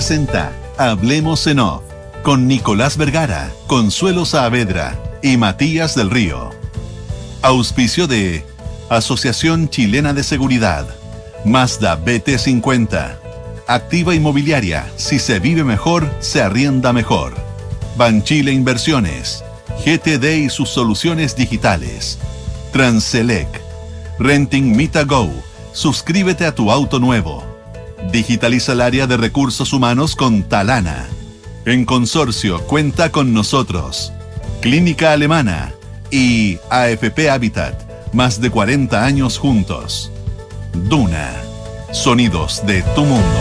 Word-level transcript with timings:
presenta 0.00 0.50
Hablemos 0.78 1.46
en 1.46 1.58
Off 1.58 1.82
con 2.22 2.48
Nicolás 2.48 2.96
Vergara, 2.96 3.52
Consuelo 3.66 4.24
Saavedra 4.24 4.98
y 5.22 5.36
Matías 5.36 5.94
del 5.94 6.08
Río. 6.08 6.52
Auspicio 7.42 8.06
de 8.06 8.42
Asociación 8.88 9.68
Chilena 9.68 10.14
de 10.14 10.22
Seguridad, 10.22 10.88
Mazda 11.44 12.02
BT50, 12.02 13.18
Activa 13.66 14.14
Inmobiliaria, 14.14 14.90
si 14.96 15.18
se 15.18 15.38
vive 15.38 15.64
mejor, 15.64 16.10
se 16.20 16.40
arrienda 16.40 16.94
mejor. 16.94 17.34
Banchile 17.98 18.52
Inversiones, 18.52 19.44
GTD 19.84 20.46
y 20.46 20.48
sus 20.48 20.70
soluciones 20.70 21.36
digitales. 21.36 22.18
Transelec, 22.72 23.48
Renting 24.18 24.74
Mita 24.74 25.04
Go, 25.04 25.30
suscríbete 25.74 26.46
a 26.46 26.54
tu 26.54 26.70
auto 26.70 26.98
nuevo. 26.98 27.49
Digitaliza 28.12 28.72
el 28.72 28.80
área 28.80 29.06
de 29.06 29.16
recursos 29.16 29.72
humanos 29.72 30.16
con 30.16 30.42
Talana. 30.42 31.06
En 31.64 31.84
consorcio, 31.84 32.60
cuenta 32.66 33.12
con 33.12 33.32
nosotros. 33.32 34.12
Clínica 34.60 35.12
Alemana 35.12 35.72
y 36.10 36.58
AFP 36.70 37.30
Habitat, 37.30 38.12
más 38.12 38.40
de 38.40 38.50
40 38.50 39.04
años 39.04 39.38
juntos. 39.38 40.10
Duna, 40.72 41.30
sonidos 41.92 42.66
de 42.66 42.82
tu 42.96 43.04
mundo. 43.04 43.38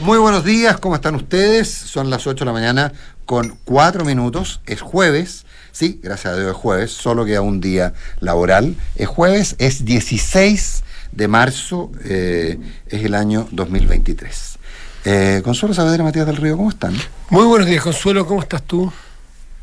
Muy 0.00 0.18
buenos 0.18 0.44
días, 0.44 0.78
¿cómo 0.78 0.96
están 0.96 1.14
ustedes? 1.14 1.70
Son 1.70 2.10
las 2.10 2.26
8 2.26 2.44
de 2.44 2.46
la 2.46 2.52
mañana 2.52 2.92
con 3.24 3.56
4 3.64 4.04
minutos, 4.04 4.60
es 4.66 4.82
jueves, 4.82 5.46
sí, 5.72 5.98
gracias 6.02 6.34
a 6.34 6.36
Dios 6.36 6.50
es 6.50 6.56
jueves, 6.56 6.92
solo 6.92 7.24
queda 7.24 7.40
un 7.40 7.60
día 7.60 7.94
laboral. 8.20 8.76
Es 8.94 9.08
jueves, 9.08 9.56
es 9.58 9.84
16 9.84 10.84
de 11.12 11.28
marzo, 11.28 11.90
eh, 12.04 12.58
es 12.86 13.04
el 13.04 13.14
año 13.14 13.48
2023. 13.50 14.58
Eh, 15.04 15.40
Consuelo 15.44 15.74
Saavedra, 15.74 16.04
Matías 16.04 16.26
del 16.26 16.36
Río, 16.36 16.56
¿cómo 16.56 16.70
están? 16.70 16.94
Muy 17.30 17.44
buenos 17.44 17.66
días, 17.66 17.82
Consuelo, 17.82 18.26
¿cómo 18.26 18.40
estás 18.40 18.62
tú? 18.62 18.92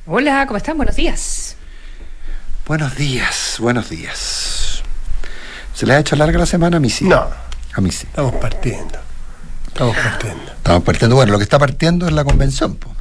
Hola, 0.06 0.46
¿cómo 0.48 0.58
están? 0.58 0.76
Buenos 0.76 0.96
días. 0.96 1.56
Buenos 2.68 2.96
días, 2.96 3.56
buenos 3.60 3.90
días. 3.90 4.84
¿Se 5.74 5.86
le 5.86 5.94
ha 5.94 6.00
hecho 6.00 6.16
larga 6.16 6.38
la 6.38 6.46
semana? 6.46 6.78
A 6.78 6.80
mí 6.80 6.90
sí. 6.90 7.06
No, 7.06 7.26
A 7.74 7.82
mí 7.82 7.92
sí. 7.92 8.06
estamos 8.08 8.36
partiendo. 8.36 9.00
Estamos 9.68 9.96
partiendo. 9.96 10.52
Estamos 10.52 10.84
partiendo. 10.84 11.16
Bueno, 11.16 11.32
lo 11.32 11.38
que 11.38 11.44
está 11.46 11.58
partiendo 11.58 12.06
es 12.06 12.12
la 12.14 12.24
convención. 12.26 12.76
po. 12.76 12.94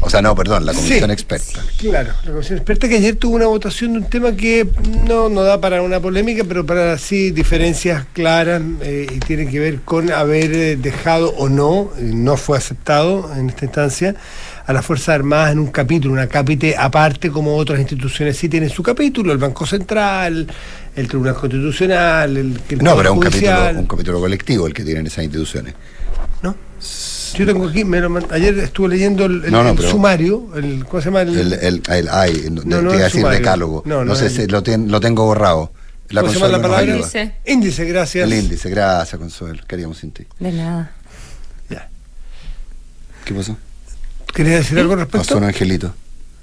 O 0.00 0.10
sea, 0.10 0.22
no, 0.22 0.34
perdón, 0.34 0.64
la 0.64 0.72
comisión 0.72 1.06
Sí, 1.06 1.12
experta. 1.12 1.60
Claro, 1.78 2.12
la 2.24 2.30
comisión 2.30 2.58
experta 2.58 2.88
que 2.88 2.96
ayer 2.96 3.16
tuvo 3.16 3.36
una 3.36 3.46
votación 3.46 3.92
de 3.92 3.98
un 3.98 4.04
tema 4.04 4.32
que 4.32 4.68
no, 5.06 5.28
no 5.28 5.42
da 5.42 5.60
para 5.60 5.82
una 5.82 6.00
polémica, 6.00 6.44
pero 6.46 6.64
para 6.64 6.96
sí 6.98 7.30
diferencias 7.30 8.06
claras 8.12 8.62
eh, 8.82 9.06
y 9.10 9.18
tiene 9.20 9.48
que 9.48 9.58
ver 9.58 9.80
con 9.80 10.12
haber 10.12 10.52
eh, 10.52 10.76
dejado 10.76 11.30
o 11.36 11.48
no, 11.48 11.90
no 12.00 12.36
fue 12.36 12.58
aceptado 12.58 13.32
en 13.36 13.48
esta 13.48 13.64
instancia, 13.64 14.14
a 14.66 14.72
las 14.72 14.84
Fuerzas 14.84 15.10
Armadas 15.10 15.52
en 15.52 15.58
un 15.58 15.68
capítulo, 15.68 16.12
una 16.12 16.28
cápite 16.28 16.76
aparte 16.76 17.30
como 17.30 17.56
otras 17.56 17.80
instituciones 17.80 18.36
sí 18.36 18.48
tienen 18.48 18.70
su 18.70 18.82
capítulo, 18.82 19.32
el 19.32 19.38
Banco 19.38 19.66
Central, 19.66 20.46
el 20.94 21.08
Tribunal 21.08 21.34
Constitucional, 21.34 22.36
el, 22.36 22.60
el 22.68 22.78
No, 22.78 22.96
pero 22.96 23.14
un 23.14 23.20
capítulo, 23.20 23.70
un 23.74 23.86
capítulo 23.86 24.20
colectivo 24.20 24.66
el 24.66 24.74
que 24.74 24.84
tienen 24.84 25.06
esas 25.06 25.24
instituciones. 25.24 25.74
¿no? 26.42 26.54
Yo 27.34 27.46
tengo 27.46 27.68
aquí, 27.68 27.84
me 27.84 28.00
lo 28.00 28.18
ayer 28.30 28.58
estuve 28.58 28.88
leyendo 28.88 29.24
el, 29.26 29.44
el- 29.44 29.50
No, 29.52 29.62
no, 29.62 29.70
el 29.70 29.78
sumario, 29.78 30.48
el, 30.56 30.84
¿cómo 30.84 31.00
se 31.00 31.06
llama? 31.06 31.22
El, 31.22 31.36
El, 31.38 31.52
el, 31.54 31.82
el, 31.88 32.08
ay, 32.08 32.46
no, 32.50 32.62
No, 32.64 32.82
no 32.82 32.90
te 32.90 32.96
iba 32.96 33.02
a 33.02 33.04
decir 33.04 33.20
sumario. 33.20 33.38
decálogo. 33.38 33.82
No, 33.86 33.96
No, 33.98 34.04
no 34.06 34.14
sé 34.16 34.30
si 34.30 34.46
lo, 34.46 34.62
ten- 34.62 34.90
lo 34.90 35.00
tengo 35.00 35.24
borrado. 35.24 35.72
La 36.10 36.22
¿Cómo 36.22 36.32
se 36.32 36.38
llama 36.40 36.52
la 36.56 36.62
palabra? 36.62 36.84
Índice. 36.96 37.34
Índice, 37.46 37.84
gracias. 37.84 38.24
El 38.30 38.38
índice, 38.38 38.70
gracias 38.70 39.18
Consuelo, 39.18 39.62
queríamos 39.68 39.98
sin 39.98 40.10
ti. 40.10 40.24
De 40.40 40.52
nada. 40.52 40.92
Ya. 41.68 41.88
¿Qué 43.24 43.34
pasó? 43.34 43.56
¿Querías 44.34 44.60
decir 44.60 44.78
algo 44.78 44.94
al 44.94 45.06
Pasó 45.06 45.36
un 45.36 45.42
respecto? 45.42 45.46
angelito. 45.46 45.94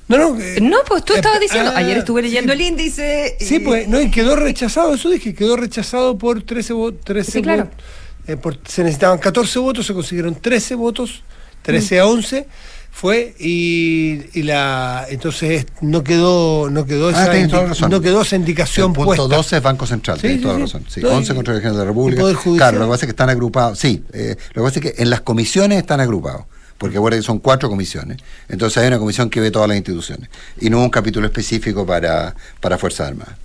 No, 0.08 0.18
no. 0.18 0.40
eh, 0.40 0.60
No, 0.62 0.78
pues 0.88 1.04
tú 1.04 1.14
eh, 1.14 1.16
estabas 1.16 1.40
diciendo, 1.40 1.72
ah, 1.74 1.80
ayer 1.80 1.98
estuve 1.98 2.22
leyendo 2.22 2.54
sí. 2.54 2.60
el 2.62 2.66
índice. 2.68 3.38
Sí, 3.40 3.56
y- 3.56 3.60
pues, 3.60 3.88
no, 3.88 4.00
y 4.00 4.12
quedó 4.12 4.36
rechazado, 4.36 4.94
eso 4.94 5.10
dije, 5.10 5.34
quedó 5.34 5.56
rechazado 5.58 6.16
por 6.18 6.44
13 6.44 6.74
votos. 6.74 7.02
13 7.04 7.32
Sí, 7.32 7.42
claro. 7.42 7.64
votos. 7.66 7.80
Eh, 8.28 8.38
por- 8.38 8.58
se 8.68 8.84
necesitaban 8.84 9.18
14 9.20 9.60
votos, 9.60 9.86
se 9.86 9.94
consiguieron 9.94 10.36
13 10.36 10.76
votos, 10.76 11.24
13 11.62 12.00
a 12.00 12.08
11 12.08 12.48
fue 12.92 13.36
y, 13.40 14.22
y 14.40 14.44
la 14.44 15.06
entonces 15.10 15.52
es- 15.64 15.66
no 15.82 16.04
quedó 16.04 16.70
no 16.70 16.86
quedó 16.86 17.10
Ah, 17.10 17.12
esa 17.12 17.36
indi- 17.38 17.90
no 17.90 18.02
quedó 18.02 18.22
esa 18.22 18.36
indicación 18.38 18.92
el 18.92 18.96
punto 18.96 19.16
puesta. 19.16 19.36
12 19.36 19.58
es 19.58 19.64
Banco 19.64 19.86
Central, 19.86 20.20
Sí, 20.20 20.28
sí, 20.30 20.38
toda 20.38 20.54
la 20.54 20.60
sí. 20.60 20.64
razón. 20.74 20.86
Sí, 20.88 21.02
No, 21.02 21.10
y- 21.10 21.12
11 21.16 21.36
Contraloría 21.36 21.72
de 21.72 21.78
la 21.78 21.84
República. 21.86 22.24
Claro, 22.56 22.80
lo 22.80 22.86
que 22.86 22.90
pasa 22.92 23.06
es 23.06 23.08
que 23.08 23.12
están 23.12 23.30
agrupados. 23.30 23.78
Sí, 23.80 24.04
eh, 24.14 24.36
lo 24.54 24.62
que 24.64 24.68
pasa 24.68 24.80
es 24.80 24.94
que 24.94 25.02
en 25.04 25.10
las 25.10 25.22
comisiones 25.22 25.78
están 25.80 26.00
agrupados. 26.00 26.46
Porque 26.78 27.00
que 27.00 27.22
son 27.22 27.40
cuatro 27.40 27.70
comisiones. 27.70 28.18
Entonces 28.50 28.78
hay 28.80 28.88
una 28.90 29.00
comisión 29.00 29.30
que 29.30 29.40
ve 29.40 29.50
todas 29.50 29.68
las 29.70 29.78
instituciones. 29.78 30.30
Y 30.60 30.70
no 30.70 30.80
un 30.84 30.90
capítulo 30.90 31.26
específico 31.26 31.86
para, 31.86 32.36
para 32.60 32.78
Fuerzas 32.78 33.08
Armadas. 33.08 33.36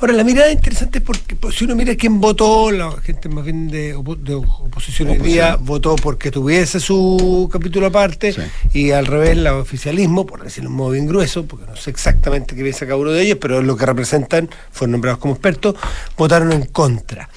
Ahora, 0.00 0.12
la 0.14 0.24
mirada 0.24 0.50
interesante 0.50 0.98
es 0.98 1.04
porque 1.04 1.36
pues, 1.36 1.54
si 1.56 1.64
uno 1.64 1.74
mira 1.76 1.94
quién 1.96 2.20
votó, 2.20 2.70
la 2.70 2.92
gente 3.02 3.28
más 3.28 3.44
bien 3.44 3.68
de, 3.68 3.96
opo- 3.96 4.16
de 4.16 4.34
oposición 4.34 5.08
hoy 5.10 5.18
día 5.18 5.56
votó 5.56 5.96
porque 5.96 6.30
tuviese 6.30 6.80
su 6.80 7.48
capítulo 7.52 7.86
aparte 7.86 8.32
Sí. 8.32 8.40
y 8.72 8.90
al 8.90 9.06
revés, 9.06 9.30
el 9.30 9.46
oficialismo, 9.46 10.26
por 10.26 10.42
decirlo 10.42 10.68
de 10.68 10.72
un 10.72 10.76
modo 10.76 10.90
bien 10.90 11.06
grueso, 11.06 11.44
porque 11.46 11.66
no 11.66 11.76
sé 11.76 11.90
exactamente 11.90 12.54
qué 12.54 12.62
piensa 12.62 12.84
cada 12.86 12.96
uno 12.96 13.10
de 13.12 13.22
ellos, 13.22 13.38
pero 13.40 13.62
lo 13.62 13.76
que 13.76 13.86
representan, 13.86 14.48
fueron 14.70 14.92
nombrados 14.92 15.18
como 15.20 15.34
expertos, 15.34 15.74
votaron 16.16 16.52
en 16.52 16.66
contra 16.66 17.28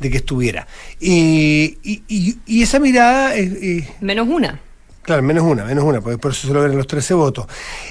de 0.00 0.10
que 0.10 0.16
estuviera. 0.18 0.66
Y, 1.00 1.78
y, 1.82 2.02
y- 2.08 2.36
y 2.46 2.62
esa 2.62 2.78
mirada 2.80 3.34
es- 3.34 3.84
Menos 4.00 4.26
una. 4.28 4.60
Claro, 5.04 5.22
menos 5.22 5.44
una, 5.44 5.64
menos 5.64 5.84
una, 5.84 6.00
porque 6.00 6.18
por 6.18 6.32
eso 6.32 6.48
se 6.48 6.52
logran 6.54 6.76
los 6.76 6.86
13 6.86 7.14
votos. 7.14 7.46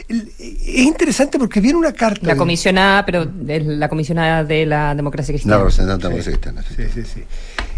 Es 0.10 0.78
interesante 0.80 1.38
porque 1.40 1.62
viene 1.62 1.78
una 1.78 1.94
carta... 1.94 2.26
La 2.28 2.34
de- 2.34 2.38
comisionada, 2.40 3.06
pero 3.06 3.22
es 3.48 3.66
la 3.66 3.88
comisionada 3.88 4.44
de 4.44 4.66
la 4.66 4.96
democracia 4.96 5.32
La 5.32 5.38
cristiana. 5.38 5.58
representante 5.60 6.08
de 6.08 6.14
la 6.14 6.24
Democracia 6.24 6.32
Cristiana. 6.32 6.64
sí. 6.68 6.76
Sí, 6.76 7.04
sí, 7.04 7.14
sí. 7.22 7.24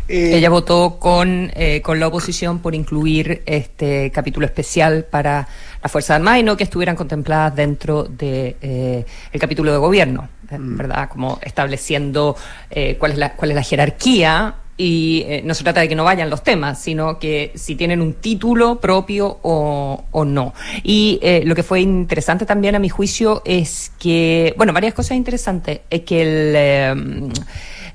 Eh, 0.08 0.38
Ella 0.38 0.50
votó 0.52 1.00
con, 1.00 1.52
eh, 1.56 1.82
con 1.82 2.00
la 2.00 2.08
oposición 2.08 2.60
por 2.60 2.76
incluir 2.76 3.42
este 3.48 4.12
capítulo 4.12 4.46
especial 4.46 5.04
para 5.10 5.48
las 5.82 5.92
Fuerzas 5.92 6.18
Armadas 6.18 6.42
y 6.42 6.44
no 6.44 6.56
que 6.56 6.64
estuvieran 6.64 6.96
contempladas 6.96 7.56
dentro 7.56 8.04
de 8.04 8.56
eh, 8.62 9.04
el 9.34 9.40
capítulo 9.42 9.72
de 9.72 9.80
gobierno, 9.80 10.30
eh, 10.52 10.58
¿verdad? 10.60 11.10
Como 11.10 11.40
estableciendo 11.42 12.36
eh, 12.70 12.98
cuál, 13.00 13.14
es 13.14 13.18
la, 13.18 13.34
cuál 13.34 13.50
es 13.52 13.56
la 13.56 13.64
jerarquía 13.64 14.54
y 14.78 15.24
eh, 15.28 15.42
no 15.46 15.54
se 15.54 15.64
trata 15.64 15.82
de 15.82 15.88
que 15.88 15.96
no 15.96 16.04
vayan 16.04 16.30
los 16.30 16.44
temas, 16.44 16.82
sino 16.82 17.18
que 17.20 17.52
si 17.56 17.76
tienen 17.76 18.02
un 18.02 18.14
título 18.14 18.80
propio 18.80 19.40
o, 19.42 20.04
o 20.12 20.26
no. 20.26 20.54
Y 20.84 21.20
eh, 21.22 21.44
lo 21.46 21.56
que 21.56 21.64
fue 21.64 21.82
interesante 21.82 22.46
también 22.46 22.76
a 22.76 22.80
mi 22.80 22.90
juicio 22.90 23.42
es 23.46 23.92
que, 24.00 24.54
bueno, 24.58 24.74
varias 24.74 24.94
cosas 24.94 25.18
interesantes, 25.18 25.82
es 25.90 26.02
que 26.02 26.22
el... 26.22 26.54
eh, 26.56 26.96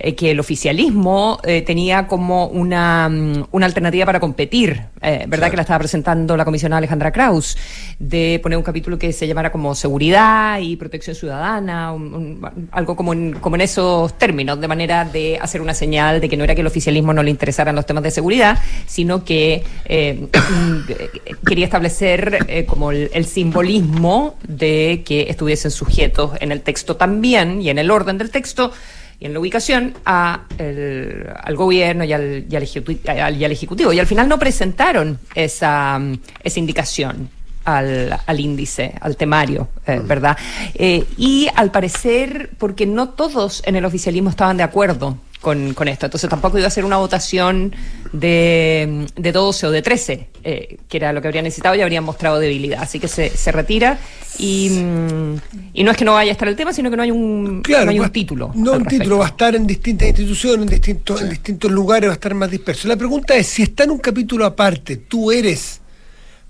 eh, 0.00 0.14
que 0.14 0.30
el 0.32 0.40
oficialismo 0.40 1.38
eh, 1.44 1.62
tenía 1.62 2.06
como 2.06 2.46
una, 2.46 3.08
mm, 3.08 3.44
una 3.52 3.66
alternativa 3.66 4.06
para 4.06 4.18
competir, 4.20 4.80
eh, 5.02 5.24
¿verdad? 5.28 5.28
Claro. 5.38 5.50
Que 5.50 5.56
la 5.56 5.62
estaba 5.62 5.78
presentando 5.78 6.36
la 6.36 6.44
comisionada 6.44 6.78
Alejandra 6.78 7.12
Kraus, 7.12 7.56
de 7.98 8.40
poner 8.42 8.58
un 8.58 8.64
capítulo 8.64 8.98
que 8.98 9.12
se 9.12 9.26
llamara 9.26 9.52
como 9.52 9.74
seguridad 9.74 10.58
y 10.60 10.76
protección 10.76 11.14
ciudadana, 11.14 11.92
un- 11.92 12.14
un- 12.14 12.68
algo 12.72 12.96
como 12.96 13.12
en, 13.12 13.32
como 13.34 13.56
en 13.56 13.62
esos 13.62 14.16
términos, 14.18 14.60
de 14.60 14.68
manera 14.68 15.04
de 15.04 15.38
hacer 15.40 15.60
una 15.60 15.74
señal 15.74 16.20
de 16.20 16.28
que 16.28 16.36
no 16.36 16.44
era 16.44 16.54
que 16.54 16.60
el 16.62 16.66
oficialismo 16.66 17.12
no 17.12 17.22
le 17.22 17.30
interesaran 17.30 17.74
los 17.76 17.86
temas 17.86 18.02
de 18.02 18.10
seguridad, 18.10 18.58
sino 18.86 19.24
que 19.24 19.62
mm, 19.88 21.44
quería 21.46 21.64
establecer 21.66 22.64
como 22.66 22.90
el, 22.90 23.10
el 23.12 23.24
simbolismo 23.24 24.36
de 24.46 25.02
que 25.04 25.26
estuviesen 25.28 25.70
sujetos 25.70 26.32
en 26.40 26.52
el 26.52 26.62
texto 26.62 26.96
también 26.96 27.60
y 27.62 27.70
en 27.70 27.78
el 27.78 27.90
orden 27.90 28.18
del 28.18 28.30
texto 28.30 28.72
y 29.20 29.26
en 29.26 29.34
la 29.34 29.38
ubicación 29.40 29.94
a 30.06 30.44
el- 30.58 31.26
al 31.42 31.54
gobierno 31.54 32.04
y 32.04 32.12
al, 32.12 32.46
y 32.50 32.56
al 32.56 33.36
y 33.36 33.44
Ejecutivo. 33.44 33.92
Y 33.92 34.00
al 34.00 34.06
final 34.06 34.28
no 34.28 34.38
presentaron 34.38 35.18
esa, 35.34 35.98
mm, 35.98 36.18
esa 36.42 36.58
indicación. 36.58 37.28
Al, 37.62 38.18
al 38.26 38.40
índice, 38.40 38.94
al 39.02 39.18
temario, 39.18 39.68
eh, 39.86 40.00
¿verdad? 40.02 40.36
Eh, 40.74 41.04
y 41.18 41.46
al 41.54 41.70
parecer, 41.70 42.50
porque 42.56 42.86
no 42.86 43.10
todos 43.10 43.62
en 43.66 43.76
el 43.76 43.84
oficialismo 43.84 44.30
estaban 44.30 44.56
de 44.56 44.62
acuerdo 44.62 45.18
con, 45.40 45.72
con 45.74 45.88
esto, 45.88 46.06
entonces 46.06 46.28
tampoco 46.28 46.58
iba 46.58 46.66
a 46.66 46.70
ser 46.70 46.84
una 46.84 46.98
votación 46.98 47.74
de, 48.12 49.06
de 49.16 49.32
12 49.32 49.66
o 49.66 49.70
de 49.70 49.80
13, 49.82 50.28
eh, 50.44 50.76
que 50.88 50.96
era 50.98 51.12
lo 51.12 51.22
que 51.22 51.28
habrían 51.28 51.44
necesitado 51.44 51.74
y 51.74 51.80
habrían 51.80 52.04
mostrado 52.04 52.38
debilidad. 52.38 52.82
Así 52.82 53.00
que 53.00 53.08
se, 53.08 53.30
se 53.30 53.50
retira 53.50 53.98
y, 54.38 54.68
mm, 54.70 55.34
y 55.74 55.82
no 55.84 55.90
es 55.92 55.96
que 55.96 56.04
no 56.04 56.12
vaya 56.14 56.30
a 56.30 56.32
estar 56.32 56.46
el 56.48 56.56
tema, 56.56 56.72
sino 56.74 56.90
que 56.90 56.96
no 56.96 57.02
hay 57.02 57.10
un, 57.10 57.62
Claro, 57.62 57.86
no 57.86 57.90
hay 57.92 57.98
va- 57.98 58.04
un 58.06 58.12
título. 58.12 58.52
No, 58.54 58.72
un 58.72 58.84
título 58.84 59.18
va 59.18 59.26
a 59.26 59.28
estar 59.28 59.54
en 59.54 59.66
distintas 59.66 60.08
instituciones, 60.08 60.62
en 60.62 60.68
distintos, 60.68 61.22
en 61.22 61.30
distintos 61.30 61.70
lugares, 61.70 62.08
va 62.08 62.12
a 62.12 62.14
estar 62.14 62.34
más 62.34 62.50
disperso. 62.50 62.86
La 62.88 62.96
pregunta 62.96 63.34
es, 63.34 63.46
si 63.46 63.62
está 63.62 63.84
en 63.84 63.92
un 63.92 63.98
capítulo 63.98 64.44
aparte, 64.44 64.96
¿tú 64.96 65.32
eres 65.32 65.80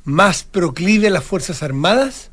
más 0.04 0.42
proclive 0.42 1.06
a 1.06 1.10
las 1.10 1.22
Fuerzas 1.22 1.62
Armadas? 1.62 2.30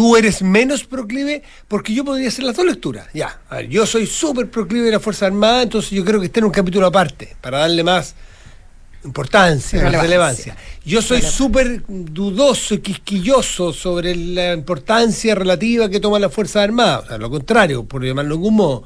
Tú 0.00 0.16
eres 0.16 0.40
menos 0.40 0.84
proclive, 0.84 1.42
porque 1.68 1.92
yo 1.92 2.06
podría 2.06 2.28
hacer 2.28 2.42
las 2.44 2.56
dos 2.56 2.64
lecturas. 2.64 3.08
Ya, 3.12 3.38
a 3.50 3.56
ver, 3.56 3.68
yo 3.68 3.84
soy 3.84 4.06
súper 4.06 4.50
proclive 4.50 4.86
de 4.86 4.92
la 4.92 4.98
Fuerza 4.98 5.26
Armada, 5.26 5.64
entonces 5.64 5.90
yo 5.90 6.02
creo 6.06 6.18
que 6.18 6.24
esté 6.24 6.40
en 6.40 6.46
un 6.46 6.50
capítulo 6.50 6.86
aparte, 6.86 7.36
para 7.38 7.58
darle 7.58 7.84
más 7.84 8.14
importancia, 9.04 9.78
Relevancia. 9.78 10.02
relevancia. 10.02 10.56
Yo 10.86 11.02
soy 11.02 11.20
súper 11.20 11.82
dudoso 11.86 12.72
y 12.72 12.78
quisquilloso 12.78 13.74
sobre 13.74 14.16
la 14.16 14.54
importancia 14.54 15.34
relativa 15.34 15.90
que 15.90 16.00
toma 16.00 16.18
la 16.18 16.30
Fuerza 16.30 16.62
Armada, 16.62 17.00
o 17.00 17.06
sea, 17.06 17.18
lo 17.18 17.28
contrario, 17.28 17.84
por 17.84 18.02
llamarlo 18.02 18.36
de 18.36 18.38
algún 18.38 18.56
modo. 18.56 18.84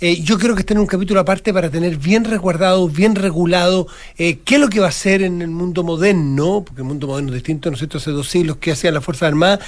Eh, 0.00 0.20
yo 0.22 0.38
creo 0.38 0.54
que 0.54 0.60
está 0.60 0.74
en 0.74 0.80
un 0.80 0.86
capítulo 0.86 1.20
aparte 1.20 1.52
para 1.54 1.70
tener 1.70 1.96
bien 1.96 2.24
resguardado, 2.24 2.86
bien 2.88 3.14
regulado 3.14 3.86
eh, 4.18 4.40
qué 4.44 4.56
es 4.56 4.60
lo 4.60 4.68
que 4.68 4.80
va 4.80 4.86
a 4.86 4.88
hacer 4.90 5.22
en 5.22 5.40
el 5.40 5.48
mundo 5.48 5.82
moderno, 5.84 6.62
porque 6.66 6.82
el 6.82 6.86
mundo 6.88 7.06
moderno 7.06 7.30
es 7.30 7.34
distinto, 7.36 7.70
¿no 7.70 7.74
es 7.74 7.78
cierto?, 7.80 7.98
hace 7.98 8.10
dos 8.10 8.28
siglos 8.28 8.58
que 8.58 8.72
hacían 8.72 8.92
las 8.94 9.04
Fuerzas 9.04 9.28
Armadas. 9.28 9.60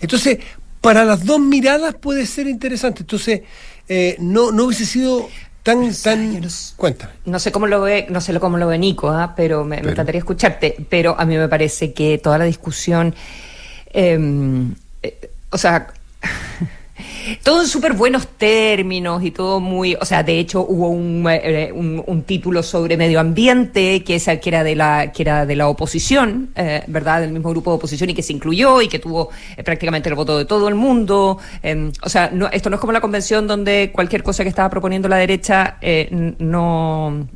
Entonces, 0.00 0.38
para 0.80 1.04
las 1.04 1.24
dos 1.24 1.38
miradas 1.40 1.94
puede 1.94 2.24
ser 2.26 2.46
interesante. 2.46 3.02
Entonces, 3.02 3.42
eh, 3.88 4.16
no, 4.20 4.52
no 4.52 4.64
hubiese 4.64 4.86
sido 4.86 5.28
tan... 5.62 5.80
Pero, 5.80 5.94
tan... 6.02 6.40
no 6.40 6.48
sé- 6.50 6.72
Cuéntame. 6.76 7.12
No 7.26 7.38
sé 7.38 7.52
cómo 7.52 7.66
lo 7.66 7.80
ve, 7.82 8.06
no 8.10 8.20
sé 8.22 8.38
cómo 8.40 8.56
lo 8.58 8.66
ve 8.66 8.78
Nico, 8.78 9.10
¿ah? 9.10 9.34
pero 9.36 9.64
me, 9.64 9.76
me 9.76 9.82
Pero- 9.82 9.90
encantaría 9.92 10.18
escucharte. 10.18 10.76
Pero 10.88 11.14
a 11.18 11.24
mí 11.26 11.36
me 11.36 11.48
parece 11.48 11.92
que 11.92 12.18
toda 12.18 12.38
la 12.38 12.44
discusión, 12.44 13.14
eh, 13.92 14.18
eh, 15.02 15.30
o 15.50 15.58
sea, 15.58 15.88
todo 17.42 17.62
en 17.62 17.68
súper 17.68 17.94
buenos 17.94 18.26
términos 18.26 19.22
y 19.22 19.30
todo 19.30 19.60
muy, 19.60 19.94
o 19.94 20.04
sea, 20.04 20.22
de 20.22 20.38
hecho 20.38 20.64
hubo 20.68 20.88
un, 20.88 21.26
eh, 21.28 21.70
un, 21.72 22.02
un 22.06 22.22
título 22.22 22.62
sobre 22.62 22.96
medio 22.96 23.20
ambiente 23.20 24.02
que, 24.04 24.16
esa, 24.16 24.36
que 24.38 24.50
era 24.50 24.64
de 24.64 24.76
la 24.76 25.12
que 25.12 25.22
era 25.22 25.46
de 25.46 25.56
la 25.56 25.68
oposición, 25.68 26.50
eh, 26.56 26.82
verdad, 26.86 27.20
del 27.20 27.32
mismo 27.32 27.50
grupo 27.50 27.70
de 27.70 27.76
oposición 27.76 28.10
y 28.10 28.14
que 28.14 28.22
se 28.22 28.32
incluyó 28.32 28.80
y 28.82 28.88
que 28.88 28.98
tuvo 28.98 29.30
eh, 29.56 29.62
prácticamente 29.62 30.08
el 30.08 30.14
voto 30.14 30.38
de 30.38 30.44
todo 30.44 30.68
el 30.68 30.74
mundo. 30.74 31.38
eh, 31.62 31.90
o 32.02 32.08
sea, 32.08 32.30
no, 32.32 32.48
esto 32.48 32.70
no 32.70 32.76
es 32.76 32.80
como 32.80 32.92
la 32.92 33.00
convención 33.00 33.46
donde 33.46 33.90
cualquier 33.92 34.22
cosa 34.22 34.42
que 34.42 34.48
estaba 34.48 34.70
proponiendo 34.70 35.08
la 35.08 35.16
derecha 35.16 35.78
eh, 35.80 36.34
no 36.38 37.26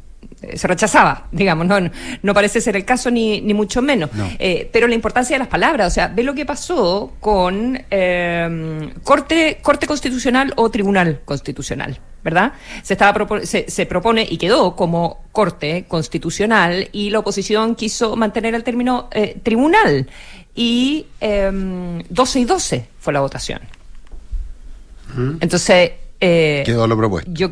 se 0.55 0.69
rechazaba, 0.69 1.29
digamos, 1.33 1.67
no, 1.67 1.81
no, 1.81 1.91
no 2.23 2.35
parece 2.35 2.61
ser 2.61 2.77
el 2.77 2.85
caso 2.85 3.11
ni, 3.11 3.41
ni 3.41 3.55
mucho 3.55 3.83
menos. 3.83 4.13
No. 4.15 4.29
Eh, 4.39 4.69
pero 4.73 4.87
la 4.87 4.95
importancia 4.95 5.35
de 5.35 5.39
las 5.41 5.49
palabras, 5.49 5.89
o 5.89 5.91
sea, 5.95 6.09
ve 6.09 6.23
lo 6.23 6.35
que 6.35 6.47
pasó 6.47 7.13
con 7.21 7.81
eh, 7.91 8.93
corte, 9.03 9.59
corte 9.63 9.87
constitucional 9.87 10.53
o 10.57 10.71
tribunal 10.71 11.21
constitucional, 11.25 11.99
¿verdad? 12.23 12.53
Se, 12.83 12.95
estaba 12.95 13.15
se, 13.45 13.69
se 13.69 13.87
propone 13.87 14.27
y 14.29 14.37
quedó 14.39 14.77
como 14.77 15.25
corte 15.33 15.85
constitucional 15.89 16.89
y 16.93 17.11
la 17.11 17.21
oposición 17.21 17.75
quiso 17.75 18.17
mantener 18.17 18.55
el 18.55 18.65
término 18.65 19.09
eh, 19.13 19.39
tribunal 19.43 20.09
y 20.55 21.07
eh, 21.21 22.03
12 22.09 22.41
y 22.41 22.45
12 22.45 22.89
fue 22.99 23.13
la 23.13 23.21
votación. 23.21 23.61
Entonces, 25.41 25.93
eh, 26.21 26.63
Quedó 26.67 26.87
lo 26.87 26.97
propuesto. 26.97 27.31
yo, 27.33 27.51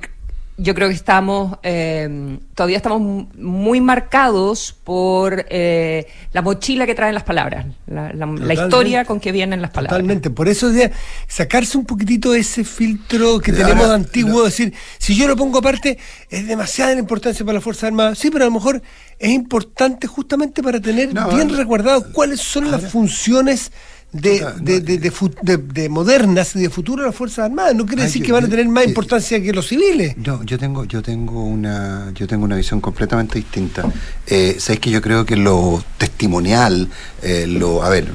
yo 0.58 0.74
creo 0.74 0.88
que 0.88 0.94
estamos, 0.94 1.58
eh, 1.62 2.38
todavía 2.54 2.78
estamos 2.78 3.26
muy 3.36 3.80
marcados 3.82 4.74
por 4.84 5.44
eh, 5.50 6.06
la 6.32 6.40
mochila 6.40 6.86
que 6.86 6.94
traen 6.94 7.14
las 7.14 7.24
palabras, 7.24 7.66
la, 7.86 8.04
la- 8.04 8.10
la 8.12 8.16
Totalmente. 8.26 8.54
historia 8.54 9.04
con 9.04 9.20
que 9.20 9.32
vienen 9.32 9.60
las 9.60 9.70
palabras. 9.70 9.90
Totalmente. 9.98 10.30
Por 10.30 10.48
eso 10.48 10.70
de 10.70 10.92
sacarse 11.28 11.76
un 11.76 11.84
poquitito 11.84 12.34
ese 12.34 12.64
filtro 12.64 13.38
que 13.38 13.52
tenemos 13.52 13.86
de 13.88 13.94
antiguo, 13.94 14.38
lo- 14.40 14.44
decir, 14.46 14.72
si 14.98 15.14
yo 15.14 15.28
lo 15.28 15.36
pongo 15.36 15.58
aparte, 15.58 15.98
es 16.30 16.46
demasiada 16.48 16.94
la 16.94 17.00
importancia 17.00 17.44
para 17.44 17.56
la 17.56 17.60
Fuerza 17.60 17.88
Armada. 17.88 18.14
Sí, 18.14 18.30
pero 18.30 18.44
a 18.44 18.48
lo 18.48 18.52
mejor 18.54 18.80
es 19.18 19.30
importante 19.30 20.06
justamente 20.06 20.62
para 20.62 20.80
tener 20.80 21.12
No, 21.12 21.28
bien 21.34 21.48
no. 21.48 21.56
resguardado 21.56 22.12
cuáles 22.12 22.40
son 22.40 22.70
las 22.70 22.90
funciones 22.90 23.72
de, 24.16 24.38
Puta, 24.38 24.54
no, 24.58 24.64
de, 24.64 24.80
de- 24.80 24.98
de 24.98 25.10
fu- 25.10 25.30
de- 25.42 25.56
de 25.58 25.88
modernas 25.88 26.54
y 26.56 26.60
de 26.60 26.70
futuro 26.70 27.02
de 27.02 27.08
las 27.08 27.16
Fuerzas 27.16 27.46
Armadas. 27.46 27.74
No 27.74 27.86
quiere 27.86 28.02
decir 28.04 28.22
yo- 28.22 28.26
que 28.26 28.32
van 28.32 28.44
a 28.44 28.48
tener 28.48 28.68
más 28.68 28.86
importancia 28.86 29.42
que 29.42 29.52
los 29.52 29.66
civiles. 29.68 30.16
No, 30.18 30.42
yo 30.44 30.58
tengo, 30.58 30.84
yo 30.84 31.02
tengo 31.02 31.42
una, 31.44 32.10
yo 32.14 32.26
tengo 32.26 32.44
una 32.44 32.56
visión 32.56 32.80
completamente 32.80 33.38
distinta. 33.38 33.84
Eh, 34.26 34.56
Sabéis 34.58 34.80
que 34.80 34.90
yo 34.90 35.00
creo 35.02 35.24
que 35.26 35.36
lo 35.36 35.82
testimonial, 35.98 36.88
eh, 37.22 37.46
lo, 37.46 37.82
a 37.82 37.88
ver, 37.90 38.06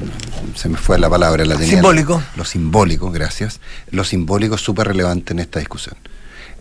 se 0.55 0.69
me 0.69 0.77
fue 0.77 0.97
la 0.99 1.09
palabra, 1.09 1.45
la 1.45 1.55
tenía. 1.55 1.73
Simbólico. 1.73 2.21
Lo 2.35 2.45
simbólico, 2.45 3.11
gracias. 3.11 3.59
Lo 3.91 4.03
simbólico 4.03 4.55
es 4.55 4.61
súper 4.61 4.87
relevante 4.87 5.33
en 5.33 5.39
esta 5.39 5.59
discusión. 5.59 5.95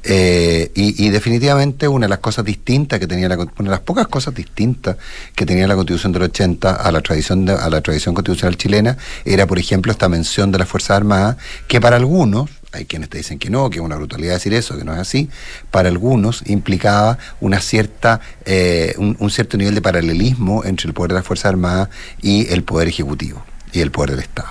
Eh, 0.03 0.71
y, 0.75 1.11
definitivamente 1.11 1.87
una 1.87 2.07
de 2.07 2.11
las 2.11 2.21
cosas 2.21 2.45
distintas 2.45 2.99
que 2.99 3.07
tenía 3.07 3.29
la, 3.29 3.37
una 3.37 3.49
de 3.59 3.69
las 3.69 3.81
pocas 3.81 4.07
cosas 4.09 4.35
distintas 4.35 4.97
que 5.35 5.45
tenía 5.45 5.67
la 5.67 5.75
Constitución 5.75 6.13
del 6.13 6.23
80 6.23 6.75
a 6.75 6.91
la 6.91 7.03
tradición 7.03 7.45
de- 7.45 7.53
a 7.53 7.69
la 7.69 7.83
tradición 7.83 8.15
constitucional 8.15 8.57
chilena 8.57 8.97
era 9.27 9.47
por 9.47 9.59
ejemplo 9.59 9.93
esta 9.93 10.09
mención 10.09 10.53
de 10.53 10.59
las 10.59 10.69
Fuerzas 10.69 10.97
Armadas 10.97 11.37
que 11.69 11.83
para 11.83 11.97
algunos 11.97 12.49
hay 12.73 12.87
quienes 12.87 13.11
te 13.11 13.19
dicen 13.19 13.39
que 13.39 13.51
no, 13.51 13.69
que 13.69 13.79
es 13.79 13.85
una 13.85 13.97
brutalidad 13.97 14.35
decir 14.35 14.55
eso, 14.55 14.79
que 14.79 14.85
no 14.85 14.93
es 14.95 15.01
así, 15.01 15.29
para 15.73 15.89
algunos 15.89 16.43
implicaba 16.47 17.19
una 17.41 17.61
cierta, 17.61 18.21
eh, 18.47 18.95
un, 18.97 19.31
cierto 19.31 19.57
nivel 19.59 19.75
de 19.75 19.83
paralelismo 19.83 20.65
entre 20.65 20.87
el 20.87 20.95
poder 20.95 21.11
de 21.11 21.15
las 21.17 21.27
Fuerzas 21.27 21.47
Armadas 21.47 21.89
y 22.23 22.47
el 22.53 22.63
poder 22.63 22.87
ejecutivo 22.89 23.45
y 23.73 23.81
el 23.81 23.91
poder 23.91 24.13
del 24.13 24.21
Estado. 24.21 24.49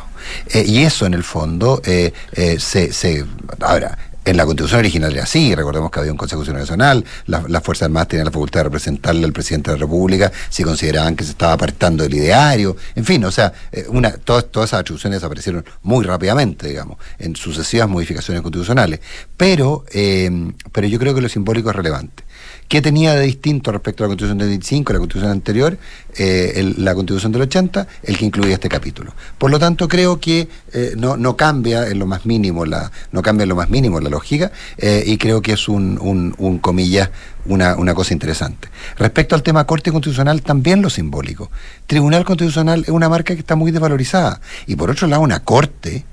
Eh, 0.54 0.66
y 0.68 0.80
eso 0.84 1.06
en 1.06 1.13
el 1.13 1.24
fondo 1.24 1.81
eh, 1.86 2.12
se, 2.60 2.92
se 2.92 3.25
ahora 3.62 3.98
en 4.30 4.38
la 4.38 4.46
constitución 4.46 4.80
original 4.80 5.12
era 5.14 5.24
así, 5.24 5.54
recordemos 5.56 5.90
que 5.92 6.00
había 6.00 6.12
un 6.12 6.18
Consejo 6.18 6.44
Nacional, 6.44 7.04
la- 7.26 7.44
las 7.48 7.64
Fuerzas 7.64 7.88
Armadas 7.88 8.08
tenían 8.10 8.26
la 8.26 8.31
facultad 8.31 8.60
de 8.62 8.64
representarle 8.66 9.26
al 9.26 9.34
presidente 9.34 9.72
de 9.72 9.78
la 9.78 9.81
República 9.81 10.31
si 10.50 10.64
consideraban 10.64 11.16
que 11.16 11.24
se 11.24 11.31
estaba 11.31 11.54
apartando 11.54 12.04
del 12.04 12.14
ideario, 12.14 12.76
en 12.96 13.06
fin, 13.06 13.24
o 13.26 13.31
sea, 13.31 13.52
eh, 13.72 13.86
todas 14.24 14.46
esas 14.54 14.74
atribuciones 14.81 15.18
desaparecieron 15.20 15.66
muy 15.84 16.06
rápidamente, 16.06 16.68
digamos, 16.68 16.98
en 17.18 17.36
sucesivas 17.36 17.90
modificaciones 17.90 18.42
constitucionales. 18.44 19.00
Pero, 19.36 19.86
eh, 19.94 20.30
pero 20.72 20.88
yo 20.88 21.00
creo 21.00 21.16
que 21.16 21.22
lo 21.22 21.30
simbólico 21.30 21.70
es 21.72 21.75
relevante. 21.75 22.24
¿Qué 22.69 22.83
tenía 22.83 23.16
de 23.16 23.24
distinto 23.24 23.71
respecto 23.71 24.04
a 24.04 24.06
la 24.06 24.10
Constitución 24.10 24.38
del 24.38 24.50
25, 24.50 24.94
la 24.94 25.00
Constitución 25.00 25.31
anterior, 25.31 25.75
eh, 26.19 26.71
la 26.77 26.94
Constitución 26.94 27.31
del 27.31 27.42
80, 27.42 27.88
el 28.04 28.16
que 28.16 28.25
incluía 28.25 28.54
este 28.54 28.69
capítulo? 28.69 29.12
Por 29.39 29.50
lo 29.50 29.57
tanto, 29.57 29.88
creo 29.88 30.19
que 30.19 30.48
eh, 30.71 30.94
no, 30.95 31.18
no 31.18 31.36
cambia 31.36 31.88
en 31.88 31.98
lo 31.98 32.06
más 32.06 32.27
mínimo 32.27 32.68
la, 32.68 32.92
no 33.12 33.24
cambia 33.24 33.45
en 33.45 33.50
lo 33.50 33.56
más 33.56 33.71
mínimo 33.71 34.00
la 34.00 34.12
lógica 34.12 34.51
eh, 34.77 35.04
y 35.04 35.18
creo 35.18 35.42
que 35.42 35.54
es 35.54 35.68
un, 35.68 35.98
un 36.38 36.60
comillas, 36.60 37.10
una, 37.48 37.75
una 37.75 37.95
cosa 37.95 38.13
interesante. 38.13 38.68
Respecto 39.00 39.33
al 39.33 39.42
tema 39.42 39.65
Corte 39.65 39.92
Constitucional, 39.92 40.44
también 40.44 40.83
lo 40.83 40.92
simbólico. 40.92 41.50
Tribunal 41.88 42.24
Constitucional 42.24 42.81
es 42.81 42.89
una 42.89 43.10
marca 43.10 43.33
que 43.33 43.39
está 43.39 43.56
muy 43.56 43.72
desvalorizada. 43.72 44.42
Y 44.68 44.75
por 44.75 44.92
otro 44.92 45.07
lado, 45.07 45.24
una 45.24 45.39
Corte, 45.39 46.06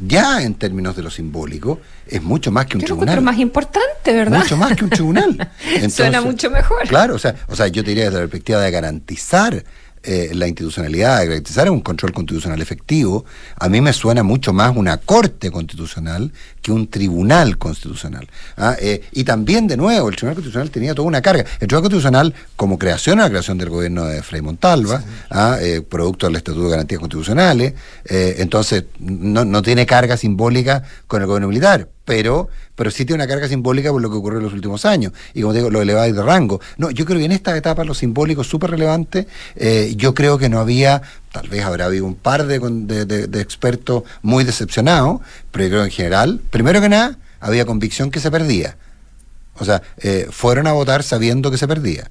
ya 0.00 0.42
en 0.42 0.54
términos 0.54 0.96
de 0.96 1.02
lo 1.02 1.10
simbólico, 1.10 1.80
es 2.06 2.22
mucho 2.22 2.50
más 2.50 2.66
que 2.66 2.76
un 2.76 2.80
Yo 2.82 2.88
lo 2.88 2.88
tribunal. 2.88 3.14
encuentro 3.18 3.32
más 3.32 3.40
importante, 3.40 4.12
¿verdad? 4.12 4.38
Mucho 4.38 4.56
más 4.56 4.76
que 4.76 4.84
un 4.84 4.90
tribunal. 4.90 5.50
Suena 5.90 6.20
mucho 6.20 6.50
mejor. 6.50 6.86
Claro, 6.88 7.14
o 7.14 7.18
sea, 7.18 7.34
o 7.48 7.56
sea, 7.56 7.66
yo 7.68 7.82
te 7.82 7.90
diría 7.90 8.04
desde 8.04 8.16
la 8.16 8.22
perspectiva 8.22 8.60
de 8.60 8.70
garantizar 8.70 9.64
eh, 10.02 10.30
la 10.34 10.46
institucionalidad, 10.46 11.20
de 11.20 11.26
garantizar 11.26 11.70
un 11.70 11.80
control 11.80 12.12
constitucional 12.12 12.60
efectivo, 12.60 13.24
a 13.56 13.68
mí 13.68 13.80
me 13.80 13.92
suena 13.92 14.22
mucho 14.22 14.52
más 14.52 14.76
una 14.76 14.98
corte 14.98 15.50
constitucional 15.50 16.32
que 16.62 16.72
un 16.72 16.88
tribunal 16.88 17.58
constitucional. 17.58 18.28
¿ah? 18.56 18.76
Eh, 18.80 19.02
y 19.12 19.24
también, 19.24 19.66
de 19.66 19.76
nuevo, 19.76 20.08
el 20.08 20.16
Tribunal 20.16 20.36
Constitucional 20.36 20.70
tenía 20.70 20.94
toda 20.94 21.08
una 21.08 21.22
carga. 21.22 21.44
El 21.60 21.68
Tribunal 21.68 21.82
Constitucional, 21.82 22.34
como 22.56 22.78
creación, 22.78 23.18
la 23.18 23.28
creación 23.28 23.58
del 23.58 23.70
gobierno 23.70 24.04
de 24.04 24.22
Frei 24.22 24.42
Montalva, 24.42 25.02
¿ah? 25.30 25.58
Eh, 25.60 25.82
producto 25.82 26.26
del 26.26 26.36
Estatuto 26.36 26.64
de 26.64 26.70
Garantías 26.70 27.00
Constitucionales, 27.00 27.74
eh, 28.04 28.36
entonces 28.38 28.84
no, 28.98 29.44
no 29.44 29.62
tiene 29.62 29.86
carga 29.86 30.16
simbólica 30.16 30.82
con 31.06 31.22
el 31.22 31.26
gobierno 31.26 31.48
militar, 31.48 31.88
pero, 32.08 32.48
pero 32.74 32.90
sí 32.90 33.04
tiene 33.04 33.22
una 33.22 33.28
carga 33.30 33.46
simbólica 33.48 33.92
por 33.92 34.00
lo 34.00 34.08
que 34.10 34.16
ocurrió 34.16 34.38
en 34.38 34.44
los 34.46 34.54
últimos 34.54 34.86
años. 34.86 35.12
Y 35.34 35.42
como 35.42 35.52
te 35.52 35.58
digo, 35.58 35.68
lo 35.70 35.82
eleváis 35.82 36.14
de 36.16 36.22
rango. 36.22 36.58
No, 36.78 36.90
yo 36.90 37.04
creo 37.04 37.18
que 37.18 37.26
en 37.26 37.32
esta 37.32 37.54
etapa 37.54 37.84
lo 37.84 37.92
simbólico 37.92 38.40
es 38.40 38.48
súper 38.48 38.70
relevante. 38.70 39.28
Eh, 39.56 39.92
yo 39.94 40.14
creo 40.14 40.38
que 40.38 40.48
no 40.48 40.58
había, 40.58 41.02
tal 41.32 41.48
vez 41.50 41.62
habrá 41.66 41.84
habido 41.84 42.06
un 42.06 42.14
par 42.14 42.46
de- 42.46 42.58
de- 43.04 43.26
de 43.26 43.40
expertos 43.42 44.04
muy 44.22 44.44
decepcionados, 44.44 45.20
pero 45.52 45.64
yo 45.64 45.70
creo 45.70 45.82
que 45.82 45.88
en 45.88 45.92
general, 45.94 46.40
primero 46.50 46.80
que 46.80 46.88
nada, 46.88 47.18
había 47.40 47.66
convicción 47.66 48.10
que 48.10 48.20
se 48.20 48.30
perdía. 48.30 48.76
O 49.58 49.66
sea, 49.66 49.82
eh, 49.98 50.28
fueron 50.30 50.66
a 50.66 50.72
votar 50.72 51.02
sabiendo 51.02 51.50
que 51.50 51.58
se 51.58 51.68
perdía. 51.68 52.10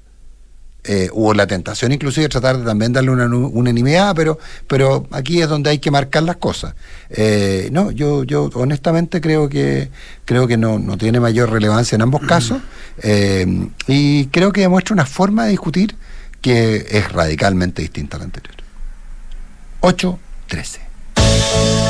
Eh, 0.90 1.10
hubo 1.12 1.34
la 1.34 1.46
tentación 1.46 1.92
inclusive 1.92 2.22
de 2.22 2.28
tratar 2.30 2.56
de 2.56 2.64
también 2.64 2.94
darle 2.94 3.10
una 3.10 3.26
unanimidad, 3.26 4.16
pero, 4.16 4.38
pero 4.66 5.06
aquí 5.10 5.42
es 5.42 5.46
donde 5.46 5.68
hay 5.68 5.80
que 5.80 5.90
marcar 5.90 6.22
las 6.22 6.36
cosas. 6.36 6.74
Eh, 7.10 7.68
no, 7.72 7.90
yo, 7.90 8.24
yo 8.24 8.48
honestamente 8.54 9.20
creo 9.20 9.50
que 9.50 9.90
creo 10.24 10.48
que 10.48 10.56
no, 10.56 10.78
no 10.78 10.96
tiene 10.96 11.20
mayor 11.20 11.50
relevancia 11.50 11.96
en 11.96 12.00
ambos 12.00 12.22
casos 12.22 12.62
eh, 13.02 13.68
y 13.86 14.28
creo 14.28 14.50
que 14.50 14.62
demuestra 14.62 14.94
una 14.94 15.04
forma 15.04 15.44
de 15.44 15.50
discutir 15.50 15.94
que 16.40 16.86
es 16.88 17.12
radicalmente 17.12 17.82
distinta 17.82 18.16
a 18.16 18.20
la 18.20 18.24
anterior. 18.24 18.54
8-13. 19.82 21.87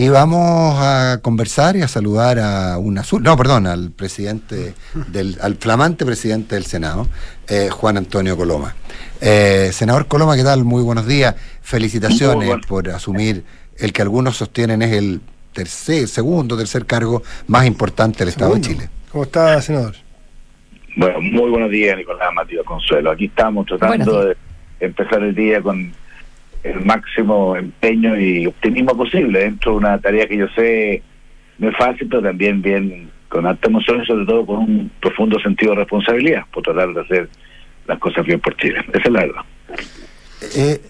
Y 0.00 0.08
vamos 0.08 0.78
a 0.80 1.18
conversar 1.20 1.76
y 1.76 1.82
a 1.82 1.86
saludar 1.86 2.38
a 2.38 2.78
un 2.78 2.96
azul, 2.96 3.22
no, 3.22 3.36
perdón, 3.36 3.66
al 3.66 3.90
presidente, 3.90 4.72
del, 5.08 5.36
al 5.42 5.56
flamante 5.56 6.06
presidente 6.06 6.54
del 6.54 6.64
Senado, 6.64 7.06
eh, 7.46 7.68
Juan 7.70 7.98
Antonio 7.98 8.34
Coloma. 8.34 8.74
Eh, 9.20 9.68
senador 9.72 10.06
Coloma, 10.06 10.36
¿qué 10.36 10.42
tal? 10.42 10.64
Muy 10.64 10.82
buenos 10.82 11.06
días. 11.06 11.36
Felicitaciones 11.60 12.64
por 12.66 12.88
asumir 12.88 13.44
el 13.76 13.92
que 13.92 14.00
algunos 14.00 14.38
sostienen 14.38 14.80
es 14.80 14.92
el 14.92 15.20
tercer, 15.52 16.08
segundo, 16.08 16.56
tercer 16.56 16.86
cargo 16.86 17.22
más 17.46 17.66
importante 17.66 18.20
del 18.20 18.28
Estado 18.28 18.54
de 18.54 18.60
Chile. 18.62 18.88
¿Cómo 19.12 19.24
está, 19.24 19.60
senador? 19.60 19.96
Bueno, 20.96 21.20
muy 21.20 21.50
buenos 21.50 21.70
días, 21.70 21.98
Nicolás 21.98 22.32
Matías 22.32 22.64
Consuelo. 22.64 23.10
Aquí 23.10 23.26
estamos 23.26 23.66
tratando 23.66 24.24
de 24.24 24.36
empezar 24.80 25.22
el 25.22 25.34
día 25.34 25.60
con 25.60 25.92
el 26.62 26.84
máximo 26.84 27.56
empeño 27.56 28.18
y 28.18 28.46
optimismo 28.46 28.96
posible 28.96 29.40
dentro 29.40 29.72
de 29.72 29.78
una 29.78 29.98
tarea 29.98 30.26
que 30.26 30.36
yo 30.36 30.48
sé 30.54 31.02
no 31.58 31.68
es 31.68 31.76
fácil, 31.76 32.08
pero 32.08 32.22
también 32.22 32.62
bien 32.62 33.10
con 33.28 33.46
alta 33.46 33.68
emoción 33.68 34.02
y 34.02 34.06
sobre 34.06 34.26
todo 34.26 34.46
con 34.46 34.56
un 34.58 34.90
profundo 35.00 35.38
sentido 35.40 35.72
de 35.72 35.78
responsabilidad 35.80 36.42
por 36.52 36.62
tratar 36.62 36.92
de 36.92 37.00
hacer 37.00 37.28
las 37.86 37.98
cosas 37.98 38.26
bien 38.26 38.40
por 38.40 38.56
Chile. 38.56 38.82
Esa 38.88 39.02
es 39.04 39.10
la 39.10 39.20
verdad. 39.20 39.42
Eh, 40.56 40.80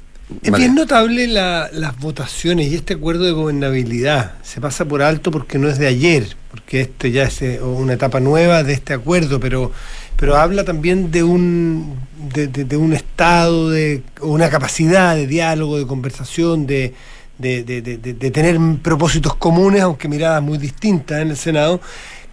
es 0.42 0.52
bien 0.52 0.74
notable 0.74 1.26
las 1.26 1.98
votaciones 1.98 2.68
y 2.68 2.76
este 2.76 2.94
acuerdo 2.94 3.24
de 3.24 3.32
gobernabilidad. 3.32 4.34
Se 4.42 4.60
pasa 4.60 4.86
por 4.86 5.02
alto 5.02 5.30
porque 5.30 5.58
no 5.58 5.68
es 5.68 5.78
de 5.78 5.88
ayer, 5.88 6.24
porque 6.50 6.82
esto 6.82 7.08
ya 7.08 7.24
es 7.24 7.42
eh, 7.42 7.60
una 7.60 7.94
etapa 7.94 8.20
nueva 8.20 8.62
de 8.62 8.72
este 8.72 8.94
acuerdo, 8.94 9.40
pero, 9.40 9.72
pero 10.20 10.36
habla 10.36 10.64
también 10.64 11.10
de 11.10 11.22
un, 11.22 11.96
de, 12.34 12.76
un 12.76 12.92
estado, 12.92 13.70
de 13.70 14.02
una 14.20 14.50
capacidad 14.50 15.16
de 15.16 15.26
diálogo, 15.26 15.78
de 15.78 15.86
conversación, 15.86 16.66
de, 16.66 16.92
de, 17.38 18.30
tener 18.30 18.58
propósitos 18.82 19.34
comunes, 19.36 19.80
aunque 19.80 20.08
miradas 20.08 20.42
muy 20.42 20.58
distintas 20.58 21.22
en 21.22 21.30
el 21.30 21.36
Senado, 21.36 21.80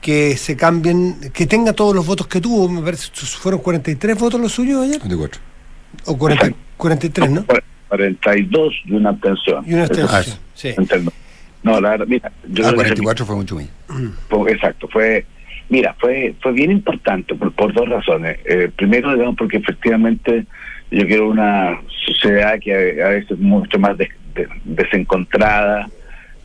que 0.01 0.35
se 0.35 0.57
cambien, 0.57 1.31
que 1.31 1.47
tenga 1.47 1.71
todos 1.71 1.95
los 1.95 2.05
votos 2.05 2.27
que 2.27 2.41
tuvo. 2.41 2.67
Me 2.67 2.81
parece, 2.81 3.09
¿fueron 3.13 3.61
43 3.61 4.19
votos 4.19 4.41
los 4.41 4.51
suyos 4.51 4.83
ayer? 4.83 4.99
44. 4.99 5.41
O 6.07 6.17
43, 6.17 7.31
¿no? 7.31 7.45
42 7.87 8.73
y 8.83 8.91
una 8.91 9.11
abstención. 9.11 9.63
Y 9.65 9.73
una 9.73 9.83
abstención, 9.85 10.37
sí. 10.53 10.75
No, 11.63 11.79
la 11.79 11.91
verdad, 11.91 12.05
mira. 12.07 12.31
Yo 12.49 12.67
ah, 12.67 12.73
44 12.73 13.25
fue 13.25 13.35
mucho 13.37 13.55
bien. 13.55 13.69
exacto, 14.49 14.89
fue. 14.91 15.25
Mira, 15.69 15.95
fue 15.99 16.33
fue 16.41 16.53
bien 16.53 16.71
importante 16.71 17.35
por, 17.35 17.51
por 17.51 17.73
dos 17.73 17.89
razones. 17.89 18.39
Eh, 18.45 18.69
primero, 18.75 19.13
digamos, 19.13 19.35
porque 19.35 19.57
efectivamente 19.57 20.45
yo 20.91 21.05
quiero 21.05 21.29
una 21.29 21.81
sociedad 22.05 22.59
que 22.59 23.03
a, 23.03 23.09
veces 23.09 23.31
es 23.31 23.39
mucho 23.39 23.77
más 23.77 23.97
desencontrada, 24.63 25.89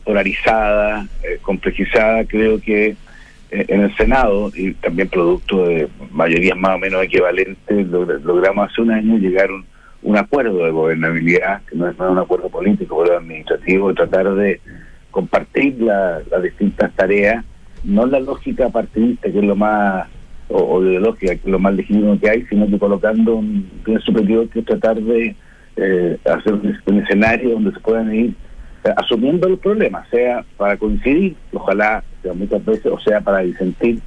polarizada, 0.03 1.07
eh, 1.23 1.39
complejizada. 1.41 2.25
Creo 2.25 2.59
que 2.59 2.95
eh, 3.51 3.65
en 3.67 3.81
el 3.81 3.95
Senado, 3.95 4.51
y 4.53 4.73
también 4.73 5.07
producto 5.07 5.67
de 5.67 5.87
mayorías 6.11 6.57
más 6.57 6.75
o 6.75 6.79
menos 6.79 7.03
equivalentes, 7.03 7.87
logramos 7.87 8.69
hace 8.69 8.81
un 8.81 8.91
año 8.91 9.17
llegar 9.17 9.49
a 9.49 9.63
un 10.01 10.17
acuerdo 10.17 10.65
de 10.65 10.71
gobernabilidad, 10.71 11.61
que 11.69 11.77
no 11.77 11.87
es, 11.87 11.97
un 11.97 12.17
acuerdo 12.17 12.49
político, 12.49 13.01
pero 13.01 13.17
administrativo, 13.17 13.93
tratar 13.93 14.33
de 14.35 14.59
compartir 15.11 15.77
las 15.79 16.43
distintas 16.43 16.91
tareas, 16.93 17.45
no 17.83 18.05
la 18.05 18.19
lógica 18.19 18.69
partidista, 18.69 19.31
que 19.31 19.39
es 19.39 19.45
lo 19.45 19.55
más, 19.55 20.07
o, 20.49 20.81
ideológica, 20.81 21.35
que 21.35 21.41
es 21.41 21.51
lo 21.51 21.59
más 21.59 21.73
legítimo 21.73 22.19
que 22.19 22.29
hay, 22.29 22.45
sino 22.45 22.67
que 22.67 22.79
colocando 22.79 23.35
un 23.35 23.69
bien 23.85 23.99
superior 24.01 24.47
que 24.49 24.59
es 24.59 24.65
tratar 24.65 25.01
de 25.01 25.35
eh, 25.75 26.17
hacer 26.25 26.53
un, 26.53 26.99
escenario 26.99 27.51
donde 27.51 27.71
se 27.71 27.79
puedan 27.79 28.13
ir 28.13 28.33
eh, 28.83 28.93
asumiendo 28.95 29.49
los 29.49 29.59
problemas, 29.59 30.07
sea 30.09 30.45
para 30.57 30.77
coincidir, 30.77 31.35
ojalá 31.51 32.03
muchas 32.35 32.63
veces, 32.63 32.85
o 32.85 32.99
sea 32.99 33.19
para 33.21 33.39
disentir, 33.39 33.99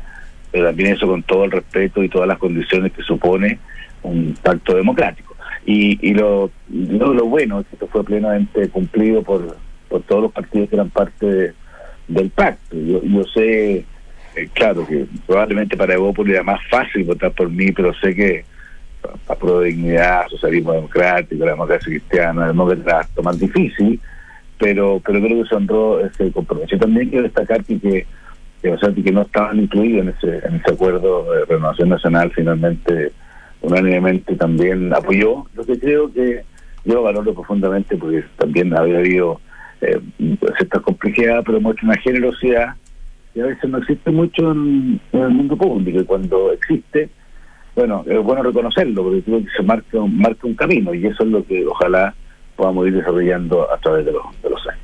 pero 0.51 0.67
también 0.67 0.95
eso 0.95 1.07
con 1.07 1.23
todo 1.23 1.45
el 1.45 1.51
respeto 1.51 2.03
y 2.03 2.09
todas 2.09 2.29
las 2.29 2.39
condiciones 2.39 2.93
que 2.93 3.03
supone 3.03 3.59
un 4.03 4.35
pacto 4.43 4.77
democrático. 4.77 5.35
Y, 5.67 5.99
y 6.09 6.15
lo, 6.15 6.51
lo, 6.71 7.27
bueno 7.27 7.61
es 7.61 7.67
que 7.67 7.75
esto 7.75 7.89
fue 7.89 8.05
plenamente 8.05 8.69
cumplido 8.69 9.23
por, 9.23 9.57
por 9.89 10.03
todos 10.03 10.23
los 10.23 10.33
partidos 10.33 10.69
que 10.69 10.77
eran 10.77 10.91
parte 10.91 11.55
del 12.09 12.31
pacto. 12.31 12.77
Yo, 12.77 13.03
yo 13.03 13.25
sé, 13.25 13.85
eh, 14.37 14.49
claro, 14.53 14.87
que 14.87 15.07
probablemente 15.27 15.77
para 15.77 15.95
Evópolis 15.95 16.35
era 16.35 16.43
más 16.43 16.61
fácil 16.69 17.05
votar 17.05 17.33
por 17.33 17.51
mí, 17.51 17.73
pero 17.73 17.95
sé 17.95 18.15
que 18.15 18.45
para 19.27 19.39
Pro 19.39 19.61
Dignidad, 19.61 20.29
Socialismo 20.29 20.73
Democrático, 20.73 21.45
la 21.45 21.53
democracia 21.53 21.87
cristiana, 21.87 22.43
la 22.43 22.47
democracia 22.49 23.23
más 23.23 23.39
difícil, 23.39 24.01
pero 24.59 25.01
pero 25.05 25.21
creo 25.21 25.43
que 25.43 25.49
se 25.49 25.55
honró 25.55 26.05
ese 26.05 26.33
compromiso. 26.33 26.77
también 26.79 27.09
quiero 27.09 27.25
destacar 27.25 27.65
que, 27.65 27.79
que, 27.79 28.07
que 28.63 29.13
no 29.13 29.23
estaban 29.23 29.61
incluidos 29.61 30.03
en 30.03 30.09
ese, 30.09 30.47
en 30.47 30.57
ese 30.57 30.73
acuerdo 30.73 31.33
de 31.33 31.45
renovación 31.45 31.91
nacional 31.91 32.33
finalmente 32.35 33.13
unánimemente 33.61 34.37
también 34.37 34.95
apoyó, 34.95 35.47
lo 35.55 35.65
que 35.65 35.79
creo 35.79 36.13
que 36.13 36.45
yo 36.85 37.03
valoro 37.03 37.35
profundamente 37.35 37.97
porque 37.97 38.25
también 38.37 38.77
había 38.77 38.99
habido 38.99 39.41
eh, 39.81 40.01
cierta 40.57 40.81
complejidad, 40.81 41.43
pero 41.45 41.61
mucho 41.61 41.85
una 41.87 41.97
generosidad 41.99 42.75
que 43.35 43.43
a 43.43 43.47
veces 43.47 43.69
no 43.69 43.79
existe 43.79 44.11
mucho 44.11 44.53
en, 44.53 45.01
el 45.13 45.29
mundo 45.31 45.57
público 45.57 46.01
y 46.01 46.05
cuando 46.05 46.53
existe, 46.53 47.11
bueno, 47.75 48.03
es 48.07 48.19
bueno 48.23 48.43
reconocerlo 48.43 49.03
porque 49.03 49.23
creo 49.23 49.45
que 49.45 49.51
se 49.55 49.63
marca, 49.63 49.99
marca 50.09 50.47
un 50.47 50.55
camino 50.55 50.95
y 50.95 51.07
eso 51.07 51.23
es 51.23 51.29
lo 51.29 51.45
que 51.45 51.67
ojalá 51.67 52.15
podamos 52.57 52.87
ir 52.87 52.95
desarrollando 52.95 53.71
a 53.71 53.77
través 53.79 54.07
de 54.07 54.13
los, 54.13 54.43
de 54.43 54.51
los 54.51 54.67
años. 54.67 54.81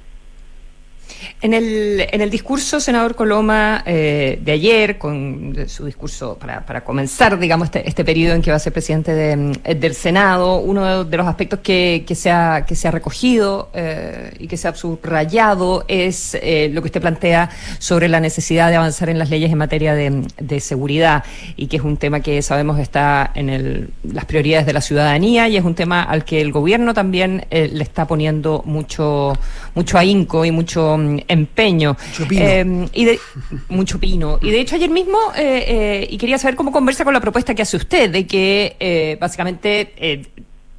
En 1.42 1.54
el, 1.54 2.06
en 2.12 2.20
el 2.20 2.30
discurso, 2.30 2.78
senador 2.78 3.16
Coloma, 3.16 3.82
eh, 3.84 4.38
de 4.40 4.52
ayer, 4.52 4.96
con 4.96 5.56
su 5.66 5.84
discurso 5.84 6.38
para, 6.38 6.64
para 6.64 6.84
comenzar, 6.84 7.37
digamos, 7.37 7.66
este, 7.66 7.88
este 7.88 8.04
periodo 8.04 8.37
en 8.37 8.42
que 8.42 8.52
va 8.52 8.58
a 8.58 8.61
ser 8.61 8.72
presidente 8.72 9.12
de, 9.12 9.58
eh, 9.64 9.75
del 9.75 9.96
Senado, 9.96 10.61
uno 10.61 11.02
de 11.02 11.16
los 11.16 11.26
aspectos 11.26 11.58
que, 11.58 12.04
que, 12.06 12.14
se, 12.14 12.30
ha, 12.30 12.64
que 12.64 12.76
se 12.76 12.87
ha 12.87 12.92
recogido 12.92 13.70
eh, 13.75 14.32
y 14.38 14.46
que 14.46 14.56
se 14.56 14.68
ha 14.68 14.75
subrayado 14.76 15.84
es 15.88 16.34
lo 16.34 16.80
que 16.80 16.87
usted 16.87 17.00
plantea 17.00 17.50
sobre 17.80 18.08
la 18.08 18.20
necesidad 18.20 18.70
de 18.70 18.76
avanzar 18.76 19.08
en 19.08 19.18
las 19.18 19.28
leyes 19.28 19.50
en 19.50 19.58
materia 19.58 19.96
de, 19.96 20.22
de 20.38 20.61
seguridad 20.61 21.25
y 21.56 21.66
que 21.66 21.78
es 21.78 21.82
un 21.82 21.96
tema 21.96 22.20
que 22.20 22.40
sabemos 22.42 22.78
está 22.78 23.32
en 23.34 23.50
el, 23.50 23.90
las 24.04 24.26
prioridades 24.26 24.64
de 24.64 24.75
la 24.75 24.80
ciudadanía 24.80 25.49
y 25.49 25.56
es 25.56 25.64
un 25.64 25.75
tema 25.75 26.04
al 26.04 26.25
que 26.25 26.40
el 26.40 26.52
gobierno 26.52 26.94
también 26.94 27.46
le 27.50 27.82
está 27.82 28.06
poniendo 28.06 28.62
mucho, 28.64 29.32
mucho 29.75 29.99
ahínco 29.99 30.44
y 30.44 30.52
mucho 30.52 30.96
mm, 30.96 31.31
empeño. 31.32 31.96
Mucho 32.08 32.28
pino. 32.28 32.44
Eh, 32.44 32.88
y 32.92 33.04
de, 33.04 33.20
mucho 33.68 33.98
pino. 33.98 34.38
Y 34.40 34.50
de 34.50 34.60
hecho 34.60 34.76
ayer 34.76 34.90
mismo, 34.90 35.18
eh, 35.36 35.64
eh, 35.66 36.08
y 36.10 36.18
quería 36.18 36.38
saber 36.38 36.56
cómo 36.56 36.70
conversa 36.72 37.04
con 37.04 37.14
la 37.14 37.20
propuesta 37.20 37.54
que 37.54 37.62
hace 37.62 37.76
usted, 37.76 38.10
de 38.10 38.26
que 38.26 39.16
básicamente 39.20 40.30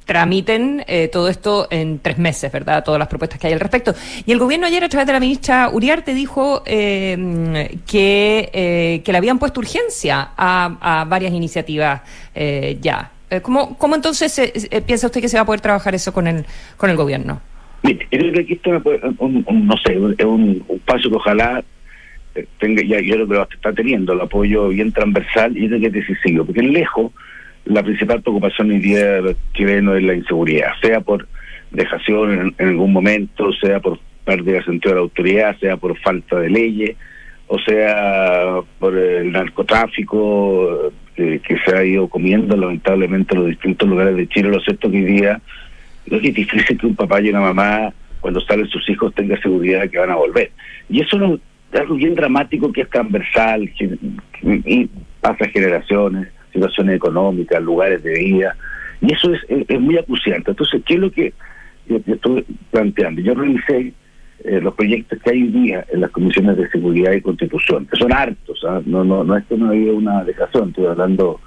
tramiten 0.04 0.84
todo 1.10 1.28
esto 1.28 1.66
en 1.70 1.98
tres 1.98 2.18
meses, 2.18 2.52
¿verdad? 2.52 2.84
Todas 2.84 2.98
las 2.98 3.08
propuestas 3.08 3.40
que 3.40 3.46
hay 3.46 3.52
al 3.54 3.60
respecto. 3.60 3.94
Y 4.26 4.32
el 4.32 4.38
gobierno 4.38 4.66
ayer, 4.66 4.84
a 4.84 4.88
través 4.88 5.06
de 5.06 5.12
la 5.12 5.20
ministra 5.20 5.70
Uriarte, 5.72 6.14
dijo 6.14 6.62
que, 6.64 7.72
que 7.86 9.12
le 9.12 9.18
habían 9.18 9.38
puesto 9.38 9.60
urgencia 9.60 10.30
a, 10.36 11.04
varias 11.08 11.32
iniciativas 11.32 12.02
ya. 12.80 13.10
¿Cómo, 13.42 13.76
¿Cómo 13.78 13.94
entonces 13.96 14.40
piensa 14.86 15.06
usted 15.06 15.20
que 15.20 15.28
se 15.28 15.36
va 15.36 15.42
a 15.42 15.46
poder 15.46 15.60
trabajar 15.60 15.94
eso 15.94 16.12
con 16.12 16.26
el, 16.28 16.44
con 16.76 16.90
el 16.90 16.96
gobierno? 16.96 17.40
Mire, 17.84 18.06
creo 18.10 18.32
que 18.32 18.40
aquí 18.40 18.52
esto 18.54 18.82
un, 19.18 19.66
no 19.66 19.76
sé, 19.76 19.92
es 19.92 20.24
un, 20.24 20.64
paso 20.86 21.10
que 21.10 21.16
ojalá 21.16 21.62
eh, 22.34 22.46
tenga, 22.58 22.82
ya 22.82 22.98
yo 23.00 23.18
lo 23.18 23.28
que 23.28 23.54
está 23.54 23.74
teniendo, 23.74 24.14
el 24.14 24.22
apoyo 24.22 24.68
bien 24.68 24.90
transversal 24.90 25.54
y 25.56 25.68
creo 25.68 25.80
que 25.80 25.86
es 25.88 25.92
decisivo, 25.92 26.46
porque 26.46 26.62
lejos 26.62 27.12
la 27.66 27.82
principal 27.82 28.22
preocupación 28.22 28.70
hoy 28.70 28.78
día 28.78 29.20
chilenos 29.52 29.98
es 29.98 30.02
la 30.02 30.14
inseguridad, 30.14 30.72
sea 30.80 31.00
por 31.00 31.28
dejación 31.72 32.54
en, 32.58 32.68
algún 32.68 32.90
momento, 32.90 33.52
sea 33.52 33.80
por 33.80 33.98
pérdida 34.24 34.58
de 34.58 34.64
sentido 34.64 34.94
de 34.94 35.00
la 35.00 35.02
autoridad, 35.02 35.58
sea 35.58 35.76
por 35.76 35.98
falta 36.00 36.40
de 36.40 36.48
leyes, 36.48 36.96
o 37.48 37.58
sea 37.58 38.60
por 38.78 38.96
el 38.96 39.30
narcotráfico 39.30 40.90
eh, 41.18 41.38
que 41.46 41.58
se 41.58 41.76
ha 41.76 41.84
ido 41.84 42.08
comiendo 42.08 42.56
lamentablemente 42.56 43.34
en 43.34 43.40
los 43.40 43.50
distintos 43.50 43.86
lugares 43.86 44.16
de 44.16 44.26
Chile. 44.26 44.48
Lo 44.48 44.60
cierto 44.60 44.90
que 44.90 44.96
hoy 44.96 45.04
día 45.04 45.42
no 46.06 46.16
es 46.16 46.22
difícil 46.22 46.78
que 46.78 46.86
un 46.86 46.96
papá 46.96 47.20
y 47.20 47.30
una 47.30 47.40
mamá, 47.40 47.92
cuando 48.20 48.40
salen 48.40 48.68
sus 48.68 48.88
hijos, 48.88 49.14
tenga 49.14 49.40
seguridad 49.40 49.82
de 49.82 49.90
que 49.90 49.98
van 49.98 50.10
a 50.10 50.16
volver. 50.16 50.50
Y 50.88 51.00
eso 51.00 51.16
es 51.72 51.80
algo 51.80 51.94
bien 51.94 52.14
dramático 52.14 52.72
que 52.72 52.82
es 52.82 52.90
transversal, 52.90 53.70
y 54.42 54.90
pasa 55.20 55.48
generaciones, 55.48 56.28
situaciones 56.52 56.96
económicas, 56.96 57.62
lugares 57.62 58.02
de 58.02 58.14
vida. 58.18 58.56
Y 59.00 59.12
eso 59.12 59.32
es, 59.32 59.40
es, 59.48 59.80
muy 59.80 59.98
acuciante. 59.98 60.50
Entonces, 60.50 60.82
¿qué 60.86 60.94
es 60.94 61.00
lo 61.00 61.10
que 61.10 61.32
yo, 61.86 61.98
estoy 62.06 62.44
planteando? 62.70 63.20
Yo 63.20 63.34
revisé 63.34 63.92
eh, 64.44 64.60
los 64.60 64.74
proyectos 64.74 65.18
que 65.22 65.30
hay 65.30 65.42
hoy 65.42 65.48
día 65.48 65.86
en 65.90 66.00
las 66.00 66.10
comisiones 66.10 66.56
de 66.56 66.68
seguridad 66.70 67.12
y 67.12 67.20
constitución, 67.20 67.86
que 67.86 67.96
son 67.96 68.12
hartos, 68.12 68.62
¿ah? 68.68 68.80
no, 68.84 69.04
no, 69.04 69.24
no 69.24 69.36
es 69.36 69.44
que 69.46 69.56
no 69.56 69.70
haya 69.70 69.92
una 69.92 70.24
dejación, 70.24 70.68
estoy 70.68 70.86
hablando 70.86 71.40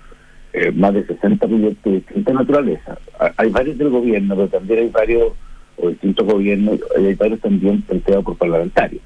eh, 0.57 0.71
más 0.71 0.93
de 0.93 1.05
60 1.05 1.47
proyectos 1.47 1.83
de 1.83 1.99
distinta 1.99 2.33
naturaleza. 2.33 2.97
Hay 3.37 3.49
varios 3.49 3.77
del 3.77 3.89
gobierno, 3.89 4.35
pero 4.35 4.47
también 4.47 4.79
hay 4.79 4.89
varios 4.89 5.33
o 5.77 5.89
distintos 5.89 6.25
gobiernos, 6.25 6.79
hay 6.97 7.13
varios 7.13 7.39
también 7.39 7.81
planteados 7.83 8.25
por 8.25 8.37
parlamentarios. 8.37 9.01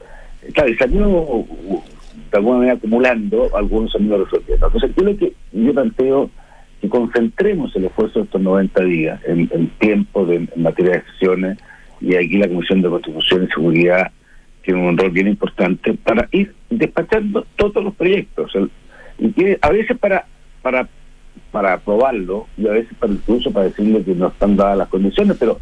Claro, 0.54 0.70
y 0.70 0.96
ido 0.96 1.46
de 2.32 2.38
alguna 2.38 2.58
manera 2.60 2.76
acumulando, 2.76 3.50
algunos 3.56 3.94
han 3.96 4.06
ido 4.06 4.24
resolviendo. 4.24 4.68
Entonces, 4.68 4.92
yo 4.96 5.04
lo 5.04 5.18
que 5.18 5.34
yo 5.52 5.74
planteo 5.74 6.30
que 6.82 6.90
concentremos 6.90 7.76
el 7.76 7.86
esfuerzo 7.86 8.20
de 8.20 8.26
estos 8.26 8.42
90 8.42 8.84
días 8.86 9.22
en, 9.26 9.48
tiempo 9.80 10.26
de, 10.26 10.48
materia 10.56 10.94
de 10.94 11.04
sesiones, 11.12 11.58
y 12.00 12.16
aquí 12.16 12.38
la 12.38 12.48
Comisión 12.48 12.82
de 12.82 12.90
Constitución 12.90 13.44
y 13.44 13.54
Seguridad 13.54 14.12
tiene 14.64 14.88
un 14.88 14.98
rol 14.98 15.12
bien 15.12 15.28
importante 15.28 15.94
para 15.94 16.28
ir 16.32 16.54
despachando 16.70 17.46
todos 17.56 17.84
los 17.84 17.94
proyectos. 17.96 18.52
y 19.20 19.34
a 19.62 19.70
veces 19.70 19.98
para, 19.98 20.26
para, 20.62 20.88
para 21.52 21.74
aprobarlo 21.74 22.48
y 22.58 22.68
a 22.68 22.72
veces 22.72 22.94
para 23.00 23.14
incluso 23.14 23.52
para 23.52 23.66
decirle 23.66 24.04
que 24.04 24.16
no 24.16 24.28
están 24.28 24.56
dadas 24.56 24.78
las 24.78 24.88
condiciones, 24.88 25.38
pero 25.40 25.60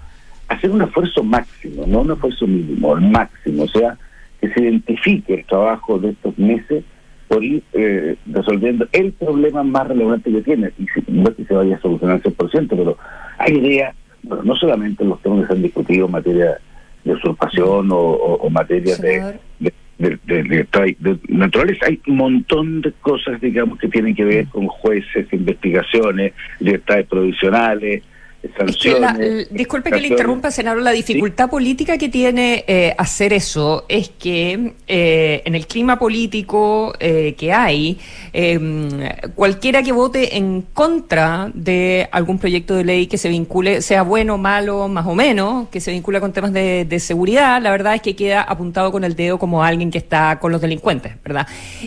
hacer 0.47 0.71
un 0.71 0.81
esfuerzo 0.81 1.23
máximo, 1.23 1.85
no 1.87 2.01
un 2.01 2.11
esfuerzo 2.11 2.47
mínimo, 2.47 2.95
el 2.95 3.01
máximo, 3.01 3.63
o 3.63 3.67
sea, 3.67 3.97
que 4.41 4.49
se 4.49 4.61
identifique 4.61 5.33
el 5.33 5.45
trabajo 5.45 5.99
de 5.99 6.09
estos 6.09 6.37
meses 6.37 6.83
por 7.27 7.43
ir 7.43 7.63
eh, 7.73 8.15
resolviendo 8.25 8.87
el 8.91 9.11
problema 9.13 9.63
más 9.63 9.87
relevante 9.87 10.31
que 10.31 10.41
tiene. 10.41 10.71
Y 10.79 10.87
si, 10.87 11.03
no 11.07 11.29
es 11.29 11.35
que 11.35 11.45
se 11.45 11.53
vaya 11.53 11.75
a 11.75 11.81
solucionar 11.81 12.15
al 12.15 12.23
100%, 12.23 12.67
pero 12.69 12.97
hay 13.37 13.53
ideas, 13.57 13.95
bueno, 14.23 14.43
no 14.43 14.55
solamente 14.55 15.05
los 15.05 15.21
temas 15.21 15.41
que 15.41 15.47
se 15.47 15.53
han 15.53 15.61
discutido 15.61 16.05
en 16.07 16.11
materia 16.11 16.57
de 17.03 17.13
usurpación 17.13 17.91
o, 17.91 17.97
o, 17.97 18.49
materia 18.49 18.97
de, 18.97 19.39
de, 19.59 19.73
de, 19.99 21.17
naturales, 21.27 21.77
hay 21.85 21.99
un 22.07 22.15
montón 22.15 22.81
de 22.81 22.93
cosas, 23.01 23.39
digamos, 23.41 23.77
que 23.77 23.89
tienen 23.89 24.15
que 24.15 24.23
ver 24.23 24.47
con 24.47 24.67
jueces, 24.67 25.31
investigaciones, 25.33 26.33
libertades 26.59 27.05
provisionales, 27.07 28.03
disculpe 29.51 29.91
que 29.91 29.99
le 29.99 30.07
interrumpa, 30.07 30.49
senador. 30.49 30.81
La 30.81 30.91
dificultad 30.91 31.49
política 31.49 31.97
que 31.97 32.07
tiene 32.07 32.63
eh, 32.67 32.95
hacer 32.97 33.33
eso 33.33 33.85
es 33.89 34.09
que 34.09 34.73
eh, 34.87 35.41
en 35.45 35.55
el 35.55 35.67
clima 35.67 35.99
político 35.99 36.93
eh, 36.99 37.35
que 37.37 37.51
hay, 37.51 37.97
em, 38.31 38.89
cualquiera 39.35 39.83
que 39.83 39.91
vote 39.91 40.37
en 40.37 40.61
contra 40.73 41.51
de 41.53 42.07
algún 42.11 42.39
proyecto 42.39 42.75
de 42.75 42.85
ley 42.85 43.07
que 43.07 43.17
se 43.17 43.27
vincule, 43.27 43.81
sea 43.81 44.03
bueno, 44.03 44.37
malo, 44.37 44.87
más 44.87 45.05
o 45.05 45.15
menos, 45.15 45.67
que 45.69 45.81
se 45.81 45.91
vincula 45.91 46.21
con 46.21 46.31
temas 46.31 46.53
de, 46.53 46.85
de 46.85 46.99
seguridad, 46.99 47.61
la 47.61 47.71
verdad 47.71 47.95
es 47.95 48.01
que 48.01 48.15
queda 48.15 48.41
apuntado 48.41 48.91
con 48.91 49.03
el 49.03 49.15
dedo 49.15 49.37
como 49.37 49.63
alguien 49.63 49.91
que 49.91 49.97
está 49.97 50.39
con 50.39 50.51
los 50.51 50.61
delincuentes, 50.61 51.13
¿verdad? 51.23 51.45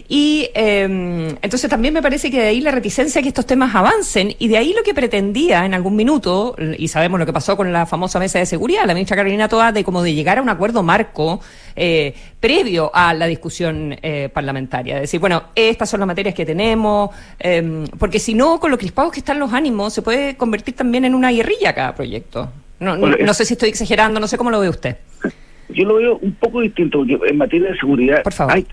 Y 0.09 0.51
em, 0.55 1.29
entonces 1.41 1.71
también 1.71 1.95
me 1.95 2.03
parece 2.03 2.31
que 2.31 2.41
de 2.41 2.49
ahí 2.49 2.61
la 2.61 2.73
reticencia 2.73 3.21
a 3.21 3.23
que 3.23 3.29
estos 3.29 3.47
temas 3.47 3.75
avancen 3.75 4.35
y 4.39 4.49
de 4.49 4.59
ahí 4.59 4.75
lo 4.75 4.83
que 4.83 4.93
pretendía 4.93 5.65
en 5.65 5.73
algún 5.73 5.97
minuto 5.97 6.42
y 6.79 6.89
sabemos 6.89 7.19
lo 7.19 7.27
que 7.27 7.33
pasó 7.33 7.57
con 7.57 7.73
la 7.73 7.87
famosa 7.87 8.19
mesa 8.19 8.39
de 8.39 8.47
seguridad, 8.47 8.85
la 8.87 8.95
ministra 8.95 9.17
Carolina 9.17 9.49
Toa, 9.49 9.73
de 9.73 9.85
como 9.85 10.03
de 10.03 10.15
llegar 10.15 10.39
a 10.39 10.43
un 10.43 10.49
acuerdo 10.49 10.83
marco 10.83 11.41
eh, 11.77 12.15
previo 12.41 12.91
a 12.95 13.15
la 13.15 13.27
discusión 13.27 13.97
eh, 14.03 14.29
parlamentaria. 14.33 15.01
decir, 15.01 15.21
bueno, 15.21 15.45
estas 15.55 15.91
son 15.91 16.01
las 16.01 16.07
materias 16.07 16.35
que 16.35 16.45
tenemos, 16.45 17.11
em, 17.39 17.87
porque 17.99 18.19
si 18.19 18.35
no, 18.35 18.59
con 18.59 18.71
lo 18.71 18.79
crispados 18.79 19.13
que 19.13 19.21
están 19.21 19.39
los 19.39 19.53
ánimos, 19.53 19.93
se 19.93 20.03
puede 20.03 20.37
convertir 20.37 20.75
también 20.75 21.05
en 21.05 21.15
una 21.15 21.31
guerrilla 21.31 21.75
cada 21.75 21.95
proyecto. 21.95 22.51
No, 22.81 22.97
no, 22.97 23.35
sé 23.35 23.45
si 23.45 23.55
estoy 23.55 23.69
exagerando, 23.69 24.19
no 24.19 24.27
sé 24.27 24.37
cómo 24.37 24.51
lo 24.51 24.59
ve 24.59 24.69
usted. 24.69 24.97
Yo 25.69 25.85
lo 25.85 25.95
veo 25.95 26.19
un 26.21 26.35
poco 26.35 26.61
distinto, 26.61 26.99
porque 26.99 27.17
en 27.29 27.37
materia 27.37 27.71
de 27.71 27.79
seguridad 27.79 28.23
Por 28.23 28.33
favor. 28.33 28.55
hay 28.55 28.67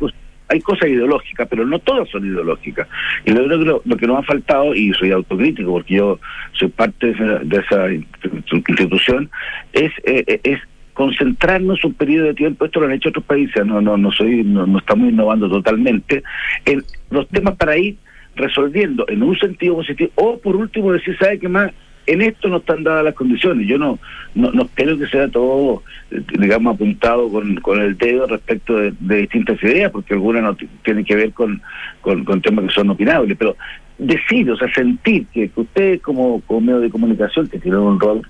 hay 0.50 0.62
cosas 0.62 0.90
ideológicas, 0.90 1.48
pero 1.48 1.66
no 1.66 1.80
todas 1.80 2.10
son 2.10 2.26
ideológicas. 2.26 2.88
Y 3.26 3.32
lo, 3.32 3.46
lo, 3.46 3.82
lo 3.86 3.98
que 3.98 4.08
nos 4.08 4.20
ha 4.20 4.24
faltado, 4.24 4.74
y 4.74 4.92
soy 4.94 5.12
autocrítico 5.12 5.72
porque 5.72 5.96
yo 5.96 6.20
soy 6.54 6.70
parte 6.70 7.14
de 7.14 7.58
esa, 7.58 7.92
institución, 7.92 9.30
es, 9.74 9.92
eh, 10.04 10.24
eh, 10.28 10.40
es 10.44 10.60
concentrarnos 10.94 11.84
un 11.86 11.94
periodo 11.94 12.28
de 12.28 12.34
tiempo, 12.34 12.66
esto 12.66 12.80
lo 12.80 12.88
han 12.88 12.92
hecho 12.94 13.10
otros 13.10 13.24
países, 13.24 13.66
no 13.66 13.80
no 13.80 13.96
no 13.96 14.12
soy 14.12 14.44
no, 14.44 14.68
no 14.68 14.80
estamos 14.80 15.10
innovando 15.10 15.50
totalmente, 15.50 16.24
en 16.66 16.84
los 17.10 17.26
temas 17.30 17.56
para 17.56 17.78
ir 17.78 17.96
resolviendo 18.36 19.06
en 19.08 19.24
un 19.24 19.38
sentido 19.40 19.76
positivo, 19.76 20.12
o 20.16 20.38
por 20.40 20.58
último 20.58 20.92
decir, 20.92 21.16
¿sabe 21.18 21.40
qué 21.40 21.48
más? 21.48 21.72
En 22.12 22.22
esto 22.22 22.48
no 22.48 22.58
están 22.58 22.84
dadas 22.84 23.04
las 23.04 23.14
condiciones. 23.14 23.68
Yo 23.68 23.78
no, 23.78 24.00
no, 24.34 24.52
no 24.52 24.68
creo 24.74 24.98
que 24.98 25.08
sea 25.08 25.28
todo, 25.28 25.84
digamos, 26.10 26.76
apuntado 26.76 27.30
con, 27.30 27.56
con 27.58 27.80
el 27.80 27.98
dedo 27.98 28.26
respecto 28.26 28.76
de, 28.78 28.94
distintas 29.00 29.62
ideas, 29.64 29.92
porque 29.92 30.16
algunas 30.16 30.44
no 30.44 30.58
tienen 30.84 31.06
que 31.06 31.16
ver 31.16 31.34
con, 31.34 31.62
con, 32.02 32.42
temas 32.42 32.66
que 32.66 32.72
son 32.72 32.90
opinables, 32.90 33.38
pero 33.38 33.56
decir, 33.98 34.50
o 34.50 34.58
sea, 34.58 34.74
sentir 34.74 35.28
que, 35.28 35.52
usted 35.56 36.02
como, 36.02 36.42
como 36.42 36.62
medio 36.62 36.80
de 36.80 36.90
comunicación, 36.90 37.48
que 37.48 37.60
tiene 37.60 37.78
un 37.78 38.00
rol 38.00 38.22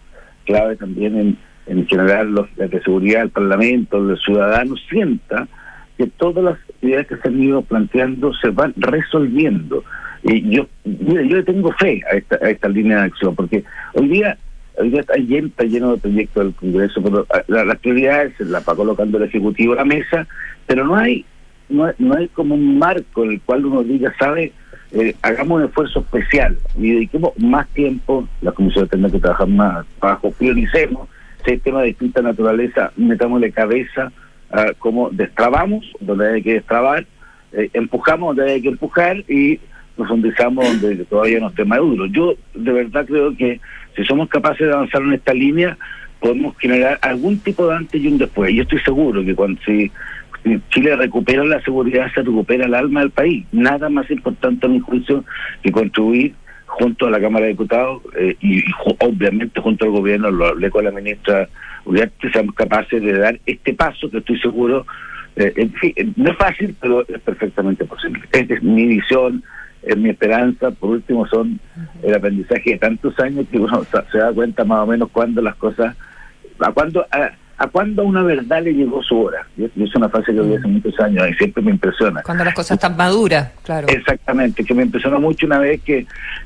clave 0.45 0.75
también 0.75 1.17
en, 1.17 1.37
en 1.67 1.87
generar 1.87 2.25
los, 2.25 2.47
la 2.57 2.67
seguridad 2.67 3.21
del 3.21 3.29
Parlamento, 3.29 4.05
del 4.05 4.17
ciudadano, 4.17 4.75
sienta 4.89 5.47
que 5.97 6.07
todas 6.07 6.43
las 6.43 6.57
ideas 6.81 7.07
que 7.07 7.17
se 7.17 7.27
han 7.27 7.41
ido 7.41 7.61
planteando 7.61 8.33
se 8.33 8.49
van 8.49 8.73
resolviendo. 8.77 9.83
Y 10.29 10.47
yo, 10.55 10.67
mire, 10.83 11.27
yo 11.27 11.37
le 11.37 11.43
tengo 11.43 11.71
fe 11.73 12.01
a 12.11 12.17
esta, 12.17 12.35
a 12.35 12.49
esta 12.51 12.69
línea 12.69 12.97
de 12.97 13.03
acción, 13.05 13.35
porque 13.35 13.63
hoy 13.93 14.07
día 14.07 14.37
hoy 14.77 14.91
día 14.91 15.01
está 15.01 15.15
lleno, 15.15 15.47
está 15.47 15.63
lleno 15.63 15.91
de 15.91 15.97
proyectos 15.97 16.43
del 16.43 16.53
Congreso, 16.53 17.01
pero 17.01 17.25
ah, 17.33 17.41
la, 17.47 17.65
las 17.65 17.79
prioridades 17.79 18.39
las 18.39 18.67
va 18.67 18.75
colocando 18.75 19.17
el 19.17 19.25
Ejecutivo 19.25 19.73
a 19.73 19.77
la 19.77 19.85
mesa, 19.85 20.27
pero 20.67 20.85
no 20.85 20.95
hay, 20.95 21.25
no, 21.67 21.91
no 21.97 22.15
hay 22.15 22.27
como 22.29 22.55
un 22.55 22.77
marco 22.77 23.23
en 23.23 23.31
el 23.31 23.41
cual 23.41 23.65
uno 23.65 23.83
diga, 23.83 24.13
sabe, 24.19 24.53
eh, 24.91 25.15
hagamos 25.21 25.59
un 25.59 25.65
esfuerzo 25.65 25.99
especial 25.99 26.57
y 26.77 26.93
dediquemos 26.93 27.37
más 27.37 27.67
tiempo, 27.69 28.27
la 28.41 28.51
Comisión 28.51 28.87
tendrá 28.87 29.11
que 29.11 29.19
trabajar 29.19 29.47
más 29.47 29.85
bajo, 29.99 30.31
prioricemos, 30.31 31.09
si 31.43 31.51
hay 31.51 31.57
temas 31.57 31.81
de 31.81 31.87
distinta 31.87 32.21
naturaleza, 32.21 32.91
metámosle 32.95 33.51
cabeza 33.51 34.11
a 34.51 34.73
cómo 34.77 35.09
destrabamos 35.09 35.85
donde 35.99 36.35
hay 36.35 36.41
que 36.43 36.53
destrabar, 36.53 37.05
eh, 37.51 37.69
empujamos 37.73 38.35
donde 38.35 38.53
hay 38.53 38.61
que 38.61 38.69
empujar 38.69 39.17
y 39.27 39.59
profundizamos 39.99 40.65
donde 40.81 41.03
todavía 41.05 41.39
no 41.39 41.49
esté 41.49 41.65
maduro. 41.65 42.05
Yo 42.07 42.35
de 42.53 42.71
verdad 42.71 43.05
creo 43.05 43.35
que 43.35 43.59
si 43.95 44.03
somos 44.05 44.29
capaces 44.29 44.65
de 44.65 44.73
avanzar 44.73 45.01
en 45.01 45.13
esta 45.13 45.33
línea, 45.33 45.77
podemos 46.19 46.57
generar 46.57 46.97
algún 47.01 47.37
tipo 47.39 47.67
de 47.67 47.75
antes 47.75 48.01
y 48.01 48.07
un 48.07 48.17
después. 48.17 48.53
Yo 48.53 48.63
estoy 48.63 48.79
seguro 48.79 49.23
que 49.23 49.35
cuando 49.35 49.61
si 49.65 49.91
Chile 50.69 50.95
recupera 50.95 51.43
la 51.43 51.61
seguridad, 51.61 52.11
se 52.13 52.21
recupera 52.21 52.65
el 52.65 52.73
alma 52.73 53.01
del 53.01 53.11
país. 53.11 53.45
Nada 53.51 53.89
más 53.89 54.09
importante 54.09 54.65
a 54.65 54.69
mi 54.69 54.79
juicio 54.79 55.25
que 55.61 55.71
contribuir 55.71 56.33
junto 56.65 57.07
a 57.07 57.09
la 57.09 57.19
Cámara 57.19 57.45
de 57.45 57.51
Diputados 57.51 58.01
eh, 58.17 58.37
y, 58.39 58.63
obviamente 58.99 59.59
junto 59.59 59.85
al 59.85 59.91
gobierno, 59.91 60.31
lo 60.31 60.47
hablé 60.47 60.69
con 60.69 60.85
la 60.85 60.91
ministra 60.91 61.49
que 62.19 62.29
seamos 62.31 62.55
capaces 62.55 63.01
de 63.01 63.17
dar 63.17 63.39
este 63.45 63.73
paso 63.73 64.09
que 64.09 64.19
estoy 64.19 64.39
seguro, 64.39 64.85
eh, 65.35 65.51
en 65.55 65.73
fin, 65.73 65.93
no 66.15 66.31
es 66.31 66.37
fácil, 66.37 66.75
pero 66.79 67.05
es 67.07 67.19
perfectamente 67.21 67.85
posible. 67.85 68.21
Esta 68.31 68.53
es 68.53 68.61
mi 68.61 68.85
visión, 68.85 69.43
es 69.83 69.97
mi 69.97 70.09
esperanza, 70.09 70.71
por 70.71 70.91
último 70.91 71.27
son 71.27 71.59
el 72.03 72.13
aprendizaje 72.13 72.71
de 72.71 72.77
tantos 72.77 73.17
años 73.19 73.45
que 73.51 73.57
uno 73.57 73.85
se 74.11 74.17
da 74.17 74.31
cuenta 74.33 74.63
más 74.63 74.79
o 74.79 74.87
menos 74.87 75.09
cuando 75.11 75.41
las 75.41 75.55
cosas, 75.55 75.95
a 76.59 76.71
cuándo 76.71 77.05
a, 77.11 77.31
a 77.59 77.67
cuándo 77.67 78.05
una 78.05 78.23
verdad 78.23 78.63
le 78.63 78.73
llegó 78.73 79.03
su 79.03 79.19
hora. 79.19 79.45
Y 79.57 79.65
es 79.65 79.95
una 79.95 80.09
frase 80.09 80.33
que 80.33 80.41
vi 80.41 80.55
hace 80.55 80.67
muchos 80.67 80.99
años 80.99 81.27
y 81.29 81.33
siempre 81.33 81.61
me 81.61 81.71
impresiona. 81.71 82.21
Cuando 82.23 82.45
las 82.45 82.53
cosas 82.53 82.77
están 82.77 82.95
maduras, 82.95 83.51
claro. 83.63 83.87
Exactamente, 83.89 84.63
que 84.63 84.73
me 84.73 84.83
impresionó 84.83 85.19
mucho 85.19 85.45
una 85.45 85.59
vez 85.59 85.81
que, 85.81 86.05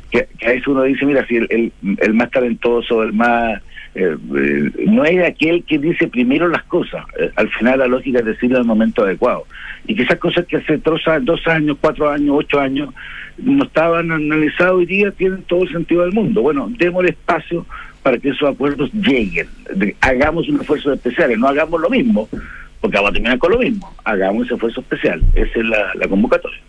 que, 0.09 0.27
a 0.43 0.49
veces 0.49 0.67
uno 0.67 0.83
dice, 0.83 1.05
mira, 1.05 1.25
si 1.27 1.37
el, 1.37 1.47
el, 1.49 1.97
el 1.99 2.13
más 2.13 2.31
talentoso, 2.31 3.03
el 3.03 3.13
más 3.13 3.61
eh, 3.95 4.17
eh, 4.35 4.71
no 4.87 5.05
es 5.05 5.23
aquel 5.23 5.63
que 5.63 5.77
dice 5.77 6.07
primero 6.07 6.47
las 6.47 6.63
cosas. 6.63 7.05
Eh, 7.19 7.31
al 7.35 7.49
final 7.49 7.79
la 7.79 7.87
lógica 7.87 8.19
es 8.19 8.25
decirlo 8.25 8.57
en 8.57 8.61
el 8.61 8.67
momento 8.67 9.03
adecuado. 9.03 9.45
Y 9.87 9.95
que 9.95 10.03
esas 10.03 10.19
cosas 10.19 10.45
que 10.45 10.57
hace 10.57 10.77
dos 10.77 11.47
años, 11.47 11.77
cuatro 11.79 12.09
años, 12.09 12.35
ocho 12.39 12.59
años, 12.59 12.89
no 13.37 13.63
estaban 13.63 14.11
analizadas 14.11 14.73
hoy 14.73 14.85
día 14.85 15.11
tienen 15.11 15.43
todo 15.43 15.63
el 15.63 15.71
sentido 15.71 16.01
del 16.01 16.13
mundo. 16.13 16.41
Bueno, 16.41 16.71
demos 16.77 17.05
espacio 17.05 17.65
para 18.01 18.17
que 18.17 18.29
esos 18.29 18.49
acuerdos 18.49 18.91
lleguen. 18.93 19.47
hagamos 20.01 20.49
un 20.49 20.59
esfuerzo 20.59 20.93
especial, 20.93 21.39
no 21.39 21.47
hagamos 21.47 21.79
lo 21.79 21.89
mismo, 21.89 22.27
porque 22.81 22.97
vamos 22.97 23.11
a 23.11 23.13
terminar 23.13 23.37
con 23.37 23.51
lo 23.51 23.59
mismo. 23.59 23.93
Hagamos 24.03 24.45
ese 24.45 24.55
esfuerzo 24.55 24.81
especial. 24.81 25.21
Esa 25.35 25.59
es 25.59 25.65
la 25.65 26.07
convocatoria. 26.07 26.59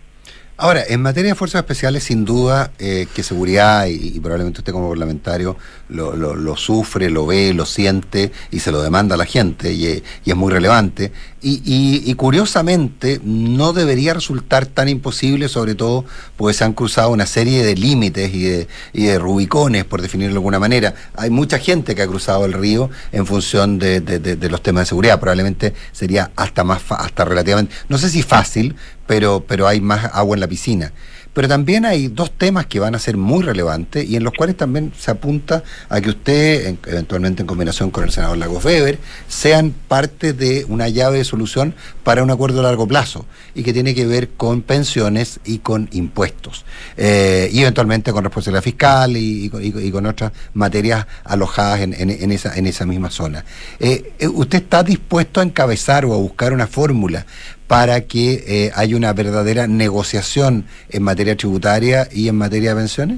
Ahora, 0.57 0.83
en 0.87 1.01
materia 1.01 1.31
de 1.31 1.35
fuerzas 1.35 1.59
especiales, 1.59 2.05
sin 2.05 2.23
duda 2.23 2.71
eh, 2.79 3.07
que 3.13 3.23
seguridad, 3.23 3.87
y, 3.87 4.17
probablemente 4.21 4.61
usted 4.61 4.71
como 4.71 4.87
parlamentario 4.87 5.57
lo, 5.89 6.15
lo, 6.15 6.55
sufre, 6.55 7.09
lo 7.09 7.25
ve, 7.25 7.53
lo 7.53 7.65
siente 7.65 8.31
y 8.51 8.61
se 8.61 8.71
lo 8.71 8.81
demanda 8.81 9.15
a 9.15 9.17
la 9.17 9.25
gente, 9.25 9.73
y, 9.73 10.01
y 10.23 10.29
es 10.29 10.35
muy 10.35 10.53
relevante. 10.53 11.11
Y, 11.47 12.11
curiosamente, 12.15 13.19
no 13.23 13.71
debería 13.71 14.15
resultar 14.15 14.65
tan 14.65 14.89
imposible, 14.89 15.47
sobre 15.47 15.75
todo 15.75 16.03
porque 16.37 16.55
se 16.55 16.63
han 16.63 16.73
cruzado 16.73 17.11
una 17.11 17.27
serie 17.27 17.63
de 17.63 17.75
límites 17.75 18.33
y 18.33 18.43
de, 18.43 18.67
y 18.93 19.05
de 19.05 19.19
rubicones, 19.19 19.85
por 19.85 20.01
definirlo 20.01 20.33
de 20.33 20.37
alguna 20.37 20.57
manera. 20.57 20.95
Hay 21.15 21.29
mucha 21.29 21.59
gente 21.59 21.93
que 21.93 22.01
ha 22.01 22.07
cruzado 22.07 22.45
el 22.45 22.53
río 22.53 22.89
en 23.11 23.27
función 23.27 23.77
de, 23.77 24.01
de 24.01 24.49
los 24.49 24.63
temas 24.63 24.83
de 24.83 24.85
seguridad. 24.87 25.19
Probablemente 25.19 25.75
sería 25.91 26.31
hasta 26.35 26.63
más, 26.63 26.81
hasta 26.89 27.25
relativamente, 27.25 27.75
no 27.89 27.99
sé 27.99 28.09
si 28.09 28.23
fácil, 28.23 28.75
pero, 29.07 29.43
pero 29.47 29.67
hay 29.67 29.81
más 29.81 30.09
agua 30.13 30.35
en 30.35 30.41
la 30.41 30.47
piscina. 30.47 30.91
pero 31.33 31.49
también 31.49 31.83
hay 31.83 32.07
dos 32.07 32.31
temas 32.31 32.65
que 32.65 32.79
van 32.79 32.95
a 32.95 32.99
ser 32.99 33.17
muy 33.17 33.43
relevantes 33.43 34.07
y 34.07 34.15
en 34.15 34.23
los 34.23 34.31
cuales 34.33 34.55
también 34.55 34.93
se 34.97 35.11
apunta 35.11 35.63
a 35.89 35.99
que 35.99 36.09
usted, 36.09 36.77
eventualmente 36.85 37.41
en 37.41 37.47
combinación 37.47 37.91
con 37.91 38.05
el 38.05 38.11
senador 38.11 38.37
Lagos 38.37 38.63
Weber, 38.63 38.99
sean 39.27 39.73
parte 39.89 40.31
de 40.31 40.65
una 40.69 40.87
llave 40.87 41.17
de 41.17 41.25
solución 41.25 41.75
para 42.05 42.23
un 42.23 42.31
acuerdo 42.31 42.61
a 42.61 42.63
largo 42.63 42.87
plazo 42.87 43.25
y 43.53 43.63
que 43.63 43.73
tiene 43.73 43.93
que 43.93 44.05
ver 44.05 44.29
con 44.29 44.61
pensiones 44.61 45.39
y 45.43 45.57
con 45.57 45.89
impuestos 45.91 46.63
eh, 46.95 47.49
y 47.51 47.61
eventualmente 47.61 48.13
con 48.13 48.23
responsabilidad 48.23 48.63
fiscal 48.63 49.17
y, 49.17 49.49
con 49.91 50.05
otras 50.05 50.31
materias 50.53 51.05
alojadas 51.23 51.81
en, 51.81 52.31
esa, 52.31 52.55
en 52.55 52.65
esa 52.65 52.85
misma 52.85 53.09
zona. 53.09 53.43
Eh, 53.79 54.13
eh, 54.19 54.27
¿Usted 54.27 54.59
está 54.59 54.83
dispuesto 54.83 55.41
a 55.41 55.43
encabezar 55.43 56.05
o 56.05 56.13
a 56.13 56.17
buscar 56.17 56.53
una 56.53 56.67
fórmula 56.67 57.25
para 57.67 58.01
que 58.01 58.43
eh, 58.47 58.71
haya 58.75 58.95
una 58.95 59.13
verdadera 59.13 59.67
negociación 59.67 60.65
en 60.89 61.03
materia 61.03 61.35
tributaria 61.35 62.07
y 62.11 62.27
en 62.27 62.35
materia 62.35 62.71
de 62.71 62.75
pensiones? 62.75 63.17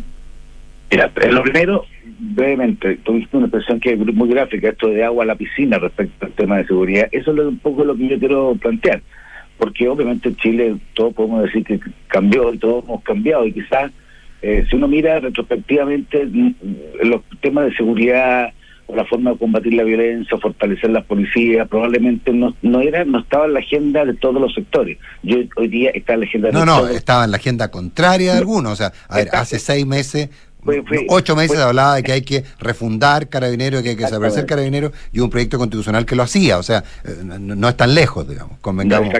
Mira, 0.89 1.11
lo 1.31 1.43
primero, 1.43 1.85
brevemente, 2.19 2.95
tuviste 3.03 3.35
una 3.35 3.47
expresión 3.47 3.79
que 3.79 3.93
es 3.93 3.99
muy 3.99 4.29
gráfica, 4.29 4.69
esto 4.69 4.87
de 4.87 5.03
agua 5.03 5.23
a 5.23 5.27
la 5.27 5.35
piscina 5.35 5.77
respecto 5.77 6.25
al 6.25 6.31
tema 6.31 6.57
de 6.57 6.67
seguridad. 6.67 7.09
Eso 7.11 7.33
es 7.33 7.39
un 7.39 7.59
poco 7.59 7.83
lo 7.83 7.95
que 7.95 8.07
yo 8.07 8.19
quiero 8.19 8.55
plantear, 8.55 9.01
porque 9.57 9.89
obviamente 9.89 10.29
en 10.29 10.35
Chile 10.37 10.75
todo 10.93 11.11
podemos 11.11 11.43
decir 11.43 11.65
que 11.65 11.79
cambió 12.07 12.53
y 12.53 12.57
todos 12.57 12.85
hemos 12.85 13.03
cambiado 13.03 13.45
y 13.45 13.51
quizás 13.51 13.91
eh, 14.41 14.65
si 14.69 14.75
uno 14.75 14.87
mira 14.87 15.19
retrospectivamente 15.19 16.25
mm, 16.25 16.53
los 17.03 17.21
temas 17.41 17.65
de 17.65 17.75
seguridad 17.75 18.53
la 18.95 19.05
forma 19.05 19.31
de 19.31 19.37
combatir 19.37 19.73
la 19.73 19.83
violencia, 19.83 20.37
fortalecer 20.37 20.89
las 20.89 21.05
policías, 21.05 21.67
probablemente 21.67 22.31
no, 22.31 22.55
no 22.61 22.81
era, 22.81 23.03
no 23.05 23.19
estaba 23.19 23.45
en 23.45 23.53
la 23.53 23.59
agenda 23.59 24.05
de 24.05 24.13
todos 24.13 24.41
los 24.41 24.53
sectores. 24.53 24.97
Yo 25.23 25.37
hoy 25.57 25.67
día 25.67 25.91
está 25.93 26.13
en 26.13 26.21
la 26.21 26.25
agenda 26.25 26.47
de 26.47 26.53
No, 26.53 26.65
no, 26.65 26.87
estaba 26.87 27.25
en 27.25 27.31
la 27.31 27.37
agenda 27.37 27.69
contraria 27.69 28.33
de 28.33 28.39
algunos. 28.39 28.73
O 28.73 28.75
sea, 28.75 28.93
a 29.09 29.17
ver, 29.17 29.29
hace 29.33 29.59
seis 29.59 29.85
meses 29.85 30.29
ocho 31.07 31.35
meses 31.35 31.57
hablaba 31.59 31.95
de 31.95 32.03
que 32.03 32.11
hay 32.11 32.21
que 32.21 32.43
refundar 32.59 33.29
Carabineros, 33.29 33.81
que 33.83 33.89
hay 33.89 33.95
que 33.95 34.03
desaparecer 34.03 34.45
Carabineros 34.45 34.91
y 35.11 35.19
un 35.19 35.29
proyecto 35.29 35.57
constitucional 35.57 36.05
que 36.05 36.15
lo 36.15 36.23
hacía. 36.23 36.57
O 36.57 36.63
sea, 36.63 36.83
eh, 37.05 37.15
no, 37.23 37.69
es 37.69 37.77
tan 37.77 37.93
lejos, 37.95 38.27
digamos, 38.27 38.59
convengamos 38.59 39.13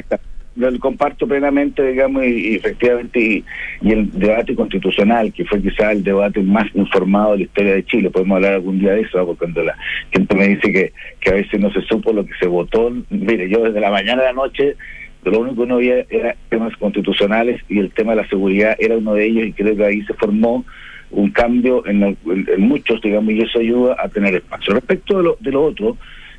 lo 0.58 0.80
comparto 0.80 1.28
plenamente, 1.28 1.86
digamos, 1.86 2.26
y, 2.26 2.56
efectivamente, 2.56 3.20
y, 3.20 3.92
el 3.92 4.12
debate 4.12 4.56
constitucional, 4.56 5.32
que 5.32 5.46
fue 5.46 5.62
quizá 5.62 5.92
el 5.92 6.04
debate 6.04 6.42
más 6.42 6.66
informado 6.74 7.32
de 7.34 7.38
la 7.38 7.44
historia 7.44 7.74
de 7.76 7.86
Chile, 7.86 8.10
podemos 8.10 8.38
hablar 8.38 8.54
algún 8.54 8.80
día 8.80 8.94
de 8.94 9.02
eso, 9.02 9.26
porque 9.26 9.40
cuando 9.40 9.64
la 9.64 9.78
gente 10.12 10.36
me 10.36 10.48
dice 10.48 10.72
que, 10.72 10.94
que 11.20 11.30
a 11.30 11.34
veces 11.34 11.60
no 11.60 11.72
se 11.72 11.82
supo 11.82 12.12
lo 12.12 12.26
que 12.26 12.34
se 12.40 12.48
votó, 12.48 12.92
mire, 13.10 13.50
yo 13.50 13.64
desde 13.64 13.80
la 13.80 13.92
mañana 13.92 14.24
a 14.24 14.26
la 14.26 14.34
noche, 14.34 14.76
lo 15.24 15.40
único 15.40 15.58
que 15.58 15.62
uno 15.62 15.78
veía 15.78 16.06
era 16.10 16.36
temas 16.50 16.76
constitucionales 16.78 17.62
y 17.68 17.80
el 17.80 17.92
tema 17.92 18.14
de 18.14 18.22
la 18.22 18.30
seguridad 18.30 18.76
era 18.80 18.98
uno 18.98 19.14
de 19.14 19.26
ellos 19.26 19.48
y 19.48 19.54
creo 19.54 19.76
que 19.76 19.86
ahí 19.86 20.02
se 20.04 20.14
formó 20.14 20.66
un 21.12 21.30
cambio 21.32 21.86
en, 21.86 22.18
muchos, 22.58 23.02
digamos, 23.02 23.34
y 23.34 23.42
eso 23.42 23.60
ayuda 23.60 23.96
a 24.00 24.10
tener 24.10 24.36
espacio. 24.36 24.74
Respecto 24.74 25.18
de 25.18 25.24
lo, 25.24 25.38
de 25.40 25.52
lo 25.52 25.64
otro, 25.64 25.98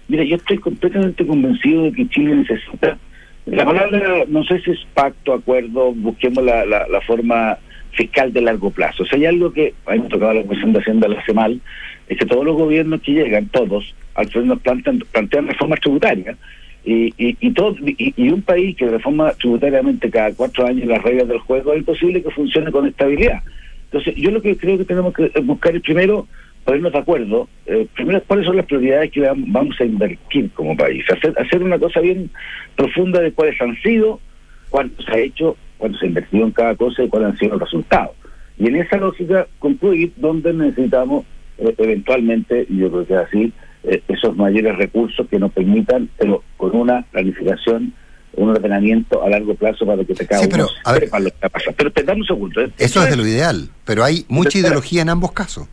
mire, 0.08 0.26
yo 0.26 0.36
estoy 0.36 0.58
completamente 0.58 1.26
convencido 1.26 1.84
de 1.84 1.92
que 1.92 2.08
Chile 2.08 2.36
necesita 2.36 2.98
la 3.50 3.64
palabra, 3.64 4.24
no 4.28 4.44
sé 4.44 4.60
si 4.60 4.72
es 4.72 4.86
pacto, 4.94 5.32
acuerdo, 5.32 5.92
busquemos 5.92 6.44
la, 6.44 6.64
la, 6.64 7.00
forma 7.02 7.58
fiscal 7.92 8.32
de 8.32 8.40
largo 8.40 8.70
plazo. 8.70 9.02
O 9.02 9.06
sea, 9.06 9.18
hay 9.18 9.26
algo 9.26 9.52
que, 9.52 9.74
a 9.86 9.92
mí 9.92 10.00
me 10.00 10.08
tocaba 10.08 10.34
la 10.34 10.42
Comisión 10.42 10.72
de 10.72 10.80
Hacienda 10.80 11.08
la 11.08 11.22
mal, 11.34 11.60
es 12.08 12.18
que 12.18 12.26
todos 12.26 12.44
los 12.44 12.56
gobiernos 12.56 13.00
que 13.00 13.12
llegan, 13.12 13.46
todos, 13.46 13.94
al 14.14 14.28
final 14.28 14.48
nos 14.48 14.60
plantean, 14.60 14.98
plantean 15.12 15.48
reformas 15.48 15.80
tributarias. 15.80 16.36
Y, 16.84 17.12
y, 17.18 17.36
y, 17.40 17.50
todo, 17.52 17.76
y, 17.84 18.28
un 18.30 18.42
país 18.42 18.76
que 18.76 18.88
reforma 18.88 19.32
tributariamente 19.32 20.10
cada 20.10 20.32
cuatro 20.32 20.66
años 20.66 20.86
las 20.86 21.02
reglas 21.02 21.28
del 21.28 21.38
juego, 21.38 21.72
es 21.72 21.80
imposible 21.80 22.22
que 22.22 22.30
funcione 22.30 22.70
con 22.70 22.86
estabilidad. 22.86 23.42
Entonces, 23.84 24.14
yo 24.16 24.30
lo 24.30 24.40
que 24.40 24.56
creo 24.56 24.78
que 24.78 24.84
tenemos 24.84 25.12
que 25.14 25.28
buscar 25.40 25.74
es 25.74 25.82
primero 25.82 26.26
ponernos 26.68 26.92
de 26.92 26.98
acuerdo, 26.98 27.48
eh, 27.64 27.86
primero, 27.94 28.22
cuáles 28.26 28.44
son 28.44 28.56
las 28.56 28.66
prioridades 28.66 29.10
que 29.10 29.22
vamos 29.22 29.74
a 29.80 29.84
invertir 29.86 30.50
como 30.50 30.76
país, 30.76 31.02
hacer, 31.10 31.32
hacer 31.38 31.62
una 31.62 31.78
cosa 31.78 32.00
bien 32.00 32.30
profunda 32.76 33.20
de 33.22 33.32
cuáles 33.32 33.58
han 33.62 33.74
sido, 33.76 34.20
cuánto 34.68 35.02
se 35.02 35.10
ha 35.10 35.18
hecho, 35.18 35.56
cuánto 35.78 35.96
se 35.96 36.04
ha 36.04 36.08
invertido 36.08 36.44
en 36.44 36.50
cada 36.50 36.74
cosa 36.74 37.02
y 37.02 37.08
cuáles 37.08 37.30
han 37.30 37.38
sido 37.38 37.52
los 37.52 37.62
resultados. 37.62 38.10
Y 38.58 38.66
en 38.66 38.76
esa 38.76 38.98
lógica 38.98 39.46
concluir 39.58 40.12
dónde 40.16 40.52
necesitamos 40.52 41.24
eh, 41.56 41.74
eventualmente, 41.78 42.66
y 42.68 42.76
yo 42.76 42.90
creo 42.90 43.06
que 43.06 43.16
así, 43.16 43.52
eh, 43.84 44.02
esos 44.06 44.36
mayores 44.36 44.76
recursos 44.76 45.26
que 45.26 45.38
nos 45.38 45.50
permitan, 45.52 46.10
pero 46.18 46.44
con 46.58 46.76
una 46.76 47.00
planificación 47.10 47.94
un 48.34 48.50
ordenamiento 48.50 49.24
a 49.24 49.30
largo 49.30 49.54
plazo 49.54 49.86
para 49.86 50.04
que 50.04 50.14
te 50.14 50.26
caiga 50.26 50.44
sí, 50.44 50.48
pero, 50.50 50.66
lo 51.18 51.30
que 51.30 51.48
pasa. 51.48 51.72
Pero 51.74 51.90
un 52.14 52.24
segundo. 52.26 52.60
Eso 52.76 53.02
es 53.02 53.10
de 53.10 53.16
lo 53.16 53.26
ideal, 53.26 53.70
pero 53.86 54.04
hay 54.04 54.26
mucha 54.28 54.58
ideología 54.58 55.00
en 55.00 55.08
ambos 55.08 55.32
casos 55.32 55.66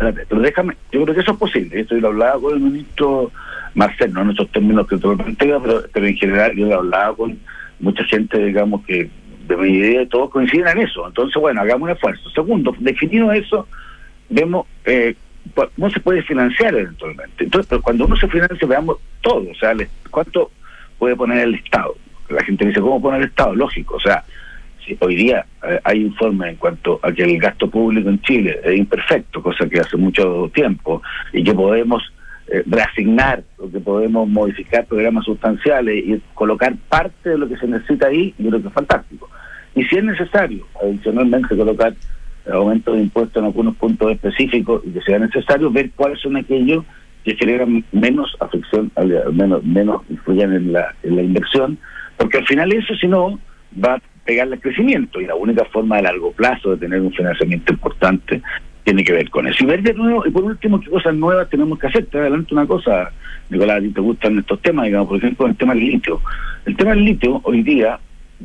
pero 0.00 0.40
déjame, 0.40 0.76
yo 0.90 1.02
creo 1.02 1.14
que 1.14 1.20
eso 1.20 1.32
es 1.32 1.38
posible. 1.38 1.80
Esto 1.80 1.94
yo 1.94 2.00
lo 2.00 2.08
hablaba 2.08 2.40
con 2.40 2.54
el 2.54 2.60
ministro 2.60 3.30
Marcel, 3.74 4.12
no 4.12 4.22
en 4.22 4.30
esos 4.30 4.50
términos 4.50 4.88
que 4.88 4.96
tú 4.96 5.16
planteas, 5.16 5.60
pero, 5.62 5.82
pero 5.92 6.06
en 6.06 6.16
general 6.16 6.56
yo 6.56 6.66
lo 6.66 6.76
hablaba 6.76 7.14
con 7.16 7.38
mucha 7.80 8.04
gente, 8.04 8.42
digamos, 8.42 8.84
que 8.86 9.10
de 9.46 9.56
mi 9.56 9.68
idea 9.68 10.06
todos 10.08 10.30
coinciden 10.30 10.68
en 10.68 10.78
eso. 10.78 11.06
Entonces, 11.06 11.40
bueno, 11.40 11.60
hagamos 11.60 11.88
un 11.88 11.90
esfuerzo. 11.90 12.30
Segundo, 12.30 12.74
definido 12.78 13.30
eso, 13.32 13.66
vemos 14.30 14.66
eh, 14.86 15.14
cómo 15.54 15.90
se 15.90 16.00
puede 16.00 16.22
financiar 16.22 16.74
eventualmente. 16.74 17.44
Entonces, 17.44 17.78
cuando 17.82 18.06
uno 18.06 18.16
se 18.16 18.28
financia, 18.28 18.66
veamos 18.66 18.98
todo, 19.20 19.50
o 19.50 19.54
sea, 19.54 19.74
cuánto 20.10 20.50
puede 20.98 21.14
poner 21.14 21.40
el 21.40 21.56
Estado. 21.56 21.94
La 22.30 22.42
gente 22.44 22.66
dice, 22.66 22.80
¿cómo 22.80 23.02
poner 23.02 23.20
el 23.20 23.28
Estado? 23.28 23.54
Lógico, 23.54 23.96
o 23.96 24.00
sea, 24.00 24.24
hoy 25.00 25.16
día 25.16 25.46
eh, 25.66 25.80
hay 25.84 26.02
informes 26.02 26.50
en 26.50 26.56
cuanto 26.56 27.00
a 27.02 27.12
que 27.12 27.22
el 27.22 27.38
gasto 27.38 27.70
público 27.70 28.08
en 28.08 28.20
Chile 28.22 28.60
es 28.64 28.78
imperfecto, 28.78 29.42
cosa 29.42 29.68
que 29.68 29.80
hace 29.80 29.96
mucho 29.96 30.50
tiempo, 30.54 31.02
y 31.32 31.44
que 31.44 31.54
podemos 31.54 32.02
eh, 32.48 32.62
reasignar 32.66 33.42
o 33.58 33.70
que 33.70 33.80
podemos 33.80 34.28
modificar 34.28 34.86
programas 34.86 35.24
sustanciales 35.24 36.04
y 36.04 36.20
colocar 36.34 36.74
parte 36.88 37.30
de 37.30 37.38
lo 37.38 37.48
que 37.48 37.56
se 37.56 37.66
necesita 37.66 38.08
ahí, 38.08 38.34
yo 38.38 38.50
creo 38.50 38.62
que 38.62 38.68
es 38.68 38.74
fantástico. 38.74 39.28
Y 39.74 39.84
si 39.84 39.96
es 39.96 40.04
necesario, 40.04 40.66
adicionalmente, 40.82 41.56
colocar 41.56 41.94
aumento 42.50 42.94
de 42.94 43.02
impuestos 43.02 43.40
en 43.40 43.46
algunos 43.46 43.76
puntos 43.76 44.10
específicos 44.12 44.82
y 44.84 44.90
que 44.90 45.00
sea 45.02 45.18
necesario 45.18 45.70
ver 45.70 45.90
cuáles 45.94 46.20
son 46.20 46.36
aquellos 46.36 46.84
que 47.24 47.36
generan 47.36 47.84
menos 47.92 48.34
afección, 48.40 48.90
menos, 49.32 49.62
menos 49.62 50.02
influyen 50.08 50.52
en 50.54 50.72
la, 50.72 50.94
en 51.02 51.16
la 51.16 51.22
inversión, 51.22 51.78
porque 52.16 52.38
al 52.38 52.46
final 52.46 52.72
eso, 52.72 52.94
si 52.94 53.06
no, 53.06 53.38
va 53.82 54.00
pegarle 54.24 54.54
al 54.54 54.60
crecimiento 54.60 55.20
y 55.20 55.26
la 55.26 55.34
única 55.34 55.64
forma 55.66 55.96
de 55.96 56.02
largo 56.02 56.32
plazo 56.32 56.70
de 56.70 56.76
tener 56.76 57.00
un 57.00 57.12
financiamiento 57.12 57.72
importante 57.72 58.42
tiene 58.84 59.04
que 59.04 59.12
ver 59.12 59.30
con 59.30 59.46
eso. 59.46 59.64
Y 59.64 59.66
ver 59.66 59.82
de 59.82 59.94
nuevo, 59.94 60.26
y 60.26 60.30
por 60.30 60.44
último, 60.44 60.80
qué 60.80 60.90
cosas 60.90 61.14
nuevas 61.14 61.48
tenemos 61.48 61.78
que 61.78 61.86
hacer. 61.86 62.06
Te 62.06 62.18
adelanto 62.18 62.54
una 62.54 62.66
cosa, 62.66 63.10
Nicolás, 63.48 63.78
a 63.78 63.80
ti 63.80 63.90
te 63.90 64.00
gustan 64.00 64.38
estos 64.38 64.60
temas, 64.62 64.86
digamos, 64.86 65.08
por 65.08 65.18
ejemplo, 65.18 65.46
el 65.46 65.56
tema 65.56 65.74
del 65.74 65.84
litio. 65.84 66.20
El 66.64 66.76
tema 66.76 66.90
del 66.92 67.04
litio, 67.04 67.40
hoy 67.44 67.62
día, 67.62 67.98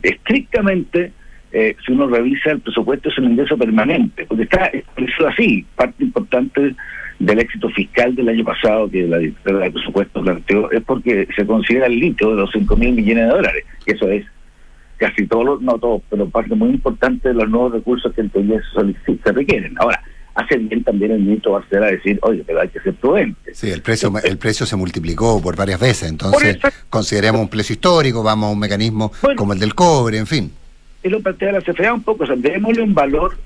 estrictamente, 0.04 1.12
eh, 1.52 1.76
si 1.86 1.92
uno 1.94 2.08
revisa 2.08 2.52
el 2.52 2.60
presupuesto, 2.60 3.10
es 3.10 3.18
un 3.18 3.32
ingreso 3.32 3.58
permanente, 3.58 4.26
porque 4.26 4.44
está 4.44 4.66
establecido 4.66 5.28
así. 5.30 5.66
Parte 5.76 6.04
importante 6.04 6.76
del 7.20 7.40
éxito 7.40 7.70
fiscal 7.70 8.14
del 8.14 8.28
año 8.28 8.44
pasado 8.44 8.90
que 8.90 9.08
la 9.08 9.20
directora 9.20 9.60
del 9.60 9.72
presupuesto 9.72 10.22
planteó 10.22 10.70
es 10.72 10.84
porque 10.84 11.28
se 11.34 11.46
considera 11.46 11.86
el 11.86 11.98
litio 11.98 12.32
de 12.32 12.42
los 12.42 12.52
5 12.52 12.76
mil 12.76 12.94
millones 12.94 13.24
de 13.24 13.30
dólares. 13.30 13.64
Eso 13.86 14.10
es 14.10 14.26
casi 14.98 15.28
todos, 15.28 15.62
no 15.62 15.78
todos, 15.78 16.02
pero 16.10 16.30
parte 16.30 16.56
muy 16.56 16.70
importante 16.70 17.30
de 17.30 17.36
los 17.36 17.50
nuevos 17.50 17.74
recursos 17.74 18.14
que 18.14 18.22
en 18.22 18.30
teoría 18.30 18.62
se, 19.06 19.18
se 19.24 19.32
requieren. 19.32 19.76
Ahora, 19.78 20.02
hace 20.36 20.58
bien 20.58 20.84
también 20.84 21.12
el 21.12 21.20
ministro 21.20 21.54
Barcela 21.54 21.88
decir, 21.88 22.20
oye, 22.22 22.44
pero 22.46 22.62
hay 22.62 22.68
que 22.68 22.80
ser 22.82 22.94
prudente. 22.96 23.56
Sí, 23.56 23.70
el 23.72 23.82
precio, 23.82 24.12
el 24.24 24.38
precio 24.38 24.66
se 24.66 24.76
multiplicó 24.76 25.42
por 25.42 25.56
varias 25.56 25.80
veces, 25.80 26.10
entonces 26.10 26.58
consideremos 26.90 27.42
un 27.42 27.48
precio 27.48 27.74
histórico, 27.74 28.22
vamos 28.22 28.50
a 28.50 28.52
un 28.52 28.60
mecanismo 28.60 29.12
como 29.36 29.54
el 29.54 29.60
del 29.60 29.74
cobre, 29.74 30.18
en 30.18 30.28
fin. 30.28 30.52
Es 31.02 31.12
lo 31.12 31.22
plantea 31.22 31.54
la 31.54 31.62
CFA 31.62 31.94
un 31.94 32.04
poco, 32.04 32.24
o 32.24 32.28
sea, 32.28 32.36
démosle 32.36 32.82
un 32.82 32.94
valor 32.94 33.38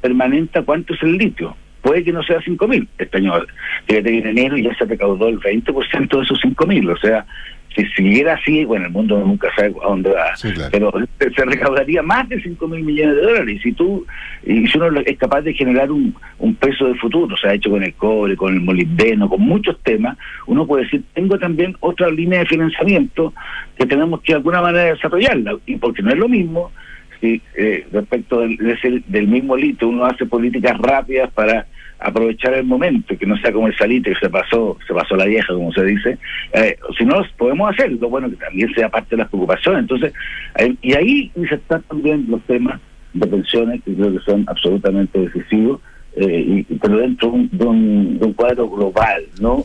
permanente 0.00 0.58
a 0.58 0.62
cuánto 0.62 0.94
es 0.94 1.02
el 1.02 1.16
litio. 1.16 1.56
Puede 1.82 2.04
que 2.04 2.12
no 2.12 2.22
sea 2.22 2.38
5.000 2.38 2.86
este 2.98 3.16
año, 3.18 3.34
desde 3.86 4.18
enero 4.18 4.56
ya 4.56 4.74
se 4.76 4.84
recaudó 4.84 5.28
el 5.28 5.40
20% 5.40 6.16
de 6.16 6.22
esos 6.22 6.40
5.000, 6.40 6.92
o 6.92 6.96
sea, 6.96 7.26
si 7.74 7.86
siguiera 7.86 8.34
así, 8.34 8.64
bueno, 8.64 8.86
el 8.86 8.92
mundo 8.92 9.18
nunca 9.18 9.48
sabe 9.56 9.72
a 9.82 9.88
dónde 9.88 10.10
va, 10.10 10.34
pero 10.70 10.92
se 11.18 11.44
recaudaría 11.44 12.02
más 12.02 12.28
de 12.28 12.40
5 12.42 12.68
mil 12.68 12.84
millones 12.84 13.16
de 13.16 13.22
dólares. 13.22 13.56
Y 13.56 13.58
si 13.60 13.72
tú, 13.72 14.06
y 14.44 14.66
si 14.66 14.78
uno 14.78 15.00
es 15.00 15.18
capaz 15.18 15.42
de 15.42 15.54
generar 15.54 15.90
un, 15.90 16.14
un 16.38 16.54
peso 16.54 16.86
de 16.86 16.94
futuro, 16.96 17.34
o 17.34 17.38
sea, 17.38 17.54
hecho 17.54 17.70
con 17.70 17.82
el 17.82 17.94
cobre, 17.94 18.36
con 18.36 18.52
el 18.52 18.60
molibdeno, 18.60 19.28
con 19.28 19.40
muchos 19.40 19.78
temas, 19.82 20.16
uno 20.46 20.66
puede 20.66 20.84
decir, 20.84 21.02
tengo 21.14 21.38
también 21.38 21.76
otra 21.80 22.10
línea 22.10 22.40
de 22.40 22.46
financiamiento 22.46 23.32
que 23.76 23.86
tenemos 23.86 24.20
que 24.20 24.32
de 24.32 24.38
alguna 24.38 24.60
manera 24.60 24.92
desarrollarla, 24.92 25.56
y 25.66 25.76
porque 25.76 26.02
no 26.02 26.10
es 26.10 26.18
lo 26.18 26.28
mismo 26.28 26.70
si 27.22 27.40
eh, 27.56 27.86
respecto 27.92 28.40
del, 28.40 29.28
mismo 29.28 29.56
litio 29.56 29.88
uno 29.88 30.04
hace 30.04 30.26
políticas 30.26 30.76
rápidas 30.78 31.30
para 31.32 31.66
aprovechar 32.00 32.54
el 32.54 32.64
momento, 32.64 33.16
que 33.16 33.26
no 33.26 33.36
sea 33.36 33.52
como 33.52 33.68
el 33.68 33.76
salite 33.76 34.12
que 34.12 34.18
se 34.18 34.28
pasó, 34.28 34.76
se 34.86 34.92
pasó 34.92 35.14
la 35.14 35.26
vieja, 35.26 35.54
como 35.54 35.72
se 35.72 35.84
dice, 35.84 36.18
eh, 36.52 36.76
si 36.98 37.04
no 37.04 37.24
podemos 37.38 37.70
hacerlo, 37.70 38.08
bueno, 38.08 38.28
que 38.28 38.36
también 38.36 38.74
sea 38.74 38.88
parte 38.88 39.10
de 39.10 39.18
las 39.18 39.28
preocupaciones. 39.28 39.82
Entonces, 39.82 40.12
y 40.82 40.94
ahí 40.94 41.30
insertar 41.36 41.80
también 41.82 42.26
los 42.28 42.42
temas 42.42 42.80
de 43.14 43.26
pensiones 43.26 43.82
que 43.84 43.94
creo 43.94 44.12
que 44.12 44.24
son 44.24 44.44
absolutamente 44.48 45.20
decisivos, 45.20 45.80
eh, 46.16 46.64
y, 46.68 46.74
pero 46.74 46.98
dentro 46.98 47.30
de 47.30 47.64
un, 47.64 48.18
de 48.18 48.26
un, 48.26 48.32
cuadro 48.34 48.68
global, 48.68 49.22
¿no? 49.40 49.64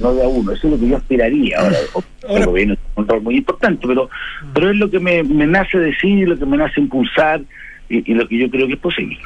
No 0.00 0.14
de 0.14 0.24
a 0.24 0.28
uno. 0.28 0.52
Eso 0.52 0.66
es 0.66 0.72
lo 0.74 0.78
que 0.78 0.88
yo 0.88 0.96
aspiraría. 0.96 1.58
Ahora, 1.58 1.76
gobierno 2.46 2.76
tiene 2.76 2.78
un 2.96 3.08
rol 3.08 3.22
muy 3.22 3.36
importante, 3.36 3.86
pero 3.86 4.08
pero 4.52 4.70
es 4.70 4.76
lo 4.76 4.90
que 4.90 5.00
me, 5.00 5.22
me 5.22 5.46
nace 5.46 5.78
decir, 5.78 6.28
lo 6.28 6.38
que 6.38 6.46
me 6.46 6.56
nace 6.56 6.80
impulsar 6.80 7.42
y, 7.88 8.14
lo 8.14 8.26
que 8.28 8.38
yo 8.38 8.50
creo 8.50 8.66
que 8.66 8.74
es 8.74 8.78
posible. 8.78 9.18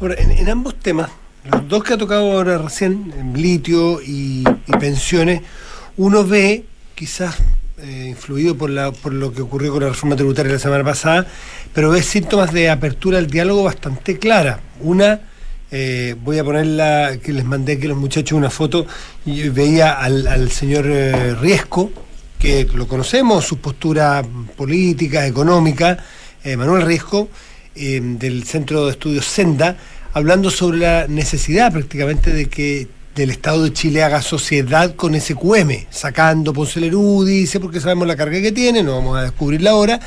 Ahora, 0.00 0.16
en, 0.18 0.48
ambos 0.48 0.74
temas, 0.76 1.10
los 1.50 1.68
dos 1.68 1.84
que 1.84 1.94
ha 1.94 1.98
tocado 1.98 2.32
ahora 2.32 2.58
recién, 2.58 3.12
en 3.18 3.40
litio 3.40 4.00
y, 4.04 4.44
pensiones, 4.78 5.42
uno 5.96 6.24
ve, 6.26 6.64
quizás 6.94 7.42
eh, 7.78 8.06
influido 8.10 8.56
por, 8.56 8.70
la, 8.70 8.92
por 8.92 9.12
lo 9.12 9.32
que 9.32 9.42
ocurrió 9.42 9.72
con 9.72 9.82
la 9.82 9.88
reforma 9.88 10.16
tributaria 10.16 10.52
la 10.52 10.58
semana 10.58 10.84
pasada, 10.84 11.26
pero 11.74 11.90
ve 11.90 12.02
síntomas 12.02 12.52
de 12.52 12.70
apertura 12.70 13.18
al 13.18 13.26
diálogo 13.26 13.64
bastante 13.64 14.18
clara. 14.18 14.60
Una, 14.80 15.20
eh, 15.72 16.14
voy 16.22 16.38
a 16.38 16.44
poner 16.44 16.66
la 16.66 17.16
que 17.22 17.32
les 17.32 17.44
mandé 17.44 17.72
aquí 17.72 17.86
a 17.86 17.88
los 17.88 17.98
muchachos 17.98 18.36
una 18.38 18.50
foto, 18.50 18.86
y 19.26 19.48
veía 19.48 19.92
al, 19.94 20.50
señor 20.50 20.84
eh, 20.86 21.34
Riesco, 21.34 21.90
que 22.38 22.68
lo 22.74 22.86
conocemos, 22.86 23.44
su 23.44 23.58
postura 23.58 24.22
política, 24.56 25.26
económica, 25.26 25.98
Manuel 26.44 26.84
Riesco, 26.84 27.28
del 27.74 28.42
Centro 28.44 28.86
de 28.86 28.90
Estudios 28.92 29.26
Senda, 29.26 29.76
hablando 30.12 30.50
sobre 30.50 30.78
la 30.78 31.06
necesidad 31.08 31.72
prácticamente 31.72 32.32
de 32.32 32.46
que 32.46 32.88
del 33.14 33.30
Estado 33.30 33.64
de 33.64 33.72
Chile 33.72 34.02
haga 34.02 34.22
sociedad 34.22 34.94
con 34.94 35.18
SQM, 35.18 35.86
sacando 35.90 36.52
Ponce 36.52 36.80
dice, 36.80 37.60
porque 37.60 37.80
sabemos 37.80 38.06
la 38.06 38.16
carga 38.16 38.40
que 38.40 38.52
tiene, 38.52 38.82
no 38.82 38.96
vamos 38.96 39.18
a 39.18 39.22
descubrirla 39.22 39.70
ahora, 39.70 40.00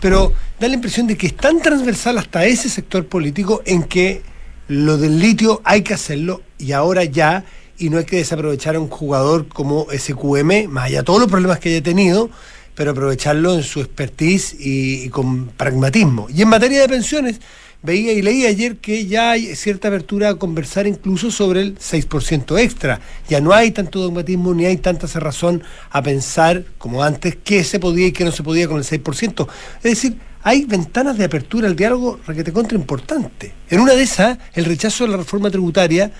pero 0.00 0.32
da 0.60 0.68
la 0.68 0.74
impresión 0.74 1.06
de 1.06 1.16
que 1.16 1.26
es 1.26 1.36
tan 1.36 1.60
transversal 1.60 2.18
hasta 2.18 2.44
ese 2.44 2.68
sector 2.68 3.06
político 3.06 3.62
en 3.64 3.82
que 3.82 4.22
lo 4.68 4.96
del 4.96 5.18
litio 5.18 5.60
hay 5.64 5.82
que 5.82 5.94
hacerlo 5.94 6.42
y 6.58 6.72
ahora 6.72 7.04
ya, 7.04 7.44
y 7.78 7.90
no 7.90 7.98
hay 7.98 8.04
que 8.04 8.16
desaprovechar 8.16 8.76
a 8.76 8.80
un 8.80 8.88
jugador 8.88 9.48
como 9.48 9.86
SQM, 9.90 10.68
más 10.68 10.86
allá 10.86 10.98
de 10.98 11.04
todos 11.04 11.20
los 11.20 11.30
problemas 11.30 11.58
que 11.58 11.70
haya 11.70 11.82
tenido, 11.82 12.30
pero 12.74 12.92
aprovecharlo 12.92 13.54
en 13.54 13.62
su 13.62 13.80
expertise 13.80 14.56
y, 14.58 15.08
con 15.10 15.48
pragmatismo. 15.48 16.26
Y 16.28 16.42
en 16.42 16.48
materia 16.48 16.80
de 16.80 16.88
pensiones, 16.88 17.40
veía 17.82 18.12
y 18.12 18.22
leí 18.22 18.46
ayer 18.46 18.78
que 18.78 19.06
ya 19.06 19.32
hay 19.32 19.54
cierta 19.54 19.88
apertura 19.88 20.30
a 20.30 20.34
conversar 20.36 20.86
incluso 20.86 21.30
sobre 21.30 21.60
el 21.60 21.78
6% 21.78 22.58
extra. 22.58 23.00
Ya 23.28 23.40
no 23.40 23.52
hay 23.52 23.70
tanto 23.72 24.00
dogmatismo 24.00 24.54
ni 24.54 24.64
hay 24.64 24.78
tanta 24.78 25.06
cerrazón 25.06 25.62
a 25.90 26.02
pensar, 26.02 26.64
como 26.78 27.04
antes, 27.04 27.36
qué 27.44 27.62
se 27.62 27.78
podía 27.78 28.06
y 28.06 28.12
qué 28.12 28.24
no 28.24 28.32
se 28.32 28.42
podía 28.42 28.66
con 28.66 28.78
el 28.78 28.84
6%. 28.84 29.46
Es 29.76 29.82
decir, 29.82 30.16
hay 30.44 30.64
ventanas 30.66 31.18
de 31.18 31.24
apertura 31.24 31.66
al 31.66 31.74
diálogo 31.74 32.20
requete 32.26 32.52
contra 32.52 32.78
importante. 32.78 33.52
En 33.70 33.80
una 33.80 33.94
de 33.94 34.02
esas, 34.02 34.38
el 34.54 34.66
rechazo 34.66 35.04
de 35.04 35.10
la 35.10 35.16
reforma 35.16 35.50
tributaria, 35.50 36.12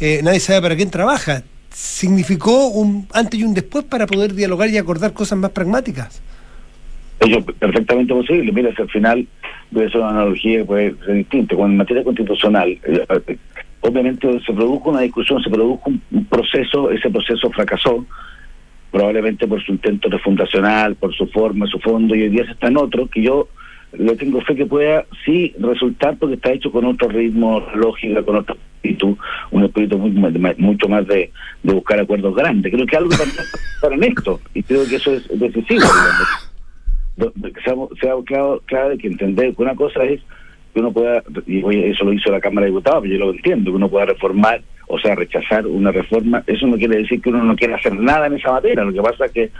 eh, 0.00 0.20
nadie 0.22 0.40
sabe 0.40 0.60
para 0.60 0.76
quién 0.76 0.90
trabaja 0.90 1.42
significó 1.70 2.68
un 2.68 3.06
antes 3.14 3.38
y 3.38 3.44
un 3.44 3.54
después 3.54 3.84
para 3.84 4.06
poder 4.06 4.34
dialogar 4.34 4.68
y 4.68 4.78
acordar 4.78 5.12
cosas 5.12 5.38
más 5.38 5.52
pragmáticas. 5.52 6.20
Eso 7.20 7.44
perfectamente 7.44 8.12
posible. 8.12 8.50
Mira, 8.52 8.74
si 8.74 8.82
al 8.82 8.90
final 8.90 9.26
voy 9.70 9.84
a 9.84 9.86
hacer 9.86 10.00
una 10.00 10.10
analogía 10.10 10.58
que 10.58 10.64
puede 10.64 10.94
ser 11.04 11.14
distinta. 11.14 11.54
Cuando 11.54 11.72
en 11.72 11.78
materia 11.78 12.04
constitucional, 12.04 12.68
eh, 12.82 13.06
eh, 13.28 13.38
obviamente 13.80 14.28
se 14.44 14.52
produjo 14.52 14.90
una 14.90 15.00
discusión, 15.00 15.40
se 15.42 15.50
produjo 15.50 15.90
un, 16.10 16.24
proceso, 16.24 16.90
ese 16.90 17.10
proceso 17.10 17.50
fracasó, 17.50 18.04
probablemente 18.90 19.46
por 19.46 19.62
su 19.62 19.72
intento 19.72 20.08
refundacional, 20.08 20.96
por 20.96 21.14
su 21.14 21.26
forma, 21.28 21.66
su 21.66 21.78
fondo, 21.78 22.14
y 22.14 22.22
hoy 22.22 22.28
día 22.30 22.44
se 22.44 22.52
está 22.52 22.68
en 22.68 22.76
otro, 22.76 23.06
que 23.06 23.22
yo 23.22 23.48
le 23.92 24.16
tengo 24.16 24.40
fe 24.42 24.54
que 24.54 24.66
pueda 24.66 25.04
sí 25.24 25.54
resultar 25.58 26.16
porque 26.18 26.34
está 26.34 26.52
hecho 26.52 26.70
con 26.70 26.84
otro 26.84 27.08
ritmo, 27.08 27.66
lógica, 27.74 28.22
con 28.22 28.36
otro 28.36 28.56
espíritu, 28.76 29.16
un 29.50 29.64
espíritu 29.64 29.98
muy, 29.98 30.10
mucho 30.58 30.88
más 30.88 31.06
de, 31.06 31.30
buscar 31.62 32.00
acuerdos 32.00 32.34
grandes. 32.34 32.72
Creo 32.72 32.86
que 32.86 32.96
algo 32.96 33.10
también 33.10 33.36
para 33.80 33.94
en 33.94 34.04
esto, 34.04 34.40
y 34.54 34.62
creo 34.62 34.86
que 34.86 34.96
eso 34.96 35.12
es 35.12 35.28
decisivo. 35.38 35.80
Digamos. 35.80 37.38
Sea, 38.00 38.14
claro, 38.24 38.62
claro 38.66 38.96
que 38.96 39.08
entender 39.08 39.54
que 39.54 39.62
una 39.62 39.74
cosa 39.74 40.04
es 40.04 40.20
que 40.72 40.80
uno 40.80 40.92
pueda, 40.92 41.22
y 41.46 41.58
eso 41.90 42.04
lo 42.04 42.12
hizo 42.12 42.30
la 42.30 42.40
Cámara 42.40 42.66
de 42.66 42.70
Diputados, 42.70 43.02
pero 43.02 43.14
yo 43.14 43.24
lo 43.24 43.32
entiendo, 43.32 43.70
que 43.70 43.76
uno 43.76 43.88
pueda 43.88 44.06
reformar, 44.06 44.62
o 44.86 44.98
sea, 44.98 45.14
rechazar 45.14 45.66
una 45.66 45.90
reforma, 45.90 46.44
eso 46.46 46.66
no 46.66 46.76
quiere 46.76 46.98
decir 46.98 47.20
que 47.20 47.30
uno 47.30 47.42
no 47.42 47.56
quiera 47.56 47.76
hacer 47.76 47.98
nada 47.98 48.26
en 48.26 48.34
esa 48.34 48.52
materia, 48.52 48.84
lo 48.84 48.92
que 48.92 49.02
pasa 49.02 49.24
es 49.26 49.32
que 49.32 49.50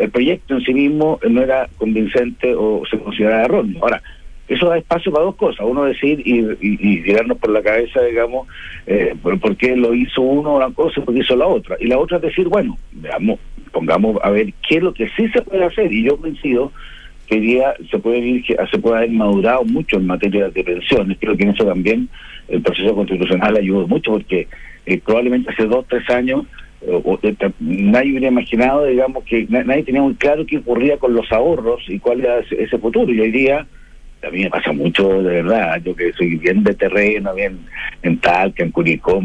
el 0.00 0.10
proyecto 0.10 0.54
en 0.54 0.60
sí 0.62 0.72
mismo 0.72 1.18
no 1.28 1.42
era 1.42 1.68
convincente 1.76 2.54
o 2.56 2.82
se 2.90 2.98
consideraba 2.98 3.44
erróneo. 3.44 3.82
Ahora, 3.82 4.02
eso 4.48 4.68
da 4.68 4.78
espacio 4.78 5.12
para 5.12 5.26
dos 5.26 5.36
cosas. 5.36 5.64
Uno 5.64 5.84
decir 5.84 6.20
y, 6.24 6.40
y, 6.60 7.02
tirarnos 7.02 7.38
por 7.38 7.50
la 7.50 7.62
cabeza, 7.62 8.02
digamos, 8.02 8.48
eh, 8.86 9.14
por, 9.22 9.56
qué 9.56 9.76
lo 9.76 9.94
hizo 9.94 10.22
uno 10.22 10.56
una 10.56 10.70
cosa 10.70 11.00
y 11.00 11.04
por 11.04 11.14
qué 11.14 11.20
hizo 11.20 11.36
la 11.36 11.46
otra. 11.46 11.76
Y 11.78 11.86
la 11.86 11.98
otra 11.98 12.16
es 12.16 12.22
decir, 12.24 12.48
bueno, 12.48 12.76
veamos, 12.90 13.38
pongamos 13.70 14.16
a 14.22 14.30
ver 14.30 14.52
qué 14.68 14.78
es 14.78 14.82
lo 14.82 14.92
que 14.92 15.08
sí 15.10 15.28
se 15.28 15.42
puede 15.42 15.64
hacer. 15.64 15.92
Y 15.92 16.02
yo 16.02 16.16
coincido 16.16 16.72
que 17.28 17.38
día 17.38 17.74
se 17.88 17.98
puede, 17.98 18.18
ir, 18.18 18.44
se 18.44 18.78
puede 18.78 18.96
haber 18.96 19.10
madurado 19.12 19.64
mucho 19.64 19.98
en 19.98 20.06
materia 20.06 20.48
de 20.48 20.64
pensiones. 20.64 21.16
Creo 21.20 21.36
que 21.36 21.44
en 21.44 21.50
eso 21.50 21.64
también 21.64 22.08
el 22.48 22.60
proceso 22.60 22.94
constitucional 22.96 23.56
ayudó 23.56 23.86
mucho 23.86 24.12
porque 24.12 24.48
eh, 24.86 25.00
probablemente 25.04 25.50
hace 25.50 25.66
dos, 25.66 25.86
tres 25.88 26.10
años 26.10 26.44
nadie 27.58 28.10
hubiera 28.10 28.28
imaginado, 28.28 28.84
digamos, 28.86 29.24
que 29.24 29.46
nadie 29.48 29.82
tenía 29.82 30.02
muy 30.02 30.14
claro 30.14 30.46
qué 30.46 30.58
ocurría 30.58 30.98
con 30.98 31.14
los 31.14 31.30
ahorros 31.32 31.82
y 31.88 31.98
cuál 31.98 32.20
era 32.20 32.38
ese 32.38 32.78
futuro. 32.78 33.12
Y 33.12 33.20
hoy 33.20 33.30
día 33.30 33.66
a 34.22 34.30
mí 34.30 34.42
me 34.42 34.50
pasa 34.50 34.72
mucho, 34.72 35.22
de 35.22 35.42
verdad, 35.42 35.80
yo 35.82 35.94
que 35.94 36.12
soy 36.12 36.36
bien 36.36 36.62
de 36.62 36.74
terreno, 36.74 37.34
bien 37.34 37.58
en 38.02 38.18
Talca, 38.18 38.62
en 38.62 38.70
Curicó, 38.70 39.22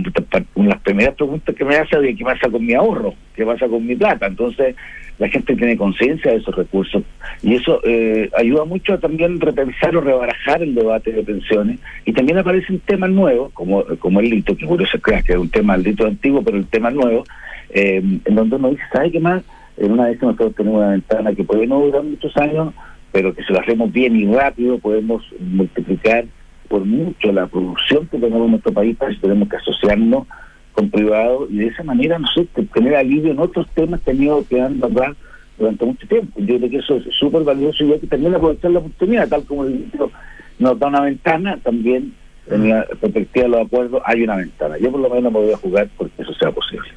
las 0.56 0.82
primeras 0.82 1.16
preguntas 1.16 1.56
que 1.56 1.66
me 1.66 1.76
hace 1.76 1.98
es 2.10 2.18
qué 2.18 2.24
pasa 2.24 2.50
con 2.50 2.66
mi 2.66 2.74
ahorro, 2.74 3.14
qué 3.36 3.46
pasa 3.46 3.68
con 3.68 3.86
mi 3.86 3.96
plata. 3.96 4.28
Entonces, 4.28 4.76
la 5.18 5.30
gente 5.30 5.56
tiene 5.56 5.78
conciencia 5.78 6.32
de 6.32 6.38
esos 6.38 6.56
recursos 6.56 7.04
y 7.42 7.56
eso 7.56 7.80
eh, 7.86 8.30
ayuda 8.38 8.66
mucho 8.66 8.94
a 8.94 9.00
también 9.00 9.40
repensar 9.40 9.96
o 9.96 10.02
rebarajar 10.02 10.62
el 10.62 10.76
debate 10.76 11.12
de 11.12 11.24
pensiones 11.24 11.80
y 12.04 12.12
también 12.12 12.38
aparecen 12.38 12.80
temas 12.80 13.10
nuevos, 13.10 13.52
como, 13.54 13.84
como 14.00 14.20
el 14.20 14.30
lito, 14.30 14.56
que 14.56 14.68
crea 15.02 15.22
que 15.22 15.34
es 15.34 15.40
un 15.40 15.50
tema 15.50 15.78
lito 15.78 16.06
antiguo, 16.06 16.42
pero 16.44 16.58
el 16.58 16.68
tema 16.68 16.90
nuevo, 16.90 17.24
eh, 17.70 18.02
en 18.26 18.36
donde 18.36 18.56
uno 18.58 18.72
dice, 18.72 18.84
¿sabe 18.92 19.12
qué 19.12 19.20
más? 19.20 19.44
En 19.78 19.92
una 19.92 20.06
vez 20.06 20.20
que 20.20 20.26
nosotros 20.26 20.56
tenemos 20.56 20.80
una 20.80 20.92
ventana 20.92 21.34
que 21.34 21.44
puede 21.44 21.68
no 21.68 21.82
durar 21.82 22.04
muchos 22.04 22.36
años, 22.38 22.74
pero 23.16 23.34
que 23.34 23.46
si 23.46 23.54
lo 23.54 23.62
hacemos 23.62 23.94
bien 23.94 24.14
y 24.14 24.26
rápido 24.26 24.78
podemos 24.78 25.24
multiplicar 25.40 26.26
por 26.68 26.84
mucho 26.84 27.32
la 27.32 27.48
producción 27.48 28.06
que 28.08 28.18
tenemos 28.18 28.44
en 28.44 28.52
nuestro 28.52 28.74
país, 28.74 28.98
para 28.98 29.10
eso 29.10 29.22
tenemos 29.22 29.48
que 29.48 29.56
asociarnos 29.56 30.28
con 30.74 30.90
privado 30.90 31.48
y 31.50 31.60
de 31.60 31.68
esa 31.68 31.84
manera, 31.84 32.20
no 32.20 32.28
tener 32.74 32.94
alivio 32.94 33.32
en 33.32 33.40
otros 33.40 33.70
temas 33.70 34.02
que 34.02 34.12
han 34.12 34.22
ido 34.22 34.46
quedando 34.46 34.88
atrás 34.88 35.16
durante 35.58 35.86
mucho 35.86 36.06
tiempo. 36.10 36.38
Yo 36.42 36.58
creo 36.58 36.70
que 36.70 36.76
eso 36.76 36.98
es 36.98 37.06
súper 37.18 37.44
valioso 37.44 37.86
y 37.86 37.94
hay 37.94 38.00
que 38.00 38.08
también 38.08 38.36
aprovechar 38.36 38.72
la 38.72 38.80
oportunidad, 38.80 39.30
tal 39.30 39.46
como 39.46 39.64
el 39.64 39.76
ministro 39.76 40.12
nos 40.60 40.78
da 40.78 40.88
una 40.88 41.00
ventana, 41.00 41.58
también 41.64 42.14
en 42.52 42.68
la 42.68 42.86
perspectiva 43.00 43.44
de 43.46 43.50
los 43.50 43.66
acuerdos 43.66 44.02
hay 44.04 44.24
una 44.24 44.36
ventana. 44.36 44.78
Yo 44.78 44.92
por 44.92 45.00
lo 45.00 45.10
menos 45.10 45.32
me 45.32 45.40
voy 45.40 45.54
a 45.54 45.58
jugar 45.58 45.88
porque 45.98 46.22
eso 46.22 46.34
sea 46.34 46.52
posible. 46.52 46.90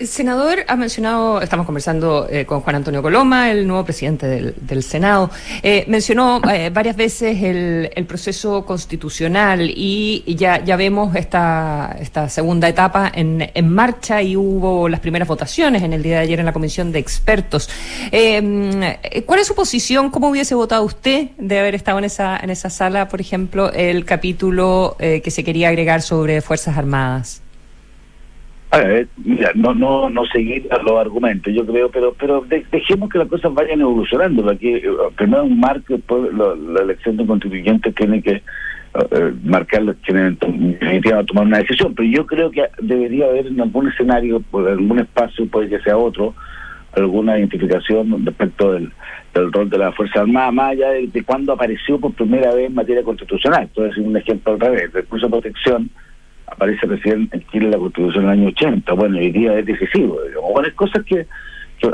Senador, 0.00 0.64
ha 0.66 0.74
mencionado, 0.74 1.40
estamos 1.40 1.64
conversando 1.64 2.26
eh, 2.28 2.44
con 2.44 2.62
Juan 2.62 2.76
Antonio 2.76 3.00
Coloma, 3.00 3.52
el 3.52 3.64
nuevo 3.64 3.84
presidente 3.84 4.26
del, 4.26 4.82
Senado, 4.82 5.30
eh, 5.62 5.84
mencionó 5.86 6.40
eh, 6.50 6.70
varias 6.70 6.96
veces 6.96 7.40
el, 7.42 8.06
proceso 8.06 8.64
constitucional 8.64 9.70
y, 9.72 10.24
ya, 10.34 10.64
ya 10.64 10.76
vemos 10.76 11.14
esta, 11.14 11.96
esta 12.00 12.28
segunda 12.28 12.68
etapa 12.68 13.12
en, 13.14 13.50
en, 13.54 13.68
marcha 13.72 14.20
y 14.20 14.36
hubo 14.36 14.88
las 14.88 14.98
primeras 14.98 15.28
votaciones 15.28 15.82
en 15.82 15.92
el 15.92 16.02
día 16.02 16.16
de 16.16 16.22
ayer 16.22 16.40
en 16.40 16.46
la 16.46 16.52
comisión 16.52 16.90
de 16.90 16.98
expertos. 16.98 17.68
¿Cuál 18.10 19.40
es 19.40 19.46
su 19.46 19.54
posición? 19.54 20.10
¿Cómo 20.10 20.28
hubiese 20.30 20.54
votado 20.54 20.82
usted 20.84 21.28
de 21.38 21.58
haber 21.58 21.74
estado 21.74 21.98
en 21.98 22.04
esa, 22.04 22.36
en 22.38 22.50
esa 22.50 22.70
sala, 22.70 23.08
por 23.08 23.20
ejemplo, 23.20 23.72
el 23.72 24.04
capítulo 24.04 24.96
que 24.98 25.30
se 25.30 25.44
quería 25.44 25.68
agregar 25.68 26.02
sobre 26.02 26.40
Fuerzas 26.40 26.76
Armadas? 26.76 27.42
A 28.70 28.82
mira, 29.24 29.52
no, 29.54 29.74
no, 29.74 30.10
no 30.10 30.26
seguir 30.26 30.68
los 30.84 31.00
argumentos, 31.00 31.54
yo 31.54 31.64
creo, 31.64 31.90
pero, 31.90 32.14
pero 32.18 32.44
dejemos 32.70 33.08
que 33.08 33.16
las 33.16 33.28
cosas 33.28 33.54
vayan 33.54 33.80
evolucionando. 33.80 34.48
Aquí, 34.50 34.74
eh, 34.74 34.82
primero 35.16 35.44
un 35.44 35.58
marco, 35.58 35.94
después 35.94 36.34
la, 36.34 36.82
elección 36.82 37.16
de 37.16 37.26
constituyente 37.26 37.90
tiene 37.92 38.20
que 38.20 38.42
uh, 38.94 39.32
marcar, 39.42 39.82
tiene 40.04 40.32
definitivamente 40.32 41.28
tomar 41.28 41.46
una 41.46 41.58
decisión. 41.58 41.94
Pero 41.94 42.10
yo 42.10 42.26
creo 42.26 42.50
que 42.50 42.64
debería 42.82 43.24
haber 43.24 43.46
en 43.46 43.58
algún 43.58 43.88
escenario, 43.88 44.40
por 44.40 44.68
algún 44.68 44.98
espacio, 44.98 45.46
puede 45.46 45.70
que 45.70 45.80
sea 45.80 45.96
otro, 45.96 46.34
alguna 46.92 47.38
identificación 47.38 48.26
respecto 48.26 48.72
del, 48.72 48.92
rol 49.32 49.70
de 49.70 49.78
la 49.78 49.92
Fuerza 49.92 50.20
Armada, 50.20 50.50
más 50.50 50.72
allá 50.72 50.90
de, 50.90 51.06
de 51.06 51.22
cuando 51.22 51.54
apareció 51.54 51.98
por 51.98 52.12
primera 52.12 52.52
vez 52.54 52.66
en 52.66 52.74
materia 52.74 53.02
constitucional. 53.02 53.62
Entonces, 53.62 53.96
un 53.96 54.14
ejemplo 54.14 54.52
al 54.52 54.60
revés, 54.60 54.92
recurso 54.92 55.26
de 55.26 55.30
protección 55.30 55.90
aparece 56.50 56.86
recién 56.86 57.28
en 57.32 57.46
Chile 57.48 57.70
la 57.70 57.78
Constitución 57.78 58.24
del 58.24 58.32
año 58.32 58.48
80. 58.48 58.92
Bueno, 58.94 59.18
hoy 59.18 59.30
día 59.30 59.58
es 59.58 59.66
decisivo. 59.66 60.18
Digamos. 60.26 60.52
Bueno, 60.52 60.68
hay 60.68 60.74
cosas 60.74 61.04
que, 61.04 61.26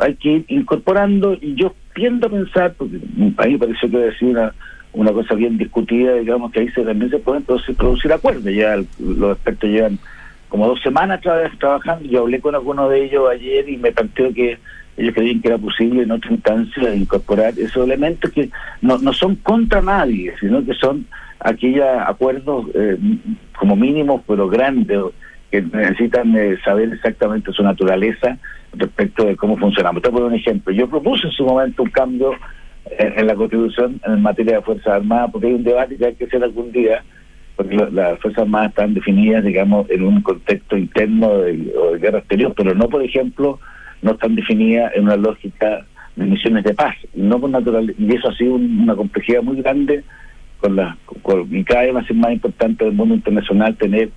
hay 0.00 0.14
que 0.14 0.28
ir 0.30 0.44
incorporando 0.48 1.36
y 1.40 1.54
yo 1.54 1.74
tiendo 1.94 2.26
a 2.26 2.30
pensar, 2.30 2.74
porque 2.74 2.96
a 2.96 3.46
mí 3.46 3.52
me 3.52 3.58
pareció 3.58 3.90
que 3.90 3.98
decir 3.98 4.28
una, 4.28 4.54
una 4.92 5.12
cosa 5.12 5.34
bien 5.34 5.58
discutida, 5.58 6.14
digamos 6.14 6.52
que 6.52 6.60
ahí 6.60 6.68
se, 6.70 6.82
también 6.82 7.10
se 7.10 7.18
pueden 7.18 7.42
producir, 7.42 7.76
producir 7.76 8.12
acuerdos. 8.12 8.44
Ya 8.44 8.76
los 8.98 9.32
expertos 9.32 9.70
llevan 9.70 9.98
como 10.54 10.68
dos 10.68 10.80
semanas 10.82 11.20
trabajando. 11.20 12.08
Yo 12.08 12.20
hablé 12.20 12.38
con 12.38 12.54
algunos 12.54 12.88
de 12.88 13.06
ellos 13.06 13.28
ayer 13.28 13.68
y 13.68 13.76
me 13.76 13.90
planteó 13.90 14.32
que 14.32 14.56
ellos 14.96 15.12
creían 15.12 15.42
que 15.42 15.48
era 15.48 15.58
posible 15.58 16.04
en 16.04 16.12
otra 16.12 16.30
instancia 16.30 16.94
incorporar 16.94 17.58
esos 17.58 17.84
elementos 17.84 18.30
que 18.30 18.50
no, 18.80 18.96
no 18.98 19.12
son 19.12 19.34
contra 19.34 19.82
nadie, 19.82 20.32
sino 20.38 20.64
que 20.64 20.74
son 20.74 21.06
aquellos 21.40 21.84
acuerdos 22.06 22.66
eh, 22.72 22.96
como 23.58 23.74
mínimos, 23.74 24.20
pero 24.28 24.48
grandes, 24.48 25.00
que 25.50 25.60
necesitan 25.60 26.36
eh, 26.36 26.56
saber 26.64 26.92
exactamente 26.92 27.50
su 27.50 27.64
naturaleza 27.64 28.38
respecto 28.74 29.24
de 29.24 29.34
cómo 29.34 29.56
funcionamos. 29.56 30.04
Te 30.04 30.10
pongo 30.10 30.26
un 30.26 30.34
ejemplo. 30.34 30.72
Yo 30.72 30.88
propuse 30.88 31.26
en 31.26 31.32
su 31.32 31.44
momento 31.44 31.82
un 31.82 31.90
cambio 31.90 32.30
en, 32.96 33.26
la 33.26 33.34
Constitución 33.34 34.00
en 34.06 34.22
materia 34.22 34.58
de 34.58 34.62
Fuerzas 34.62 34.86
Armadas, 34.86 35.30
porque 35.32 35.48
hay 35.48 35.54
un 35.54 35.64
debate 35.64 35.96
que 35.96 36.06
hay 36.06 36.14
que 36.14 36.26
hacer 36.26 36.44
algún 36.44 36.70
día, 36.70 37.02
porque 37.56 37.76
las 37.76 38.18
Fuerzas 38.20 38.42
Armadas 38.42 38.70
están 38.70 38.94
definidas, 38.94 39.44
digamos, 39.44 39.88
en 39.90 40.02
un 40.02 40.22
contexto 40.22 40.76
interno 40.76 41.38
de, 41.38 41.72
o 41.76 41.92
de 41.92 41.98
guerra 41.98 42.18
exterior, 42.18 42.52
pero 42.56 42.74
no, 42.74 42.88
por 42.88 43.02
ejemplo, 43.02 43.60
no 44.02 44.12
están 44.12 44.34
definidas 44.34 44.92
en 44.94 45.04
una 45.04 45.16
lógica 45.16 45.86
de 46.16 46.24
misiones 46.26 46.64
de 46.64 46.74
paz, 46.74 46.96
no 47.14 47.40
con 47.40 47.52
natural, 47.52 47.94
y 47.98 48.14
eso 48.14 48.28
ha 48.28 48.36
sido 48.36 48.54
una 48.54 48.94
complejidad 48.94 49.42
muy 49.42 49.60
grande 49.60 50.04
con 50.60 50.76
la 50.76 50.96
y 51.50 51.64
cada 51.64 51.82
vez 51.82 51.94
va 51.94 52.00
a 52.00 52.06
ser 52.06 52.16
más 52.16 52.32
importante 52.32 52.84
del 52.84 52.94
mundo 52.94 53.14
internacional 53.14 53.76
tener 53.76 54.10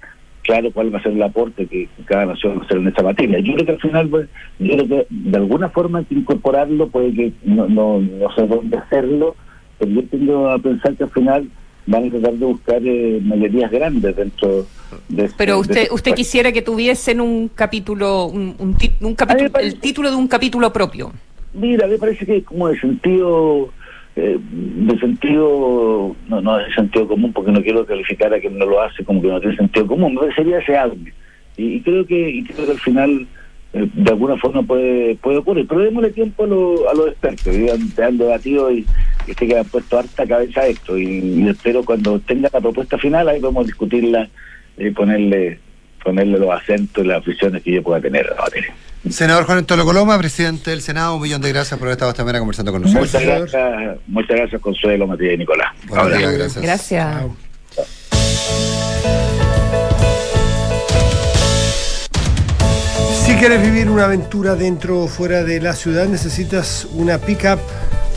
claro 0.43 0.71
cuál 0.71 0.93
va 0.93 1.00
a 1.00 1.04
ser 1.04 1.12
el 1.12 1.21
aporte 1.21 1.65
que 1.65 1.89
cada 2.06 2.28
nación 2.28 2.58
va 2.58 2.62
a 2.62 2.65
hacer 2.65 2.78
en 2.78 2.88
esa 2.88 3.04
materia. 3.04 3.39
Yo 3.39 3.54
creo 3.54 3.65
que 3.65 3.71
al 3.73 3.82
final, 3.82 4.08
pues, 4.08 4.30
yo 4.60 4.73
creo 4.73 4.88
que 4.88 5.08
de 5.10 5.38
alguna 5.38 5.69
forma 5.69 6.00
hay 6.00 6.06
que 6.06 6.15
incorporarlo, 6.15 6.88
puede 6.88 7.13
que 7.13 7.34
no, 7.43 7.67
no, 7.67 8.00
no 8.00 8.34
sé 8.34 8.47
dónde 8.47 8.78
hacerlo, 8.78 9.36
pero 9.78 9.91
yo 9.91 10.04
tengo 10.04 10.50
a 10.50 10.58
pensar 10.58 10.95
que 10.95 11.04
al 11.04 11.10
final 11.10 11.50
van 11.88 12.06
a 12.06 12.10
tratar 12.12 12.34
de 12.34 12.45
buscar 12.45 12.82
eh, 12.86 13.19
mayorías 13.23 13.71
grandes 13.71 14.15
dentro 14.15 14.67
de 15.10 15.26
este, 15.26 15.36
Pero 15.38 15.60
usted 15.60 15.82
este 15.84 15.93
usted 15.93 16.13
quisiera 16.13 16.52
que 16.52 16.62
tuviesen 16.62 17.21
un 17.21 17.47
capítulo, 17.47 18.26
un, 18.26 18.56
un, 18.60 18.78
un 19.02 19.15
capítulo, 19.15 19.50
el 19.60 19.80
título 19.80 20.12
de 20.12 20.15
un 20.17 20.28
capítulo 20.28 20.71
propio. 20.71 21.12
Mira, 21.54 21.88
me 21.88 21.97
parece 21.97 22.26
que 22.26 22.38
es 22.38 22.43
como 22.43 22.67
de 22.67 22.80
sentido 22.80 23.69
eh, 24.17 24.38
de 24.39 25.00
sentido, 25.00 26.15
no, 26.28 26.41
no 26.41 26.58
de 26.58 26.73
sentido 26.73 27.08
común, 27.08 27.32
porque 27.34 27.52
no 27.52 27.62
quiero 27.62 27.86
calificar 27.86 28.34
a 28.34 28.39
quien 28.39 28.58
no 28.58 28.65
lo 28.65 28.82
hace 28.82 29.04
como 29.04 29.21
que 29.21 29.28
no 29.28 29.39
tiene 29.39 29.56
sentido 29.56 29.88
común, 29.88 30.13
me 30.15 30.21
parecería 30.21 30.58
deseable. 30.58 31.13
Y, 31.56 31.76
y 31.76 31.82
creo 31.82 32.06
que 32.06 32.30
y 32.30 32.43
creo 32.43 32.65
que 32.65 32.71
al 32.71 32.80
final 32.80 33.28
de 33.73 34.10
alguna 34.10 34.38
forma 34.38 34.63
puede 34.63 35.15
puede 35.15 35.38
ocurrir, 35.38 35.67
pero 35.67 35.82
démosle 35.82 36.12
tiempo 36.12 36.45
a, 36.45 36.47
lo, 36.47 36.89
a 36.89 36.93
los 36.93 37.10
expertos, 37.10 37.53
que 37.53 38.03
han 38.03 38.17
debatido 38.17 38.71
y, 38.71 38.86
y 39.27 39.32
este 39.32 39.47
que 39.47 39.58
han 39.58 39.65
puesto 39.65 39.99
harta 39.99 40.25
cabeza 40.25 40.62
a 40.62 40.67
esto, 40.67 40.97
y, 40.97 41.47
espero 41.49 41.84
cuando 41.84 42.19
tenga 42.19 42.49
la 42.51 42.62
propuesta 42.62 42.97
final, 42.97 43.27
ahí 43.27 43.39
podemos 43.39 43.65
discutirla 43.65 44.27
y 44.77 44.89
ponerle 44.91 45.60
ponerle 46.03 46.39
los 46.39 46.49
acentos 46.51 47.03
y 47.03 47.08
las 47.08 47.17
aficiones 47.19 47.62
que 47.63 47.73
yo 47.73 47.84
pueda 47.84 47.99
tener 47.99 48.25
a 48.27 48.36
la 48.36 48.41
materia. 48.43 48.73
Senador 49.10 49.45
Juan 49.45 49.60
Antonio 49.60 49.86
Coloma, 49.86 50.17
presidente 50.17 50.71
del 50.71 50.82
Senado, 50.82 51.15
un 51.15 51.21
millón 51.21 51.41
de 51.41 51.49
gracias 51.49 51.77
por 51.77 51.88
haber 51.88 51.93
estado 51.93 52.12
esta 52.12 52.23
mañana 52.23 52.39
conversando 52.39 52.71
con 52.71 52.82
nosotros. 52.82 53.12
Muchas 53.13 53.23
gracias, 53.23 53.97
muchas 54.08 54.38
gracias 54.38 54.62
Consuelo, 54.62 55.08
Matías 55.08 55.34
y 55.34 55.38
Nicolás. 55.38 55.73
Buenos 55.88 56.17
días, 56.17 56.56
gracias. 56.62 57.23
Quieres 63.39 63.62
vivir 63.62 63.89
una 63.89 64.06
aventura 64.06 64.56
dentro 64.56 65.04
o 65.04 65.08
fuera 65.08 65.43
de 65.43 65.62
la 65.62 65.73
ciudad, 65.73 66.08
necesitas 66.08 66.88
una 66.93 67.19
pickup 67.19 67.60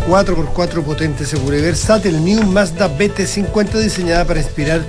4x4 0.08 0.82
potente, 0.82 1.26
segura 1.26 1.58
y 1.58 1.60
versátil. 1.60 2.24
New 2.24 2.42
Mazda 2.44 2.88
BT50 2.88 3.80
diseñada 3.80 4.24
para 4.24 4.40
inspirar 4.40 4.80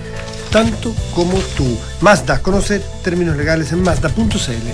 tanto 0.49 0.95
como 1.13 1.37
tú. 1.57 1.77
Mazda, 1.99 2.41
conoce 2.41 2.81
términos 3.03 3.35
legales 3.35 3.73
en 3.73 3.81
mazda.cl. 3.81 4.69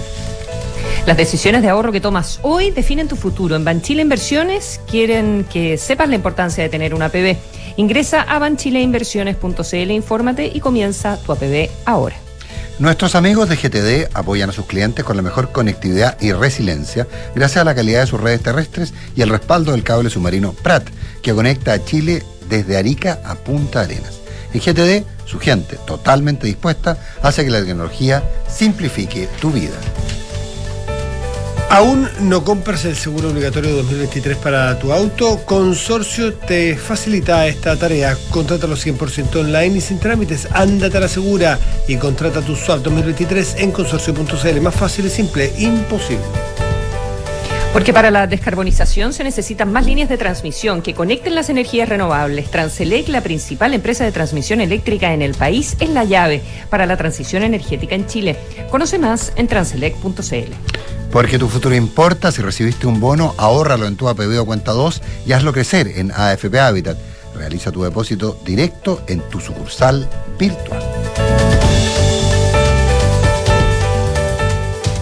Las 1.07 1.17
decisiones 1.17 1.63
de 1.63 1.69
ahorro 1.69 1.91
que 1.91 2.01
tomas 2.01 2.39
hoy 2.43 2.69
definen 2.69 3.07
tu 3.07 3.15
futuro. 3.15 3.55
En 3.55 3.65
Banchile 3.65 4.03
Inversiones 4.03 4.79
quieren 4.89 5.45
que 5.51 5.77
sepas 5.77 6.07
la 6.07 6.15
importancia 6.15 6.63
de 6.63 6.69
tener 6.69 6.93
una 6.93 7.05
APB. 7.05 7.35
Ingresa 7.77 8.21
a 8.21 8.37
banchileinversiones.cl, 8.37 9.91
infórmate 9.91 10.51
y 10.53 10.59
comienza 10.59 11.17
tu 11.17 11.31
APB 11.31 11.69
ahora. 11.85 12.26
Nuestros 12.79 13.15
amigos 13.15 13.49
de 13.49 13.55
GTD 13.55 14.11
apoyan 14.13 14.51
a 14.51 14.53
sus 14.53 14.67
clientes 14.67 15.03
con 15.03 15.17
la 15.17 15.23
mejor 15.23 15.51
conectividad 15.51 16.15
y 16.21 16.31
resiliencia 16.31 17.07
gracias 17.33 17.61
a 17.61 17.63
la 17.63 17.73
calidad 17.73 18.01
de 18.01 18.07
sus 18.07 18.21
redes 18.21 18.43
terrestres 18.43 18.93
y 19.15 19.23
el 19.23 19.29
respaldo 19.29 19.71
del 19.71 19.83
cable 19.83 20.11
submarino 20.11 20.53
PRAT, 20.53 20.87
que 21.23 21.33
conecta 21.33 21.73
a 21.73 21.83
Chile 21.83 22.23
desde 22.49 22.77
Arica 22.77 23.19
a 23.25 23.33
Punta 23.33 23.81
Arenas. 23.81 24.19
En 24.53 24.61
GTD, 24.61 25.03
su 25.25 25.39
gente, 25.39 25.77
totalmente 25.87 26.45
dispuesta, 26.45 26.99
hace 27.23 27.43
que 27.43 27.49
la 27.49 27.61
tecnología 27.61 28.23
simplifique 28.47 29.27
tu 29.41 29.49
vida. 29.49 29.75
¿Aún 31.69 32.07
no 32.21 32.45
compras 32.45 32.85
el 32.85 32.95
seguro 32.95 33.29
obligatorio 33.29 33.75
2023 33.75 34.37
para 34.37 34.79
tu 34.79 34.93
auto? 34.93 35.41
Consorcio 35.43 36.33
te 36.33 36.77
facilita 36.77 37.45
esta 37.45 37.75
tarea. 37.75 38.17
Contrátalo 38.29 38.75
100% 38.77 39.35
online 39.35 39.77
y 39.77 39.81
sin 39.81 39.99
trámites. 39.99 40.47
Ándate 40.53 40.95
a 40.95 41.01
la 41.01 41.07
segura 41.09 41.59
y 41.85 41.97
contrata 41.97 42.41
tu 42.41 42.55
SWAP 42.55 42.83
2023 42.83 43.55
en 43.59 43.71
consorcio.cl. 43.71 44.61
Más 44.61 44.75
fácil 44.75 45.07
y 45.07 45.09
simple, 45.09 45.51
imposible. 45.57 46.23
Porque 47.73 47.93
para 47.93 48.11
la 48.11 48.27
descarbonización 48.27 49.11
se 49.11 49.25
necesitan 49.25 49.71
más 49.71 49.85
líneas 49.85 50.07
de 50.07 50.17
transmisión 50.17 50.81
que 50.81 50.93
conecten 50.93 51.35
las 51.35 51.49
energías 51.49 51.89
renovables. 51.89 52.49
Transelec, 52.49 53.09
la 53.09 53.21
principal 53.21 53.73
empresa 53.73 54.05
de 54.05 54.13
transmisión 54.13 54.61
eléctrica 54.61 55.13
en 55.13 55.21
el 55.21 55.35
país, 55.35 55.75
es 55.81 55.89
la 55.89 56.05
llave 56.05 56.41
para 56.69 56.85
la 56.85 56.95
transición 56.95 57.43
energética 57.43 57.93
en 57.93 58.07
Chile. 58.07 58.37
Conoce 58.71 58.97
más 58.97 59.33
en 59.35 59.47
transelec.cl. 59.47 60.96
Porque 61.11 61.39
tu 61.39 61.47
futuro 61.47 61.75
importa, 61.75 62.31
si 62.31 62.41
recibiste 62.41 62.85
un 62.87 62.99
bono, 62.99 63.33
ahórralo 63.37 63.87
en 63.87 63.95
tu 63.95 64.07
APB 64.09 64.39
o 64.39 64.45
cuenta 64.45 64.71
2 64.71 65.01
y 65.25 65.31
hazlo 65.31 65.53
crecer 65.53 65.87
en 65.95 66.11
AFP 66.11 66.59
Habitat. 66.59 66.97
Realiza 67.35 67.71
tu 67.71 67.83
depósito 67.83 68.39
directo 68.43 69.01
en 69.07 69.21
tu 69.29 69.39
sucursal 69.39 70.07
virtual. 70.37 70.83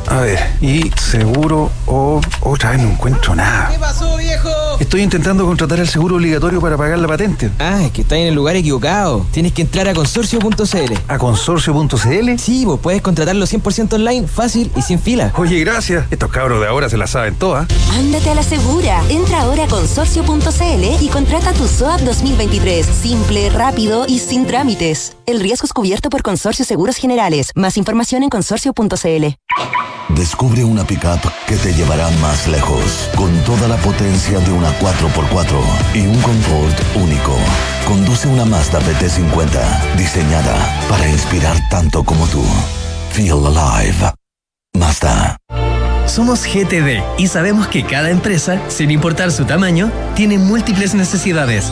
A 0.07 0.21
ver, 0.21 0.39
y 0.61 0.91
seguro 0.91 1.71
o 1.87 2.21
otra 2.41 2.71
vez 2.71 2.81
no 2.81 2.91
encuentro 2.91 3.35
nada. 3.35 3.69
¿Qué 3.71 3.79
pasó? 3.79 4.14
Estoy 4.79 5.01
intentando 5.01 5.45
contratar 5.45 5.79
el 5.79 5.87
seguro 5.87 6.15
obligatorio 6.15 6.59
para 6.59 6.77
pagar 6.77 6.99
la 6.99 7.07
patente. 7.07 7.49
Ah, 7.59 7.83
es 7.83 7.91
que 7.91 8.01
está 8.01 8.17
en 8.17 8.27
el 8.27 8.35
lugar 8.35 8.55
equivocado. 8.55 9.25
Tienes 9.31 9.53
que 9.53 9.61
entrar 9.61 9.87
a 9.87 9.93
consorcio.cl. 9.93 10.93
¿A 11.07 11.17
consorcio.cl? 11.17 12.37
Sí, 12.37 12.65
vos 12.65 12.79
puedes 12.81 13.01
contratarlo 13.01 13.45
100% 13.45 13.93
online, 13.93 14.27
fácil 14.27 14.71
y 14.75 14.81
sin 14.81 14.99
fila. 14.99 15.31
Oye, 15.37 15.59
gracias. 15.59 16.05
Estos 16.11 16.29
cabros 16.31 16.59
de 16.61 16.67
ahora 16.67 16.89
se 16.89 16.97
la 16.97 17.07
saben 17.07 17.35
todas. 17.35 17.67
Ándate 17.93 18.29
a 18.29 18.35
la 18.35 18.43
segura. 18.43 19.01
Entra 19.09 19.41
ahora 19.41 19.65
a 19.65 19.67
consorcio.cl 19.67 21.03
y 21.03 21.07
contrata 21.09 21.53
tu 21.53 21.67
SOAP 21.67 22.01
2023. 22.01 22.85
Simple, 22.85 23.49
rápido 23.49 24.05
y 24.07 24.19
sin 24.19 24.45
trámites. 24.45 25.15
El 25.25 25.39
riesgo 25.39 25.65
es 25.65 25.73
cubierto 25.73 26.09
por 26.09 26.21
Consorcio 26.21 26.65
Seguros 26.65 26.97
Generales. 26.97 27.51
Más 27.55 27.77
información 27.77 28.23
en 28.23 28.29
consorcio.cl. 28.29 29.25
Descubre 30.09 30.63
una 30.63 30.85
pickup 30.85 31.19
que 31.47 31.57
te 31.57 31.73
llevará 31.73 32.09
más 32.21 32.47
lejos, 32.47 33.09
con 33.15 33.35
toda 33.43 33.67
la 33.67 33.75
potencia 33.77 34.39
de 34.39 34.51
una 34.51 34.69
4x4 34.79 35.59
y 35.95 36.01
un 36.01 36.21
confort 36.21 36.79
único. 36.95 37.35
Conduce 37.87 38.27
una 38.27 38.45
Mazda 38.45 38.79
BT50, 38.81 39.95
diseñada 39.97 40.55
para 40.87 41.09
inspirar 41.09 41.57
tanto 41.69 42.03
como 42.03 42.27
tú. 42.27 42.43
Feel 43.13 43.45
alive. 43.47 44.13
Mazda. 44.77 45.37
Somos 46.05 46.45
GTD 46.45 47.01
y 47.17 47.27
sabemos 47.27 47.67
que 47.67 47.83
cada 47.83 48.11
empresa, 48.11 48.61
sin 48.67 48.91
importar 48.91 49.31
su 49.31 49.45
tamaño, 49.45 49.91
tiene 50.13 50.37
múltiples 50.37 50.93
necesidades. 50.93 51.71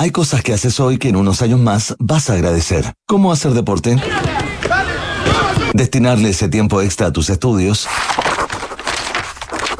Hay 0.00 0.12
cosas 0.12 0.42
que 0.42 0.54
haces 0.54 0.80
hoy 0.80 0.96
que 0.96 1.10
en 1.10 1.16
unos 1.16 1.42
años 1.42 1.60
más 1.60 1.94
vas 1.98 2.30
a 2.30 2.32
agradecer. 2.32 2.94
¿Cómo 3.06 3.32
hacer 3.32 3.52
deporte? 3.52 3.96
Destinarle 5.74 6.30
ese 6.30 6.48
tiempo 6.48 6.80
extra 6.80 7.08
a 7.08 7.12
tus 7.12 7.28
estudios 7.28 7.86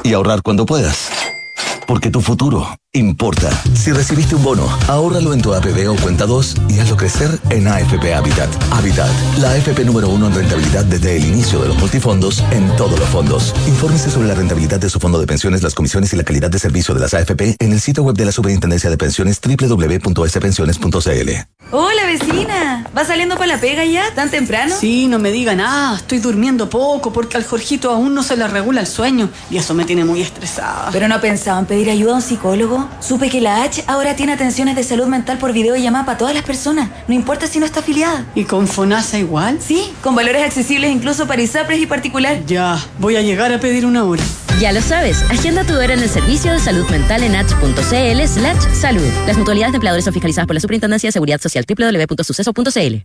y 0.03 0.13
ahorrar 0.13 0.43
cuando 0.43 0.67
puedas. 0.67 1.20
Porque 1.87 2.09
tu 2.09 2.21
futuro 2.21 2.67
importa. 2.93 3.49
Si 3.73 3.91
recibiste 3.91 4.35
un 4.35 4.43
bono, 4.43 4.67
ahórralo 4.87 5.33
en 5.33 5.41
tu 5.41 5.53
APB 5.53 5.89
o 5.89 5.95
cuenta 5.95 6.25
2 6.25 6.55
y 6.69 6.79
hazlo 6.79 6.97
crecer 6.97 7.39
en 7.49 7.67
AFP 7.67 8.13
Habitat. 8.13 8.49
Habitat, 8.71 9.09
la 9.39 9.51
AFP 9.51 9.85
número 9.85 10.09
uno 10.09 10.27
en 10.27 10.35
rentabilidad 10.35 10.85
desde 10.85 11.17
el 11.17 11.25
inicio 11.25 11.61
de 11.61 11.69
los 11.69 11.77
multifondos 11.77 12.43
en 12.51 12.75
todos 12.75 12.99
los 12.99 13.09
fondos. 13.09 13.53
Infórmese 13.67 14.11
sobre 14.11 14.27
la 14.27 14.35
rentabilidad 14.35 14.79
de 14.79 14.89
su 14.89 14.99
fondo 14.99 15.19
de 15.19 15.27
pensiones, 15.27 15.63
las 15.63 15.73
comisiones 15.73 16.13
y 16.13 16.17
la 16.17 16.23
calidad 16.23 16.49
de 16.49 16.59
servicio 16.59 16.93
de 16.93 17.01
las 17.01 17.13
AFP 17.13 17.55
en 17.59 17.71
el 17.71 17.79
sitio 17.79 18.03
web 18.03 18.15
de 18.15 18.25
la 18.25 18.31
Superintendencia 18.31 18.89
de 18.89 18.97
Pensiones 18.97 19.39
www.spensiones.cl. 19.41 21.60
Hola 21.73 22.05
vecina, 22.05 22.85
¿va 22.95 23.05
saliendo 23.05 23.35
para 23.35 23.55
la 23.55 23.57
pega 23.57 23.85
ya? 23.85 24.13
¿Tan 24.13 24.29
temprano? 24.29 24.75
Sí, 24.77 25.07
no 25.07 25.19
me 25.19 25.31
digan 25.31 25.55
nada, 25.55 25.95
estoy 25.95 26.19
durmiendo 26.19 26.69
poco 26.69 27.13
porque 27.13 27.37
al 27.37 27.45
Jorgito 27.45 27.89
aún 27.91 28.13
no 28.13 28.23
se 28.23 28.35
le 28.35 28.45
regula 28.49 28.81
el 28.81 28.87
sueño 28.87 29.29
y 29.49 29.55
eso 29.55 29.73
me 29.73 29.85
tiene 29.85 30.03
muy 30.03 30.21
estresada. 30.21 30.89
¿Pero 30.91 31.07
no 31.07 31.21
pensaban 31.21 31.65
pedir 31.65 31.89
ayuda 31.89 32.11
a 32.11 32.15
un 32.15 32.21
psicólogo? 32.21 32.89
Supe 32.99 33.29
que 33.29 33.39
la 33.39 33.63
H 33.63 33.85
ahora 33.87 34.17
tiene 34.17 34.33
atenciones 34.33 34.75
de 34.75 34.83
salud 34.83 35.07
mental 35.07 35.37
por 35.37 35.53
videollamada 35.53 36.03
para 36.05 36.17
todas 36.17 36.35
las 36.35 36.43
personas, 36.43 36.89
no 37.07 37.15
importa 37.15 37.47
si 37.47 37.59
no 37.59 37.65
está 37.65 37.79
afiliada. 37.79 38.25
¿Y 38.35 38.43
con 38.43 38.67
FONASA 38.67 39.19
igual? 39.19 39.59
Sí, 39.65 39.93
con 40.01 40.13
valores 40.13 40.43
accesibles 40.43 40.91
incluso 40.91 41.25
para 41.25 41.41
ISAPRES 41.41 41.79
y 41.79 41.85
particular. 41.85 42.45
Ya, 42.47 42.77
voy 42.99 43.15
a 43.15 43.21
llegar 43.21 43.53
a 43.53 43.61
pedir 43.61 43.85
una 43.85 44.03
hora. 44.03 44.23
Ya 44.61 44.71
lo 44.71 44.81
sabes, 44.81 45.23
agenda 45.31 45.63
tu 45.63 45.73
hora 45.73 45.95
en 45.95 46.01
el 46.01 46.07
servicio 46.07 46.51
de 46.51 46.59
salud 46.59 46.87
mental 46.91 47.23
en 47.23 47.35
h.cl 47.35 48.27
slash 48.27 48.75
salud. 48.75 49.07
Las 49.25 49.35
mutualidades 49.35 49.71
de 49.71 49.77
empleadores 49.77 50.05
son 50.05 50.13
fiscalizadas 50.13 50.45
por 50.45 50.53
la 50.53 50.59
Superintendencia 50.59 51.07
de 51.07 51.11
Seguridad 51.11 51.41
Social 51.41 51.65
www.suceso.cl. 51.67 52.95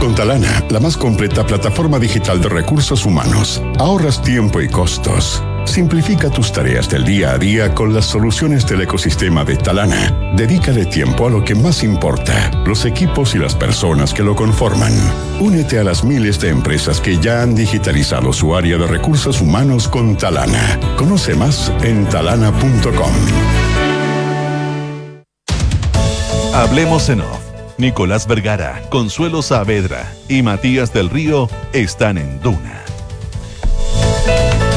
Con 0.00 0.14
Talana, 0.16 0.64
la 0.70 0.80
más 0.80 0.96
completa 0.96 1.46
plataforma 1.46 2.00
digital 2.00 2.42
de 2.42 2.48
recursos 2.48 3.06
humanos, 3.06 3.62
ahorras 3.78 4.20
tiempo 4.20 4.60
y 4.60 4.68
costos. 4.68 5.40
Simplifica 5.64 6.30
tus 6.30 6.52
tareas 6.52 6.88
del 6.88 7.04
día 7.04 7.32
a 7.32 7.38
día 7.38 7.74
con 7.74 7.92
las 7.92 8.04
soluciones 8.04 8.66
del 8.66 8.82
ecosistema 8.82 9.44
de 9.44 9.56
Talana. 9.56 10.32
Dedícale 10.36 10.86
tiempo 10.86 11.26
a 11.26 11.30
lo 11.30 11.44
que 11.44 11.54
más 11.54 11.82
importa, 11.82 12.50
los 12.66 12.84
equipos 12.84 13.34
y 13.34 13.38
las 13.38 13.54
personas 13.54 14.14
que 14.14 14.22
lo 14.22 14.36
conforman. 14.36 14.92
Únete 15.40 15.78
a 15.78 15.84
las 15.84 16.04
miles 16.04 16.38
de 16.40 16.50
empresas 16.50 17.00
que 17.00 17.18
ya 17.18 17.42
han 17.42 17.54
digitalizado 17.54 18.32
su 18.32 18.54
área 18.54 18.78
de 18.78 18.86
recursos 18.86 19.40
humanos 19.40 19.88
con 19.88 20.16
Talana. 20.16 20.78
Conoce 20.96 21.34
más 21.34 21.72
en 21.82 22.08
talana.com. 22.08 23.12
Hablemos 26.54 27.08
en 27.08 27.20
off. 27.20 27.40
Nicolás 27.78 28.28
Vergara, 28.28 28.80
Consuelo 28.88 29.42
Saavedra 29.42 30.12
y 30.28 30.42
Matías 30.42 30.92
del 30.92 31.10
Río 31.10 31.48
están 31.72 32.18
en 32.18 32.40
Duna. 32.40 32.83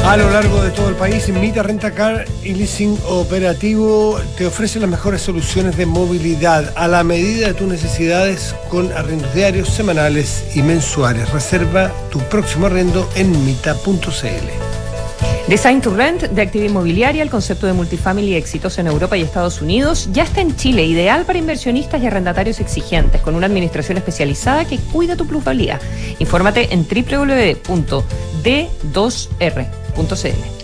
A 0.08 0.16
lo 0.16 0.30
largo 0.30 0.62
de 0.62 0.70
todo 0.70 0.88
el 0.88 0.94
país, 0.94 1.28
Mita 1.28 1.62
Rentacar 1.62 2.24
y 2.42 2.54
Leasing 2.54 2.98
Operativo 3.10 4.18
te 4.38 4.46
ofrece 4.46 4.80
las 4.80 4.88
mejores 4.88 5.20
soluciones 5.20 5.76
de 5.76 5.84
movilidad 5.84 6.72
a 6.76 6.88
la 6.88 7.04
medida 7.04 7.48
de 7.48 7.52
tus 7.52 7.68
necesidades 7.68 8.54
con 8.70 8.90
arrendos 8.92 9.34
diarios, 9.34 9.68
semanales 9.68 10.46
y 10.54 10.62
mensuales. 10.62 11.30
Reserva 11.30 11.92
tu 12.10 12.20
próximo 12.20 12.68
arrendo 12.68 13.06
en 13.16 13.32
mita.cl. 13.44 14.08
Design 15.46 15.82
to 15.82 15.94
Rent 15.94 16.22
de 16.22 16.40
Activa 16.40 16.64
Inmobiliaria, 16.64 17.22
el 17.22 17.28
concepto 17.28 17.66
de 17.66 17.74
multifamily 17.74 18.34
exitoso 18.34 18.80
en 18.80 18.86
Europa 18.86 19.18
y 19.18 19.22
Estados 19.22 19.60
Unidos, 19.60 20.08
ya 20.12 20.22
está 20.22 20.40
en 20.40 20.56
Chile, 20.56 20.86
ideal 20.86 21.26
para 21.26 21.38
inversionistas 21.38 22.02
y 22.02 22.06
arrendatarios 22.06 22.60
exigentes, 22.60 23.20
con 23.20 23.34
una 23.34 23.44
administración 23.44 23.98
especializada 23.98 24.64
que 24.64 24.78
cuida 24.78 25.16
tu 25.16 25.26
plusvalía. 25.26 25.78
Infórmate 26.18 26.72
en 26.72 26.86
www.d2r.cl. 29.98 30.58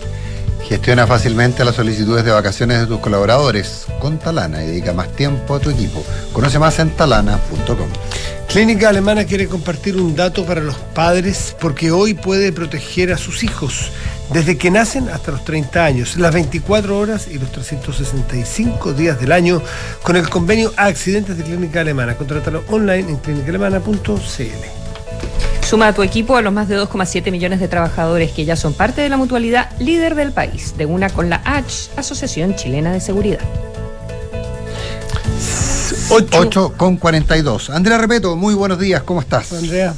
Gestiona 0.67 1.05
fácilmente 1.05 1.63
las 1.63 1.75
solicitudes 1.75 2.25
de 2.25 2.31
vacaciones 2.31 2.79
de 2.79 2.87
tus 2.87 2.99
colaboradores 2.99 3.85
con 3.99 4.17
Talana 4.17 4.63
y 4.63 4.67
dedica 4.67 4.93
más 4.93 5.09
tiempo 5.15 5.55
a 5.55 5.59
tu 5.59 5.69
equipo. 5.69 6.03
Conoce 6.33 6.57
más 6.57 6.79
en 6.79 6.89
talana.com. 6.89 7.87
Clínica 8.47 8.89
Alemana 8.89 9.25
quiere 9.25 9.47
compartir 9.47 9.95
un 9.95 10.15
dato 10.15 10.43
para 10.43 10.61
los 10.61 10.75
padres 10.75 11.55
porque 11.59 11.91
hoy 11.91 12.15
puede 12.15 12.51
proteger 12.51 13.13
a 13.13 13.17
sus 13.17 13.43
hijos 13.43 13.91
desde 14.33 14.57
que 14.57 14.71
nacen 14.71 15.09
hasta 15.09 15.31
los 15.31 15.45
30 15.45 15.85
años, 15.85 16.17
las 16.17 16.33
24 16.33 16.97
horas 16.97 17.27
y 17.27 17.37
los 17.37 17.51
365 17.51 18.93
días 18.93 19.19
del 19.19 19.33
año 19.33 19.61
con 20.01 20.15
el 20.15 20.27
convenio 20.29 20.73
Accidentes 20.77 21.37
de 21.37 21.43
Clínica 21.43 21.81
Alemana. 21.81 22.15
Contrátalo 22.15 22.63
online 22.69 23.11
en 23.11 23.17
clínicaalemana.cl. 23.17 24.84
Suma 25.65 25.87
a 25.87 25.93
tu 25.93 26.03
equipo 26.03 26.37
a 26.37 26.43
los 26.43 26.53
más 26.53 26.67
de 26.67 26.77
2,7 26.77 27.31
millones 27.31 27.59
de 27.59 27.67
trabajadores 27.67 28.31
que 28.31 28.45
ya 28.45 28.55
son 28.55 28.75
parte 28.75 29.01
de 29.01 29.09
la 29.09 29.17
mutualidad 29.17 29.71
líder 29.79 30.13
del 30.13 30.31
país, 30.31 30.77
de 30.77 30.85
una 30.85 31.09
con 31.09 31.27
la 31.27 31.41
H, 31.43 31.89
Asociación 31.97 32.55
Chilena 32.55 32.93
de 32.93 32.99
Seguridad. 32.99 33.39
8, 36.11 36.73
con 36.77 36.97
42. 36.97 37.71
Andrea 37.71 37.97
Repeto, 37.97 38.35
muy 38.35 38.53
buenos 38.53 38.77
días, 38.77 39.01
¿cómo 39.01 39.21
estás? 39.21 39.51
Andrea. 39.53 39.95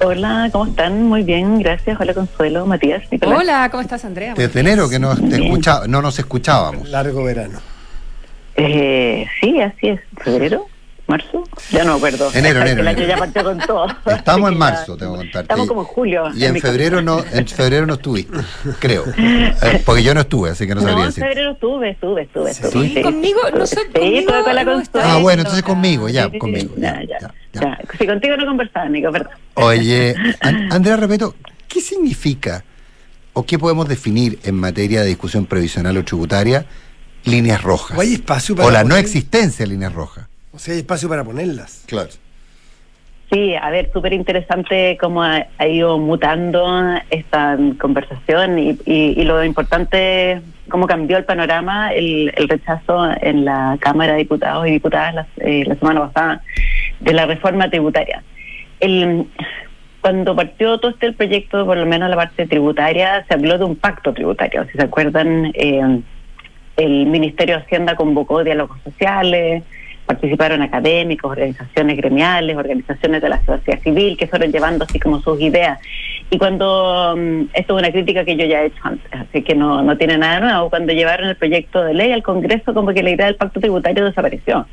Hola, 0.00 0.48
¿cómo 0.50 0.66
están? 0.70 1.02
Muy 1.02 1.22
bien, 1.22 1.58
gracias. 1.58 2.00
Hola 2.00 2.14
Consuelo, 2.14 2.64
Matías, 2.64 3.02
Nicolás. 3.12 3.38
Hola, 3.38 3.68
¿cómo 3.70 3.82
estás 3.82 4.06
Andrea? 4.06 4.32
Desde 4.34 4.60
enero 4.60 4.88
que 4.88 4.98
no, 4.98 5.14
te 5.14 5.36
escucha, 5.36 5.82
no 5.86 6.00
nos 6.00 6.18
escuchábamos. 6.18 6.88
Largo 6.88 7.22
verano. 7.24 7.58
Eh, 8.56 9.26
sí, 9.38 9.60
así 9.60 9.88
es. 9.88 10.00
¿Febrero? 10.16 10.66
¿Marzo? 11.06 11.44
Ya 11.70 11.84
no 11.84 11.92
me 11.92 11.96
acuerdo. 11.98 12.30
Enero, 12.34 12.62
enero, 12.62 12.80
El 12.80 12.88
año 12.88 12.96
enero. 12.98 13.12
ya 13.14 13.18
partió 13.18 13.44
con 13.44 13.58
todo. 13.58 13.86
Estamos 14.06 14.48
en 14.48 14.54
Ya- 14.54 14.58
marzo, 14.58 14.96
tengo 14.96 15.12
que 15.12 15.18
contarte. 15.18 15.40
Estamos 15.42 15.68
como 15.68 15.80
en 15.82 15.86
julio. 15.86 16.24
Y 16.34 16.44
en 16.44 16.58
febrero 16.60 17.02
no, 17.02 17.22
en 17.32 17.46
febrero 17.46 17.84
no 17.86 17.94
estuviste, 17.94 18.38
creo. 18.78 19.04
Eh, 19.16 19.82
porque 19.84 20.02
yo 20.02 20.14
no 20.14 20.20
estuve, 20.22 20.50
así 20.50 20.66
que 20.66 20.74
no 20.74 20.80
No, 20.80 20.86
sabría 20.88 21.04
en 21.04 21.08
decir. 21.10 21.24
febrero 21.24 21.52
estuve, 21.52 21.90
estuve, 21.90 22.22
estuve. 22.22 22.50
estuve 22.50 22.88
¿Sí? 22.88 22.94
sí. 22.94 23.02
Conmigo, 23.02 23.40
no 23.56 23.66
sé, 23.66 23.76
Sí, 23.76 23.92
conmigo 23.92 24.44
con 24.44 24.54
la 24.54 24.64
no 24.64 24.72
Consuelo. 24.74 25.06
Ah, 25.08 25.18
bueno, 25.18 25.40
entonces 25.42 25.62
conmigo, 25.62 26.08
ya, 26.08 26.24
Sí, 26.24 26.30
sí, 26.32 26.38
conmigo. 26.38 26.74
ya, 26.76 27.00
ya, 27.08 27.32
ya. 27.52 27.78
Si 27.98 28.06
contigo 28.06 28.36
no 28.36 28.46
conversaba, 28.46 28.88
Nico, 28.88 29.10
¿verdad? 29.12 29.30
Oye, 29.54 30.14
An- 30.40 30.72
Andrea 30.72 30.96
Repeto, 30.96 31.34
¿qué 31.68 31.80
significa 31.80 32.64
o 33.34 33.44
qué 33.44 33.58
podemos 33.58 33.88
definir 33.88 34.38
en 34.44 34.54
materia 34.56 35.02
de 35.02 35.08
discusión 35.08 35.44
previsional 35.46 35.96
o 35.98 36.04
tributaria 36.04 36.66
líneas 37.24 37.62
rojas? 37.62 37.96
¿O 37.96 38.00
hay 38.00 38.14
espacio 38.14 38.56
para 38.56 38.68
O 38.68 38.70
la 38.70 38.84
no 38.84 38.96
existencia 38.96 39.64
de 39.64 39.70
líneas 39.72 39.92
rojas. 39.92 40.26
O 40.54 40.58
sea, 40.58 40.74
hay 40.74 40.80
espacio 40.80 41.08
para 41.08 41.24
ponerlas. 41.24 41.84
Claro. 41.88 42.10
Sí, 43.32 43.54
a 43.56 43.70
ver, 43.70 43.90
súper 43.92 44.12
interesante 44.12 44.96
cómo 45.00 45.22
ha, 45.24 45.46
ha 45.58 45.66
ido 45.66 45.98
mutando 45.98 46.64
esta 47.10 47.58
conversación 47.80 48.58
y, 48.58 48.70
y- 48.84 49.14
y 49.20 49.24
lo 49.24 49.42
importante, 49.42 50.40
cómo 50.68 50.86
cambió 50.86 51.16
el 51.16 51.24
panorama, 51.24 51.92
el, 51.92 52.32
el 52.36 52.48
rechazo 52.48 53.08
en 53.22 53.44
la 53.44 53.76
Cámara 53.80 54.12
de 54.12 54.18
Diputados 54.18 54.66
y 54.68 54.72
Diputadas 54.72 55.14
la, 55.14 55.26
eh, 55.38 55.64
la 55.66 55.74
semana 55.76 56.06
pasada 56.12 56.42
de 57.00 57.12
la 57.12 57.26
reforma 57.26 57.68
tributaria. 57.70 58.22
El, 58.78 59.26
cuando 60.00 60.36
partió 60.36 60.78
todo 60.78 60.90
este 60.92 61.12
proyecto, 61.12 61.64
por 61.64 61.78
lo 61.78 61.86
menos 61.86 62.10
la 62.10 62.16
parte 62.16 62.46
tributaria, 62.46 63.24
se 63.26 63.34
habló 63.34 63.56
de 63.58 63.64
un 63.64 63.74
pacto 63.74 64.12
tributario. 64.12 64.64
Si 64.70 64.72
se 64.78 64.82
acuerdan, 64.84 65.50
eh, 65.54 66.00
el 66.76 67.06
Ministerio 67.06 67.56
de 67.56 67.62
Hacienda 67.62 67.96
convocó 67.96 68.44
diálogos 68.44 68.78
sociales, 68.84 69.62
participaron 70.06 70.62
académicos, 70.62 71.30
organizaciones 71.30 71.96
gremiales, 71.96 72.56
organizaciones 72.56 73.22
de 73.22 73.28
la 73.28 73.44
sociedad 73.44 73.80
civil 73.82 74.16
que 74.16 74.26
fueron 74.26 74.52
llevando 74.52 74.84
así 74.84 74.98
como 75.00 75.20
sus 75.20 75.40
ideas. 75.40 75.78
Y 76.30 76.38
cuando, 76.38 77.14
mm, 77.16 77.40
esto 77.54 77.76
es 77.76 77.82
una 77.82 77.90
crítica 77.92 78.24
que 78.24 78.36
yo 78.36 78.44
ya 78.46 78.62
he 78.62 78.66
hecho 78.66 78.80
antes, 78.82 79.10
así 79.12 79.42
que 79.42 79.54
no, 79.54 79.82
no 79.82 79.96
tiene 79.96 80.18
nada 80.18 80.40
nuevo, 80.40 80.70
cuando 80.70 80.92
llevaron 80.92 81.28
el 81.28 81.36
proyecto 81.36 81.82
de 81.82 81.94
ley 81.94 82.12
al 82.12 82.22
Congreso 82.22 82.74
como 82.74 82.92
que 82.92 83.02
la 83.02 83.10
idea 83.10 83.26
del 83.26 83.36
pacto 83.36 83.60
tributario 83.60 84.04
desapareció. 84.04 84.66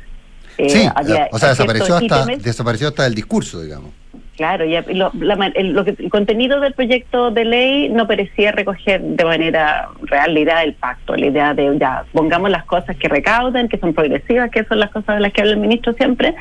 Eh, 0.58 0.68
sí, 0.68 0.88
había 0.94 1.28
o 1.32 1.38
sea, 1.38 1.50
desapareció 1.50 1.96
hasta, 1.96 2.06
ítems- 2.26 2.38
desapareció 2.42 2.88
hasta 2.88 3.06
el 3.06 3.14
discurso, 3.14 3.62
digamos. 3.62 3.90
Claro, 4.36 4.64
y 4.64 4.74
lo, 4.94 5.10
la 5.20 5.52
el, 5.54 5.72
lo 5.74 5.84
que- 5.84 5.94
el 5.98 6.08
contenido 6.08 6.58
del 6.60 6.72
proyecto 6.72 7.30
de 7.30 7.44
ley 7.44 7.88
no 7.90 8.06
parecía 8.06 8.50
recoger 8.50 9.02
de 9.02 9.24
manera 9.26 9.90
real 10.02 10.32
la 10.32 10.40
idea 10.40 10.60
del 10.60 10.72
pacto, 10.72 11.14
la 11.14 11.26
idea 11.26 11.52
de 11.52 11.76
ya 11.78 12.04
pongamos 12.12 12.48
las 12.48 12.64
cosas 12.64 12.96
que 12.96 13.08
recauden, 13.08 13.68
que 13.68 13.76
son 13.76 13.92
progresivas, 13.92 14.50
que 14.50 14.64
son 14.64 14.80
las 14.80 14.90
cosas 14.90 15.16
de 15.16 15.20
las 15.20 15.32
que 15.34 15.42
habla 15.42 15.52
el 15.52 15.58
ministro 15.60 15.92
siempre, 15.92 16.34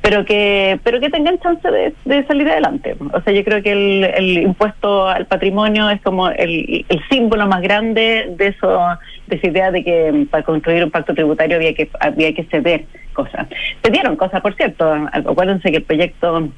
pero 0.00 0.24
que 0.24 0.78
pero 0.84 1.00
que 1.00 1.10
tengan 1.10 1.40
chance 1.40 1.68
de, 1.68 2.24
salir 2.26 2.48
adelante. 2.48 2.94
O 3.12 3.20
sea, 3.22 3.32
yo 3.32 3.42
creo 3.42 3.62
que 3.64 3.72
el, 3.72 4.04
el 4.04 4.38
impuesto 4.38 5.08
al 5.08 5.26
patrimonio 5.26 5.90
es 5.90 6.00
como 6.02 6.28
el, 6.28 6.86
el 6.88 7.00
símbolo 7.10 7.48
más 7.48 7.62
grande 7.62 8.32
de 8.36 8.46
eso, 8.46 8.78
de 9.26 9.36
esa 9.36 9.46
idea 9.48 9.70
de 9.72 9.82
que 9.82 10.26
para 10.30 10.44
construir 10.44 10.84
un 10.84 10.90
pacto 10.92 11.12
tributario 11.14 11.56
había 11.56 11.74
que 11.74 11.90
había 11.98 12.32
que 12.32 12.44
ceder 12.44 12.84
cosas. 13.12 13.48
Se 13.82 13.90
dieron 13.90 14.14
cosas, 14.14 14.40
por 14.40 14.54
cierto. 14.54 14.92
Acuérdense 15.12 15.72
que 15.72 15.78
el 15.78 15.82
proyecto 15.82 16.48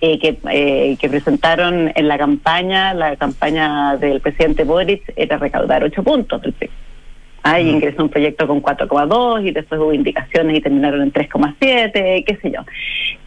eh, 0.00 0.18
que, 0.18 0.38
eh, 0.50 0.96
que 1.00 1.08
presentaron 1.08 1.90
en 1.94 2.08
la 2.08 2.18
campaña, 2.18 2.92
la 2.94 3.16
campaña 3.16 3.96
del 3.96 4.20
presidente 4.20 4.64
Boric 4.64 5.12
era 5.16 5.38
recaudar 5.38 5.82
8 5.84 6.02
puntos 6.02 6.42
del 6.42 6.52
PIB. 6.52 6.70
Ahí 7.42 7.70
ingresó 7.70 8.02
un 8.02 8.08
proyecto 8.08 8.48
con 8.48 8.60
4,2 8.60 9.46
y 9.46 9.52
después 9.52 9.80
hubo 9.80 9.92
indicaciones 9.92 10.56
y 10.58 10.60
terminaron 10.60 11.00
en 11.00 11.12
3,7, 11.12 12.24
qué 12.24 12.38
sé 12.42 12.50
yo. 12.50 12.62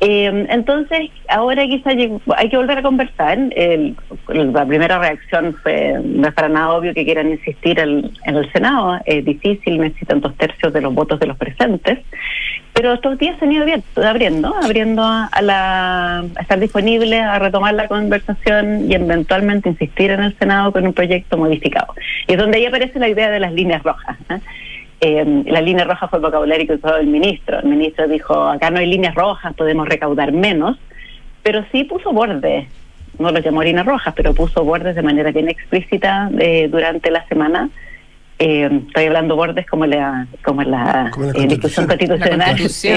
Eh, 0.02 0.46
entonces, 0.50 1.10
ahora 1.30 1.66
quizá 1.66 1.92
hay 1.92 2.50
que 2.50 2.58
volver 2.58 2.80
a 2.80 2.82
conversar. 2.82 3.38
El- 3.56 3.96
la 4.28 4.66
primera 4.66 5.00
reacción 5.00 5.56
fue, 5.64 5.96
no 6.04 6.28
es 6.28 6.34
para 6.34 6.50
nada 6.50 6.72
obvio 6.74 6.94
que 6.94 7.06
quieran 7.06 7.30
insistir 7.30 7.80
el- 7.80 8.12
en 8.26 8.36
el 8.36 8.52
Senado. 8.52 9.00
Es 9.06 9.24
difícil, 9.24 9.80
necesitan 9.80 10.20
dos 10.20 10.36
tercios 10.36 10.74
de 10.74 10.82
los 10.82 10.94
votos 10.94 11.18
de 11.22 11.28
los 11.28 11.38
presentes. 11.38 12.00
Pero 12.80 12.94
estos 12.94 13.18
días 13.18 13.38
se 13.38 13.44
han 13.44 13.52
ido 13.52 13.66
abriendo, 14.08 14.56
abriendo 14.56 15.04
a, 15.04 15.30
la, 15.42 16.24
estar 16.40 16.58
disponibles 16.58 17.22
a 17.22 17.38
retomar 17.38 17.74
la 17.74 17.90
conversación 17.90 18.90
y 18.90 18.96
eventualmente 18.96 19.68
insistir 19.68 20.12
en 20.12 20.22
el 20.22 20.38
Senado 20.38 20.72
con 20.72 20.88
un 20.88 20.94
proyecto 20.94 21.38
modificado. 21.38 21.94
Y 22.26 22.32
es 22.32 22.38
donde 22.38 22.56
ahí 22.56 22.66
aparece 22.66 22.98
la 22.98 23.10
idea 23.10 23.32
de 23.32 23.42
las 23.42 23.52
líneas 23.52 23.84
rojas. 23.84 24.16
¿eh? 24.30 24.40
Eh, 25.02 25.44
la 25.48 25.60
línea 25.60 25.84
roja 25.84 26.08
fue 26.08 26.20
el 26.20 26.24
vocabulario 26.24 26.68
que 26.68 26.76
usó 26.76 26.96
el 26.96 27.08
ministro. 27.08 27.60
El 27.60 27.68
ministro 27.68 28.08
dijo, 28.08 28.48
acá 28.48 28.70
no 28.70 28.80
hay 28.80 28.86
líneas 28.86 29.14
rojas, 29.14 29.54
podemos 29.56 29.86
recaudar 29.86 30.32
menos, 30.32 30.78
pero 31.44 31.66
sí 31.74 31.84
puso 31.84 32.14
bordes. 32.14 32.66
No 33.18 33.30
los 33.32 33.44
llamó 33.44 33.62
líneas 33.62 33.88
rojas, 33.88 34.14
pero 34.16 34.34
puso 34.34 34.64
bordes 34.64 34.96
de 34.96 35.02
manera 35.02 35.32
bien 35.32 35.50
explícita 35.50 36.32
eh, 36.40 36.70
durante 36.72 37.12
la 37.12 37.28
semana. 37.28 37.70
Eh, 38.42 38.70
estoy 38.88 39.06
hablando 39.06 39.36
bordes 39.36 39.66
como 39.68 39.86
la 39.86 40.26
como 40.44 40.64
la, 40.64 41.12
Como 41.14 41.26
la 41.26 41.44
eh, 41.44 41.48
discusión 41.48 41.88
Constitución. 41.88 42.40
constitucional. 42.40 42.56
La. 42.58 42.70
Sí, 42.70 42.88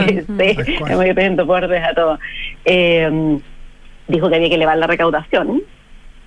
ido 1.04 1.14
poniendo 1.14 1.46
bordes 1.46 1.82
a 1.82 1.94
todo. 1.94 2.18
Eh, 2.64 3.38
dijo 4.08 4.28
que 4.28 4.36
había 4.36 4.48
que 4.48 4.54
elevar 4.54 4.78
la 4.78 4.86
recaudación. 4.86 5.62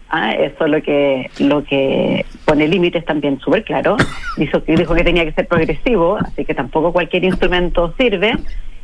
Ah, 0.10 0.34
eso 0.34 0.66
es 0.66 0.72
lo 0.72 0.82
que 0.84 1.30
lo 1.40 1.64
que 1.64 2.26
pone 2.46 2.68
límites 2.68 3.06
también 3.06 3.40
súper 3.40 3.64
claro. 3.64 3.96
Dijo, 4.38 4.64
que- 4.64 4.76
dijo 4.76 4.94
que 4.94 5.04
tenía 5.04 5.24
que 5.26 5.32
ser 5.32 5.48
progresivo, 5.48 6.18
así 6.18 6.44
que 6.46 6.54
tampoco 6.54 6.92
cualquier 6.94 7.24
instrumento 7.24 7.94
sirve. 7.98 8.34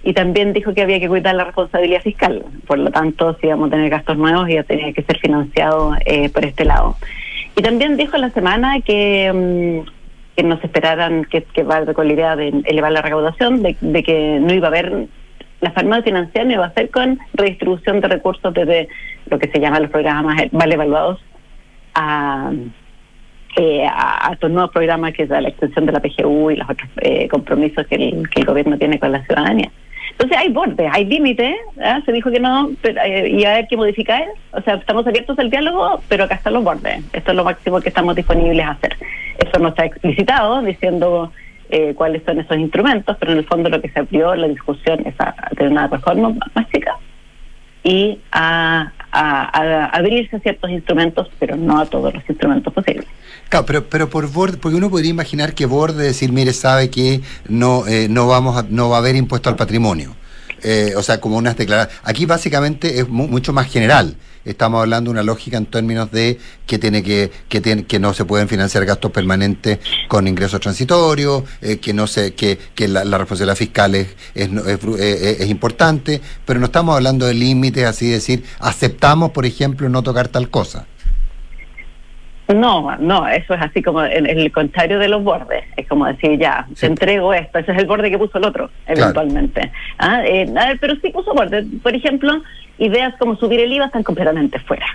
Y 0.04 0.14
también 0.14 0.52
dijo 0.52 0.74
que 0.74 0.82
había 0.82 1.00
que 1.00 1.08
cuidar 1.08 1.36
la 1.36 1.44
responsabilidad 1.44 2.02
fiscal. 2.02 2.44
Por 2.66 2.80
lo 2.80 2.90
tanto, 2.90 3.38
si 3.40 3.48
íbamos 3.48 3.68
a 3.68 3.72
tener 3.72 3.90
gastos 3.92 4.18
nuevos, 4.18 4.48
ya 4.50 4.64
tenía 4.64 4.92
que 4.94 5.04
ser 5.04 5.20
financiado 5.20 5.94
eh, 6.06 6.30
por 6.30 6.44
este 6.44 6.66
lado. 6.66 6.96
Y 7.56 7.62
también 7.62 7.98
dijo 7.98 8.16
en 8.16 8.22
la 8.22 8.30
semana 8.32 8.82
que, 8.82 9.32
mm, 9.86 10.01
que 10.36 10.44
no 10.44 10.60
se 10.60 10.68
esperaran 10.68 11.26
que, 11.26 11.44
que 11.44 11.64
va 11.64 11.86
con 11.94 12.08
la 12.08 12.14
idea 12.14 12.36
de 12.36 12.50
elevar 12.66 12.92
la 12.92 13.02
recaudación, 13.02 13.64
de, 13.64 13.76
de 13.80 14.04
que 14.04 14.40
no 14.40 14.54
iba 14.54 14.68
a 14.68 14.70
haber 14.70 15.08
la 15.62 15.72
forma 15.72 15.98
de 15.98 16.04
financiar 16.04 16.46
no 16.48 16.54
iba 16.54 16.66
a 16.66 16.74
ser 16.74 16.90
con 16.90 17.20
redistribución 17.34 18.02
de 18.02 18.08
recursos 18.08 18.54
desde 18.54 18.90
lo 19.28 19.40
que 19.40 19.48
se 19.50 19.60
llama 19.60 19.80
los 19.80 19.92
programas 19.92 20.52
mal 20.52 20.72
evaluados 20.72 21.20
a, 21.94 22.52
eh, 23.56 23.86
a, 23.86 24.30
a 24.30 24.34
estos 24.34 24.50
nuevos 24.50 24.72
programas 24.72 25.14
que 25.14 25.24
es 25.24 25.30
la 25.30 25.48
extensión 25.48 25.86
de 25.86 25.92
la 25.92 26.00
PGU 26.00 26.52
y 26.52 26.56
los 26.56 26.70
otros 26.70 26.90
eh, 27.02 27.28
compromisos 27.28 27.86
que 27.88 27.96
el, 27.96 28.30
que 28.30 28.42
el 28.42 28.46
gobierno 28.46 28.78
tiene 28.78 29.00
con 29.00 29.12
la 29.12 29.24
ciudadanía. 29.26 29.72
Entonces 30.12 30.38
hay 30.38 30.50
bordes, 30.50 30.90
hay 30.92 31.06
límites, 31.06 31.56
¿ah? 31.84 32.00
se 32.06 32.12
dijo 32.12 32.30
que 32.30 32.40
no, 32.40 32.70
pero, 32.82 33.02
eh, 33.02 33.30
y 33.30 33.46
a 33.46 33.54
ver 33.54 33.68
qué 33.68 33.78
modificar. 33.78 34.24
O 34.52 34.62
sea, 34.62 34.76
estamos 34.76 35.06
abiertos 35.08 35.38
al 35.40 35.50
diálogo, 35.50 36.02
pero 36.10 36.26
acá 36.26 36.36
están 36.36 36.54
los 36.54 36.64
bordes. 36.64 37.04
Esto 37.14 37.32
es 37.32 37.38
lo 37.38 37.44
máximo 37.44 37.80
que 37.82 37.90
estamos 37.90 38.16
disponibles 38.16 38.66
a 38.66 38.72
hacer. 38.72 38.98
Eso 39.46 39.60
no 39.60 39.70
está 39.70 39.86
explicitado 39.86 40.62
diciendo 40.62 41.32
eh, 41.70 41.94
cuáles 41.96 42.22
son 42.26 42.39
esos 42.39 42.58
instrumentos, 42.58 43.16
pero 43.20 43.32
en 43.32 43.39
el 43.39 43.46
fondo 43.46 43.70
lo 43.70 43.82
que 43.82 43.89
se 43.89 44.00
abrió 44.00 44.36
la 44.36 44.48
discusión 44.48 45.06
es 45.06 45.16
a, 45.20 45.34
tener 45.56 45.72
una 45.72 45.88
reforma 45.88 46.30
más 46.54 46.70
chica 46.74 46.96
y 47.84 48.20
a, 48.32 48.92
a- 49.12 49.60
a 49.60 49.86
abrirse 49.88 50.36
a 50.36 50.39
ciertos 50.39 50.70
instrumentos, 50.70 51.28
pero 51.39 51.56
no 51.56 51.80
a 51.80 51.86
todos 51.86 52.14
los 52.14 52.24
instrumentos 52.30 52.72
posibles. 52.74 53.06
Claro, 53.50 53.66
pero, 53.66 53.86
pero 53.86 54.10
por 54.10 54.32
borde, 54.32 54.58
porque 54.58 54.78
uno 54.78 54.89
podría 54.89 55.10
imaginar 55.12 55.54
que 55.54 55.66
borde 55.66 56.04
decir, 56.04 56.32
mire, 56.32 56.54
sabe 56.54 56.89
que 56.89 57.22
no, 57.50 57.88
eh, 57.88 58.08
no 58.10 58.28
vamos 58.28 58.58
a, 58.58 58.66
no 58.70 58.89
va 58.89 58.98
a 58.98 59.00
haber 59.00 59.16
impuesto 59.16 59.50
al 59.50 59.56
patrimonio. 59.56 60.16
Eh, 60.64 60.94
o 60.96 61.02
sea, 61.02 61.20
como 61.20 61.38
unas 61.38 61.58
declaraciones. 61.58 62.00
Aquí 62.04 62.28
básicamente 62.28 63.00
es 63.00 63.10
mu- 63.10 63.28
mucho 63.28 63.52
más 63.52 63.66
general. 63.68 64.16
Estamos 64.46 64.82
hablando 64.82 65.10
de 65.10 65.14
una 65.14 65.24
lógica 65.24 65.58
en 65.58 65.66
términos 65.66 66.12
de 66.12 66.39
que 66.66 66.80
tiene 66.80 67.04
que 67.04 67.32
que 67.48 67.62
tiene, 67.62 67.86
que 67.86 68.00
no 68.00 68.14
se 68.14 68.26
pueden 68.26 68.48
financiar 68.48 68.86
gastos 68.86 69.12
permanentes 69.12 69.80
con 70.08 70.28
ingresos 70.28 70.60
transitorios, 70.60 71.44
eh, 71.62 71.78
que 71.78 71.94
no 71.94 72.08
se 72.08 72.34
que, 72.34 72.58
que 72.76 72.88
la, 72.88 73.04
la 73.06 73.18
responsabilidad 73.18 73.56
fiscal 73.56 73.96
es 73.96 74.08
es, 74.34 74.50
es 74.50 74.58
eh, 74.58 74.80
eh, 75.00 75.38
es 75.39 75.50
importante, 75.50 76.22
pero 76.46 76.60
no 76.60 76.66
estamos 76.66 76.96
hablando 76.96 77.26
de 77.26 77.34
límites, 77.34 77.86
así 77.86 78.10
decir, 78.10 78.44
aceptamos, 78.60 79.32
por 79.32 79.46
ejemplo, 79.46 79.89
no 79.89 80.04
tocar 80.04 80.28
tal 80.28 80.50
cosa. 80.50 80.88
No, 82.54 82.95
no, 82.97 83.28
eso 83.28 83.54
es 83.54 83.62
así 83.62 83.82
como 83.82 84.04
en, 84.04 84.26
en 84.28 84.39
el 84.39 84.52
contrario 84.52 84.99
de 84.99 85.08
los 85.08 85.24
bordes. 85.24 85.64
Es 85.78 85.88
como 85.88 86.06
decir, 86.06 86.38
ya, 86.39 86.68
te 86.80 86.86
entrego 86.86 87.34
esto, 87.34 87.60
ese 87.60 87.72
es 87.72 87.78
el 87.78 87.86
borde 87.86 88.10
que 88.10 88.18
puso 88.18 88.38
el 88.38 88.45
otro, 88.45 88.70
eventualmente. 88.88 89.72
Ah, 89.97 90.22
eh, 90.26 90.52
a 90.56 90.68
ver, 90.68 90.80
pero 90.80 90.95
sí 91.02 91.10
puso 91.10 91.34
bordes. 91.34 91.66
Por 91.82 91.95
ejemplo, 91.95 92.41
ideas 92.78 93.14
como 93.20 93.36
subir 93.36 93.60
el 93.60 93.72
IVA 93.74 93.86
están 93.86 94.04
completamente 94.04 94.60
fuera. 94.60 94.86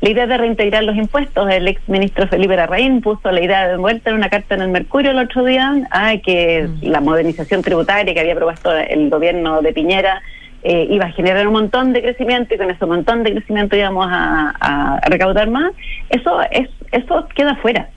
La 0.00 0.10
idea 0.10 0.26
de 0.26 0.36
reintegrar 0.36 0.82
los 0.82 0.96
impuestos, 0.96 1.48
el 1.48 1.68
ex 1.68 1.88
ministro 1.88 2.26
Felipe 2.26 2.56
Larraín 2.56 3.02
puso 3.02 3.30
la 3.30 3.40
idea 3.40 3.68
de 3.68 3.76
vuelta 3.76 4.10
en 4.10 4.16
una 4.16 4.28
carta 4.28 4.56
en 4.56 4.62
el 4.62 4.68
Mercurio 4.68 5.12
el 5.12 5.18
otro 5.18 5.44
día, 5.44 5.74
ah, 5.92 6.14
que 6.24 6.68
la 6.80 7.00
modernización 7.00 7.62
tributaria 7.62 8.12
que 8.12 8.18
había 8.18 8.34
propuesto 8.34 8.76
el 8.76 9.10
gobierno 9.10 9.62
de 9.62 9.72
Piñera 9.72 10.20
eh, 10.64 10.86
iba 10.90 11.06
a 11.06 11.12
generar 11.12 11.46
un 11.46 11.54
montón 11.54 11.92
de 11.92 12.02
crecimiento 12.02 12.54
y 12.54 12.58
con 12.58 12.70
ese 12.70 12.86
montón 12.86 13.22
de 13.24 13.32
crecimiento 13.32 13.76
íbamos 13.76 14.06
a, 14.10 14.54
a- 14.60 14.96
a 14.98 15.08
recaudar 15.08 15.50
más. 15.50 15.72
Eso 16.10 16.40
es 16.50 16.68
eso 16.92 17.26
queda 17.34 17.56
fuera 17.56 17.88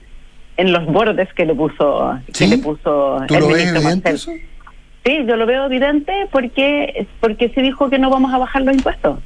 en 0.56 0.72
los 0.72 0.86
bordes 0.86 1.32
que 1.34 1.44
le 1.44 1.54
puso 1.54 2.18
que 2.36 2.46
le 2.46 2.58
puso 2.58 3.22
¿Tú 3.28 3.34
el 3.34 3.40
lo 3.40 3.46
ministro. 3.48 3.80
Sí, 5.04 5.24
yo 5.28 5.36
lo 5.36 5.46
veo 5.46 5.66
evidente 5.66 6.12
porque, 6.32 7.06
porque 7.20 7.50
se 7.50 7.62
dijo 7.62 7.88
que 7.90 7.98
no 7.98 8.10
vamos 8.10 8.34
a 8.34 8.38
bajar 8.38 8.62
los 8.62 8.74
impuestos. 8.74 9.18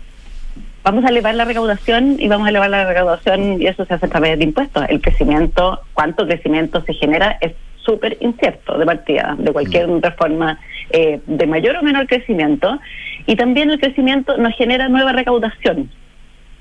Vamos 0.82 1.04
a 1.04 1.08
elevar 1.08 1.34
la 1.34 1.44
recaudación 1.44 2.16
y 2.18 2.28
vamos 2.28 2.46
a 2.46 2.50
elevar 2.50 2.68
la 2.70 2.84
recaudación 2.86 3.60
y 3.62 3.66
eso 3.66 3.84
se 3.84 3.94
hace 3.94 4.06
a 4.06 4.08
través 4.08 4.36
de 4.38 4.44
impuestos. 4.44 4.84
El 4.88 5.00
crecimiento, 5.00 5.80
cuánto 5.94 6.26
crecimiento 6.26 6.82
se 6.82 6.94
genera 6.94 7.38
es 7.40 7.52
súper 7.84 8.16
incierto 8.20 8.78
de 8.78 8.86
partida 8.86 9.36
de 9.38 9.52
cualquier 9.52 9.88
reforma 10.00 10.58
eh, 10.90 11.20
de 11.26 11.46
mayor 11.46 11.76
o 11.76 11.82
menor 11.82 12.06
crecimiento. 12.06 12.78
Y 13.26 13.36
también 13.36 13.70
el 13.70 13.78
crecimiento 13.78 14.36
nos 14.36 14.54
genera 14.56 14.88
nueva 14.88 15.12
recaudación 15.12 15.90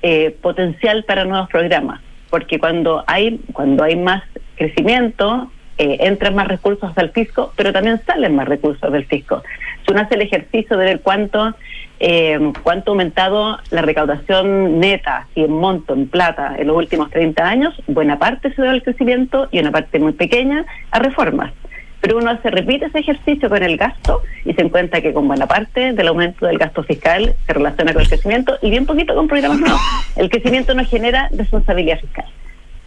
eh, 0.02 0.36
potencial 0.40 1.04
para 1.04 1.24
nuevos 1.24 1.48
programas, 1.48 2.00
porque 2.30 2.58
cuando 2.58 3.04
hay, 3.06 3.40
cuando 3.52 3.84
hay 3.84 3.96
más 3.96 4.22
crecimiento, 4.56 5.50
eh, 5.78 5.96
entran 6.00 6.34
más 6.34 6.46
recursos 6.48 6.92
al 6.96 7.10
fisco, 7.10 7.52
pero 7.56 7.72
también 7.72 8.00
salen 8.06 8.34
más 8.34 8.46
recursos 8.46 8.92
del 8.92 9.06
fisco. 9.06 9.42
Si 9.84 9.92
uno 9.92 10.02
hace 10.02 10.14
el 10.14 10.22
ejercicio 10.22 10.76
de 10.76 10.84
ver 10.84 11.00
cuánto, 11.00 11.54
eh, 12.02 12.52
cuánto 12.62 12.90
ha 12.90 12.92
aumentado 12.92 13.58
la 13.70 13.82
recaudación 13.82 14.80
neta 14.80 15.28
y 15.34 15.44
en 15.44 15.52
monto, 15.52 15.92
en 15.92 16.08
plata, 16.08 16.56
en 16.58 16.66
los 16.66 16.76
últimos 16.76 17.10
30 17.10 17.46
años, 17.46 17.74
buena 17.86 18.18
parte 18.18 18.52
se 18.54 18.62
debe 18.62 18.74
al 18.74 18.82
crecimiento 18.82 19.48
y 19.52 19.60
una 19.60 19.70
parte 19.70 19.98
muy 19.98 20.12
pequeña 20.14 20.64
a 20.90 20.98
reformas. 20.98 21.52
Pero 22.00 22.16
uno 22.16 22.40
se 22.40 22.50
repite 22.50 22.86
ese 22.86 23.00
ejercicio 23.00 23.50
con 23.50 23.62
el 23.62 23.76
gasto 23.76 24.22
y 24.46 24.54
se 24.54 24.62
encuentra 24.62 25.02
que 25.02 25.12
con 25.12 25.28
buena 25.28 25.46
parte 25.46 25.92
del 25.92 26.08
aumento 26.08 26.46
del 26.46 26.56
gasto 26.56 26.82
fiscal 26.82 27.34
se 27.46 27.52
relaciona 27.52 27.92
con 27.92 28.00
el 28.00 28.08
crecimiento 28.08 28.56
y 28.62 28.70
bien 28.70 28.86
poquito 28.86 29.14
con 29.14 29.28
programas 29.28 29.60
nuevos. 29.60 29.80
El 30.16 30.30
crecimiento 30.30 30.72
no 30.72 30.86
genera 30.86 31.28
responsabilidad 31.32 32.00
fiscal. 32.00 32.24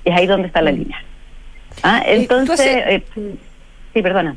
Y 0.03 0.09
es 0.09 0.17
ahí 0.17 0.25
donde 0.25 0.47
está 0.47 0.63
la 0.63 0.71
línea. 0.71 0.97
Ah, 1.83 2.01
entonces, 2.03 2.59
eh, 2.59 3.03
sí, 3.93 4.01
perdona. 4.01 4.35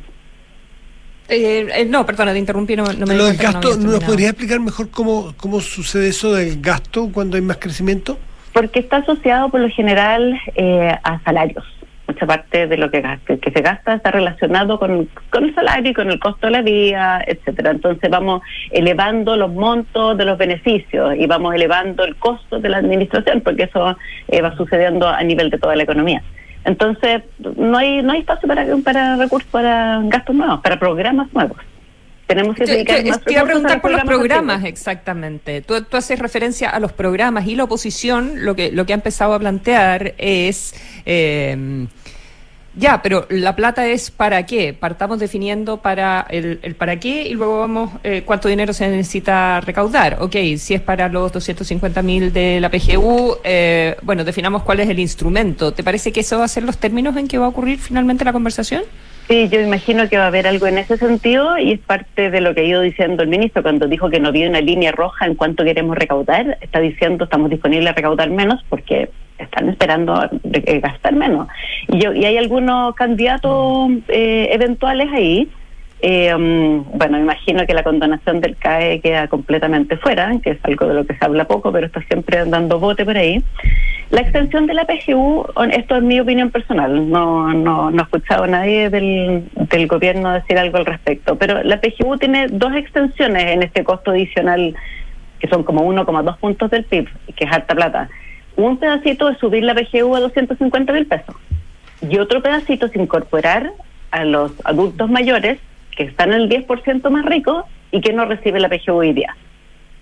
Eh, 1.29 1.67
eh, 1.75 1.85
no, 1.87 2.07
perdona, 2.07 2.33
te 2.33 2.39
interrumpí. 2.39 2.77
No, 2.77 2.85
no 2.85 3.07
me 3.07 3.15
Lo 3.15 3.25
del 3.27 3.37
no 3.37 3.43
gasto, 3.43 3.69
habías 3.73 3.79
¿nos 3.79 4.05
podrías 4.05 4.31
explicar 4.31 4.61
mejor 4.61 4.91
cómo, 4.91 5.35
cómo 5.37 5.61
sucede 5.61 6.09
eso 6.09 6.33
del 6.35 6.61
gasto 6.61 7.09
cuando 7.13 7.37
hay 7.37 7.43
más 7.43 7.57
crecimiento? 7.59 8.19
Porque 8.53 8.79
está 8.81 8.99
asociado 8.99 9.49
por 9.51 9.61
lo 9.61 9.69
general 9.69 10.39
eh, 10.55 10.97
a 11.03 11.21
salarios. 11.25 11.65
Mucha 12.09 12.25
parte 12.25 12.69
de 12.69 12.77
lo 12.77 12.89
que, 12.89 13.01
gasta- 13.01 13.37
que 13.37 13.51
se 13.51 13.61
gasta 13.63 13.95
está 13.95 14.13
relacionado 14.13 14.79
con, 14.79 15.09
con 15.31 15.45
el 15.45 15.55
salario 15.57 15.91
y 15.91 15.95
con 15.95 16.09
el 16.09 16.21
costo 16.21 16.47
de 16.47 16.53
la 16.53 16.63
vida, 16.63 17.21
etcétera. 17.27 17.73
Entonces 17.73 18.09
vamos 18.09 18.43
elevando 18.71 19.37
los 19.37 19.53
montos 19.53 20.17
de 20.17 20.25
los 20.25 20.39
beneficios 20.39 21.17
y 21.19 21.27
vamos 21.27 21.53
elevando 21.55 22.05
el 22.05 22.15
costo 22.15 22.61
de 22.61 22.69
la 22.69 22.77
administración, 22.79 23.41
porque 23.41 23.65
eso 23.65 23.99
eh, 24.29 24.41
va 24.41 24.57
sucediendo 24.57 25.09
a 25.09 25.21
nivel 25.25 25.51
de 25.51 25.59
toda 25.59 25.75
la 25.75 25.83
economía. 25.83 26.23
Entonces 26.67 27.23
no 27.39 27.79
hay 27.79 28.03
no 28.03 28.13
hay 28.13 28.21
espacio 28.21 28.47
para 28.49 28.67
para 28.85 29.17
recursos 29.17 29.49
para 29.51 30.01
gastos 30.05 30.35
nuevos, 30.37 30.61
para 30.61 30.79
programas 30.79 31.33
nuevos. 31.33 31.57
Tenemos 32.27 32.57
que 32.57 32.65
Te, 32.65 32.73
dedicar 32.73 32.97
te- 32.97 33.05
más 33.09 33.21
te 33.23 33.33
iba 33.35 33.43
a 33.43 33.45
preguntar 33.45 33.81
por 33.81 33.93
los 33.93 34.01
programas, 34.03 34.65
exactamente. 34.65 35.63
Tú, 35.63 35.81
tú 35.83 35.97
haces 35.97 36.19
referencia 36.19 36.69
a 36.71 36.81
los 36.81 36.93
programas 36.93 37.47
y 37.47 37.55
la 37.55 37.63
oposición 37.65 38.45
lo 38.45 38.57
que, 38.57 38.73
lo 38.73 38.85
que 38.85 38.95
ha 38.95 38.97
empezado 38.97 39.33
a 39.33 39.39
plantear 39.39 40.15
es, 40.19 40.75
eh, 41.07 41.87
ya, 42.77 43.01
pero 43.03 43.27
la 43.31 43.57
plata 43.57 43.87
es 43.87 44.11
para 44.11 44.45
qué. 44.45 44.75
Partamos 44.75 45.19
definiendo 45.19 45.79
para 45.79 46.27
el, 46.29 46.59
para 46.79 47.01
qué 47.01 47.27
y 47.27 47.33
luego 47.33 47.61
vamos 47.61 47.91
eh, 48.05 48.23
cuánto 48.25 48.49
dinero 48.49 48.75
se 48.75 48.87
necesita 48.89 49.63
recaudar. 49.63 50.19
Ok, 50.21 50.37
si 50.59 50.75
es 50.75 50.83
para 50.83 51.09
los 51.09 51.33
250 51.33 52.03
mil 52.03 52.33
de 52.35 52.61
la 52.61 52.71
PGU, 52.71 53.39
eh, 53.45 53.97
bueno, 54.03 54.25
definamos 54.25 54.63
cuál 54.63 54.81
es 54.81 54.91
el 54.91 54.99
instrumento. 54.99 55.73
¿Te 55.73 55.83
parece 55.83 56.13
que 56.13 56.21
eso 56.21 56.39
va 56.39 56.45
a 56.45 56.49
ser 56.49 56.65
los 56.65 56.77
términos 56.77 57.17
en 57.17 57.29
que 57.29 57.39
va 57.39 57.47
a 57.47 57.49
ocurrir 57.49 57.79
finalmente 57.79 58.27
la 58.27 58.35
conversación? 58.35 58.83
Sí, 59.27 59.49
yo 59.49 59.61
imagino 59.61 60.09
que 60.09 60.19
va 60.19 60.25
a 60.25 60.29
haber 60.29 60.47
algo 60.47 60.67
en 60.67 60.79
ese 60.79 60.99
sentido 60.99 61.59
y 61.59 61.73
es 61.73 61.81
parte 61.81 62.31
de 62.31 62.41
lo 62.41 62.55
que 62.55 62.61
ha 62.61 62.65
ido 62.65 62.83
diciendo 62.83 63.25
el 63.25 63.29
ministro 63.29 63.63
cuando 63.63 63.89
dijo 63.89 64.09
que 64.09 64.21
no 64.21 64.29
había 64.29 64.49
una 64.49 64.61
línea 64.61 64.93
roja 64.93 65.27
en 65.27 65.35
cuanto 65.35 65.65
queremos 65.65 65.97
recaudar. 65.97 66.59
Está 66.61 66.79
diciendo 66.79 67.25
estamos 67.25 67.51
disponibles 67.51 67.91
a 67.91 67.95
recaudar 67.95 68.31
menos 68.31 68.65
porque 68.69 69.11
están 69.39 69.69
esperando 69.69 70.29
gastar 70.43 71.15
menos. 71.15 71.49
Y, 71.89 71.99
yo, 71.99 72.13
y 72.13 72.25
hay 72.25 72.37
algunos 72.37 72.95
candidatos 72.95 73.91
eh, 74.09 74.49
eventuales 74.53 75.13
ahí. 75.13 75.49
Eh, 76.03 76.35
um, 76.35 76.85
bueno, 76.99 77.19
imagino 77.19 77.67
que 77.67 77.73
la 77.73 77.83
condonación 77.83 78.41
del 78.41 78.57
CAE 78.57 79.01
queda 79.01 79.29
completamente 79.29 79.97
fuera, 79.97 80.31
que 80.43 80.51
es 80.51 80.59
algo 80.63 80.87
de 80.89 80.95
lo 80.95 81.07
que 81.07 81.17
se 81.17 81.25
habla 81.25 81.47
poco, 81.47 81.73
pero 81.73 81.87
está 81.87 82.03
siempre 82.03 82.45
dando 82.45 82.79
bote 82.79 83.05
por 83.05 83.17
ahí. 83.17 83.43
La 84.11 84.21
extensión 84.21 84.67
de 84.67 84.75
la 84.75 84.85
PGU, 84.85 85.47
esto 85.73 85.97
es 85.97 86.03
mi 86.03 86.21
opinión 86.21 86.51
personal, 86.51 87.11
no, 87.11 87.53
no, 87.53 87.91
no 87.91 87.99
he 87.99 88.05
escuchado 88.05 88.45
a 88.45 88.47
nadie 88.47 88.89
del, 88.89 89.49
del 89.55 89.87
gobierno 89.89 90.33
decir 90.33 90.59
algo 90.59 90.77
al 90.77 90.87
respecto, 90.87 91.37
pero 91.37 91.63
la 91.65 91.81
PGU 91.81 92.17
tiene 92.19 92.47
dos 92.47 92.73
extensiones 92.77 93.45
en 93.47 93.65
este 93.65 93.83
costo 93.83 94.13
adicional, 94.13 94.77
que 95.41 95.49
son 95.49 95.65
como 95.65 95.83
1,2 95.83 96.37
puntos 96.39 96.71
del 96.71 96.85
PIB, 96.85 97.09
que 97.35 97.45
es 97.47 97.53
harta 97.53 97.75
plata. 97.75 98.09
Un 98.57 98.79
pedacito 98.79 99.29
es 99.29 99.39
subir 99.39 99.63
la 99.65 99.75
PGU 99.75 100.15
a 100.17 100.21
250 100.21 100.93
mil 100.93 101.07
pesos 101.07 101.35
y 102.09 102.19
otro 102.19 102.43
pedacito 102.43 102.87
es 102.87 102.97
incorporar 102.97 103.73
a 104.11 104.25
los 104.25 104.53
adultos 104.65 105.11
mayores 105.11 105.59
que 105.97 106.05
están 106.05 106.33
el 106.33 106.49
10% 106.49 107.11
más 107.11 107.25
rico 107.25 107.67
y 107.91 108.01
que 108.01 108.13
no 108.13 108.25
recibe 108.25 108.61
la 108.61 108.69
PGU 108.69 108.95
hoy 108.95 109.13
día. 109.13 109.37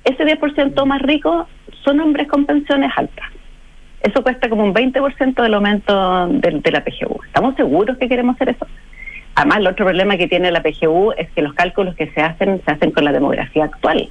Ese 0.04 0.24
10% 0.24 0.86
más 0.86 1.00
rico 1.02 1.48
son 1.82 2.00
hombres 2.00 2.28
con 2.28 2.44
pensiones 2.46 2.90
altas. 2.96 3.26
Eso 4.02 4.22
cuesta 4.22 4.48
como 4.48 4.64
un 4.64 4.74
20% 4.74 5.42
del 5.42 5.54
aumento 5.54 6.26
del- 6.28 6.60
de, 6.60 6.70
la 6.72 6.84
PGU. 6.84 7.20
¿Estamos 7.26 7.54
seguros 7.56 7.96
que 7.96 8.08
queremos 8.08 8.34
hacer 8.36 8.50
eso? 8.50 8.66
Además, 9.36 9.58
el 9.58 9.66
otro 9.66 9.84
problema 9.84 10.16
que 10.16 10.28
tiene 10.28 10.50
la 10.52 10.62
PGU 10.62 11.12
es 11.18 11.28
que 11.32 11.42
los 11.42 11.54
cálculos 11.54 11.94
que 11.96 12.08
se 12.12 12.20
hacen 12.20 12.62
se 12.64 12.70
hacen 12.70 12.90
con 12.92 13.04
la 13.04 13.12
demografía 13.12 13.64
actual. 13.64 14.08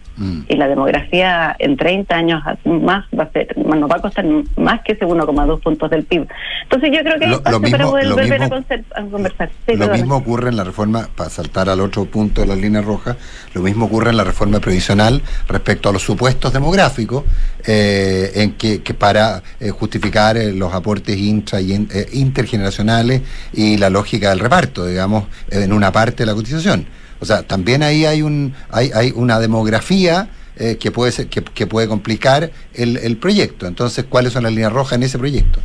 Y 0.47 0.55
la 0.57 0.67
demografía 0.67 1.55
en 1.59 1.75
30 1.77 2.15
años 2.15 2.41
más 2.65 3.05
va 3.17 3.23
a 3.23 3.31
ser, 3.31 3.57
nos 3.57 3.89
va 3.89 3.95
a 3.95 4.01
costar 4.01 4.25
más 4.57 4.81
que 4.81 4.93
ese 4.93 5.05
1,2 5.05 5.59
puntos 5.61 5.89
del 5.89 6.03
PIB. 6.03 6.27
Entonces 6.63 6.91
yo 6.93 6.99
creo 7.03 7.19
que 7.19 7.27
Lo- 7.27 7.31
lo 7.31 7.37
espacio 7.37 7.61
para 7.61 7.77
mismo- 7.77 7.91
poder 7.91 8.05
lo 8.07 8.15
volver 8.15 8.33
a, 8.33 8.47
mismo- 8.49 9.11
conversar. 9.11 9.49
Sí, 9.67 9.75
Lo 9.75 9.87
mismo 9.89 10.15
ocurre 10.17 10.49
en 10.49 10.57
la 10.57 10.63
reforma, 10.63 11.07
para 11.15 11.29
saltar 11.29 11.69
al 11.69 11.79
otro 11.79 12.05
punto 12.05 12.41
de 12.41 12.47
la 12.47 12.55
línea 12.55 12.81
roja, 12.81 13.15
lo 13.53 13.61
mismo 13.61 13.85
ocurre 13.85 14.09
en 14.11 14.17
la 14.17 14.23
reforma 14.23 14.59
previsional 14.59 15.21
respecto 15.47 15.89
a 15.89 15.93
los 15.93 16.01
supuestos 16.03 16.51
demográficos, 16.53 17.23
eh, 17.65 18.31
en 18.35 18.53
que, 18.53 18.81
que 18.83 18.93
para 18.93 19.41
eh, 19.59 19.69
justificar 19.69 20.35
eh, 20.37 20.51
los 20.53 20.73
aportes 20.73 21.17
intra 21.17 21.61
y 21.61 21.73
eh, 21.73 22.07
intergeneracionales 22.13 23.21
y 23.53 23.77
la 23.77 23.89
lógica 23.89 24.29
del 24.29 24.39
reparto, 24.39 24.85
digamos, 24.85 25.12
en 25.49 25.73
una 25.73 25.91
parte 25.91 26.23
de 26.23 26.27
la 26.27 26.33
cotización. 26.33 26.85
O 27.19 27.25
sea, 27.25 27.43
también 27.43 27.83
ahí 27.83 28.05
hay 28.05 28.21
un 28.21 28.53
hay, 28.69 28.91
hay 28.93 29.13
una 29.15 29.39
demografía 29.39 30.27
eh, 30.57 30.77
que 30.79 30.91
puede 30.91 31.11
ser, 31.11 31.27
que, 31.27 31.41
que 31.41 31.65
puede 31.67 31.87
complicar 31.87 32.51
el, 32.73 32.97
el 32.97 33.17
proyecto. 33.17 33.65
Entonces, 33.67 34.05
¿cuáles 34.09 34.33
son 34.33 34.43
las 34.43 34.51
líneas 34.51 34.73
rojas 34.73 34.97
en 34.97 35.03
ese 35.03 35.17
proyecto? 35.17 35.59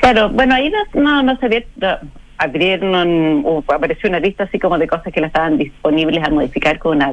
Claro, 0.00 0.30
bueno, 0.30 0.54
ahí 0.54 0.70
no, 0.70 1.00
no, 1.02 1.22
no 1.22 1.38
se 1.38 1.48
ve, 1.48 1.66
abrieron, 2.40 3.42
o 3.44 3.62
apareció 3.68 4.08
una 4.08 4.18
lista 4.20 4.44
así 4.44 4.58
como 4.58 4.78
de 4.78 4.86
cosas 4.88 5.12
que 5.12 5.20
la 5.20 5.26
estaban 5.28 5.58
disponibles 5.58 6.24
a 6.24 6.30
modificar 6.30 6.78
con, 6.78 6.96
una- 6.96 7.10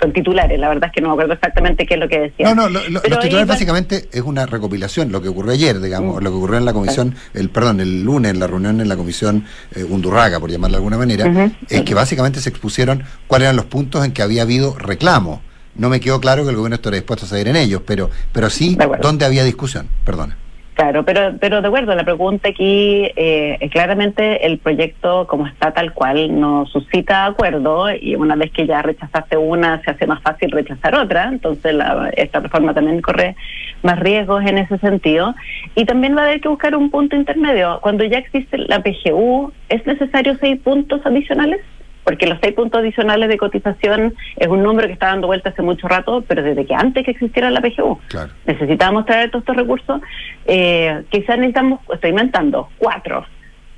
con 0.00 0.12
titulares. 0.12 0.58
La 0.58 0.68
verdad 0.68 0.86
es 0.88 0.92
que 0.92 1.00
no 1.00 1.08
me 1.08 1.12
acuerdo 1.14 1.34
exactamente 1.34 1.86
qué 1.86 1.94
es 1.94 2.00
lo 2.00 2.08
que 2.08 2.18
decía. 2.20 2.46
No, 2.54 2.54
no, 2.54 2.68
lo- 2.68 2.80
los 2.88 3.02
titulares 3.02 3.46
básicamente 3.46 4.08
es 4.12 4.22
una 4.22 4.46
recopilación, 4.46 5.12
lo 5.12 5.20
que 5.20 5.28
ocurrió 5.28 5.52
ayer, 5.52 5.80
digamos, 5.80 6.20
Mm. 6.20 6.24
lo 6.24 6.30
que 6.30 6.36
ocurrió 6.36 6.58
en 6.58 6.64
la 6.64 6.72
comisión, 6.72 7.14
el 7.34 7.50
perdón, 7.50 7.80
el 7.80 8.02
lunes 8.02 8.32
en 8.32 8.40
la 8.40 8.46
reunión 8.46 8.80
en 8.80 8.88
la 8.88 8.96
comisión 8.96 9.44
eh, 9.74 9.84
Undurraga, 9.84 10.40
por 10.40 10.50
llamarla 10.50 10.76
de 10.76 10.78
alguna 10.78 10.98
manera, 10.98 11.50
es 11.68 11.82
que 11.82 11.94
básicamente 11.94 12.40
se 12.40 12.48
expusieron 12.48 13.02
cuáles 13.26 13.46
eran 13.46 13.56
los 13.56 13.66
puntos 13.66 14.04
en 14.04 14.12
que 14.12 14.22
había 14.22 14.42
habido 14.42 14.76
reclamo. 14.78 15.42
No 15.76 15.88
me 15.88 15.98
quedó 16.00 16.20
claro 16.20 16.44
que 16.44 16.50
el 16.50 16.56
gobierno 16.56 16.76
estuviera 16.76 16.96
dispuesto 16.98 17.26
a 17.26 17.28
ceder 17.28 17.48
en 17.48 17.56
ellos, 17.56 17.82
pero, 17.84 18.08
pero 18.32 18.48
sí 18.48 18.78
dónde 19.02 19.24
había 19.24 19.42
discusión. 19.44 19.88
Perdona. 20.04 20.36
Claro, 20.74 21.04
pero, 21.04 21.36
pero 21.38 21.62
de 21.62 21.68
acuerdo, 21.68 21.94
la 21.94 22.02
pregunta 22.02 22.48
aquí, 22.48 23.08
eh, 23.14 23.70
claramente 23.70 24.44
el 24.44 24.58
proyecto 24.58 25.24
como 25.28 25.46
está 25.46 25.72
tal 25.72 25.92
cual 25.92 26.40
no 26.40 26.66
suscita 26.66 27.26
acuerdo 27.26 27.94
y 27.94 28.16
una 28.16 28.34
vez 28.34 28.50
que 28.50 28.66
ya 28.66 28.82
rechazaste 28.82 29.36
una 29.36 29.80
se 29.82 29.92
hace 29.92 30.08
más 30.08 30.20
fácil 30.20 30.50
rechazar 30.50 30.96
otra, 30.96 31.28
entonces 31.28 31.74
la, 31.74 32.10
esta 32.16 32.40
reforma 32.40 32.74
también 32.74 33.00
corre 33.02 33.36
más 33.84 34.00
riesgos 34.00 34.44
en 34.44 34.58
ese 34.58 34.76
sentido 34.78 35.36
y 35.76 35.84
también 35.84 36.16
va 36.16 36.22
a 36.22 36.24
haber 36.24 36.40
que 36.40 36.48
buscar 36.48 36.74
un 36.74 36.90
punto 36.90 37.14
intermedio. 37.14 37.78
Cuando 37.80 38.02
ya 38.02 38.18
existe 38.18 38.58
la 38.58 38.82
PGU, 38.82 39.52
¿es 39.68 39.86
necesario 39.86 40.36
seis 40.40 40.60
puntos 40.60 41.06
adicionales? 41.06 41.60
Porque 42.04 42.26
los 42.26 42.38
seis 42.42 42.54
puntos 42.54 42.80
adicionales 42.80 43.28
de 43.28 43.38
cotización 43.38 44.14
es 44.36 44.48
un 44.48 44.62
número 44.62 44.86
que 44.86 44.92
está 44.92 45.06
dando 45.06 45.26
vuelta 45.26 45.48
hace 45.48 45.62
mucho 45.62 45.88
rato, 45.88 46.22
pero 46.28 46.42
desde 46.42 46.66
que 46.66 46.74
antes 46.74 47.04
que 47.04 47.12
existiera 47.12 47.50
la 47.50 47.60
PGU 47.60 47.98
Claro. 48.08 48.30
necesitábamos 48.46 49.06
traer 49.06 49.30
todos 49.30 49.42
estos 49.42 49.56
recursos, 49.56 50.00
eh, 50.46 51.02
quizás 51.08 51.38
necesitamos, 51.38 51.80
estoy 51.92 52.10
inventando, 52.10 52.68
cuatro, 52.78 53.24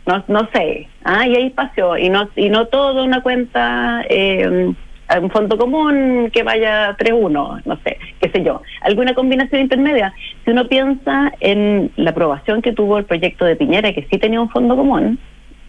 no, 0.06 0.24
no 0.28 0.48
sé, 0.52 0.88
ah, 1.04 1.26
y 1.26 1.36
hay 1.36 1.46
espacio, 1.46 1.96
y 1.96 2.08
no, 2.08 2.28
y 2.36 2.48
no 2.48 2.66
todo 2.66 3.04
una 3.04 3.22
cuenta, 3.22 4.04
eh, 4.08 4.72
un 5.20 5.30
fondo 5.30 5.56
común 5.56 6.30
que 6.32 6.42
vaya 6.42 6.96
3-1, 6.96 7.62
no 7.64 7.76
sé, 7.84 7.98
qué 8.20 8.28
sé 8.30 8.42
yo, 8.42 8.62
alguna 8.80 9.14
combinación 9.14 9.60
intermedia. 9.60 10.12
Si 10.44 10.50
uno 10.50 10.66
piensa 10.66 11.32
en 11.40 11.92
la 11.96 12.10
aprobación 12.10 12.60
que 12.60 12.72
tuvo 12.72 12.98
el 12.98 13.04
proyecto 13.04 13.44
de 13.44 13.56
Piñera, 13.56 13.92
que 13.92 14.06
sí 14.10 14.18
tenía 14.18 14.40
un 14.40 14.50
fondo 14.50 14.76
común, 14.76 15.18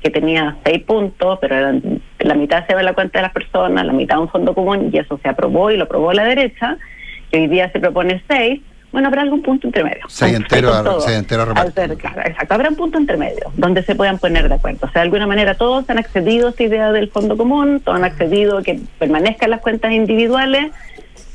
que 0.02 0.10
tenía 0.12 0.56
seis 0.64 0.84
puntos, 0.84 1.40
pero 1.42 1.56
eran 1.56 2.02
la 2.20 2.34
mitad 2.36 2.66
se 2.68 2.74
va 2.74 2.80
a 2.82 2.84
la 2.84 2.94
cuenta 2.94 3.20
de 3.20 3.24
las 3.24 3.32
personas, 3.34 3.86
la 3.86 3.94
mitad 3.94 4.20
un 4.20 4.30
fondo 4.30 4.54
común, 4.54 4.90
y 4.92 4.98
eso 4.98 5.20
se 5.22 5.30
aprobó 5.30 5.72
y 5.72 5.78
lo 5.78 5.84
aprobó 5.86 6.14
la 6.14 6.24
derecha, 6.24 6.78
que 7.32 7.40
hoy 7.40 7.48
día 7.48 7.72
se 7.72 7.80
propone 7.80 8.22
seis, 8.28 8.62
bueno, 8.92 9.10
habrá 9.10 9.22
algún 9.22 9.42
punto 9.44 9.68
intermedio. 9.68 10.04
Seis 10.08 10.34
entero 10.36 10.74
a- 10.74 11.00
seis 11.02 11.18
entero 11.18 11.42
a 11.42 11.46
Al 11.46 11.50
repartir. 11.50 11.74
ser- 11.88 11.98
claro, 11.98 12.22
exacto, 12.30 12.54
habrá 12.54 12.70
un 12.70 12.76
punto 12.76 13.00
intermedio 13.00 13.52
donde 13.58 13.84
se 13.84 13.96
puedan 13.96 14.18
poner 14.18 14.48
de 14.48 14.56
acuerdo. 14.56 14.80
O 14.88 14.90
sea, 14.92 15.02
de 15.02 15.06
alguna 15.08 15.28
manera 15.28 15.56
todos 15.56 15.90
han 15.90 15.98
accedido 16.00 16.48
a 16.48 16.50
esta 16.52 16.64
idea 16.64 16.92
del 16.92 17.10
fondo 17.10 17.36
común, 17.38 17.82
todos 17.84 17.98
han 17.98 18.06
accedido 18.06 18.60
a 18.60 18.64
que 18.64 18.80
permanezcan 18.98 19.50
las 19.50 19.60
cuentas 19.62 19.92
individuales, 19.92 20.72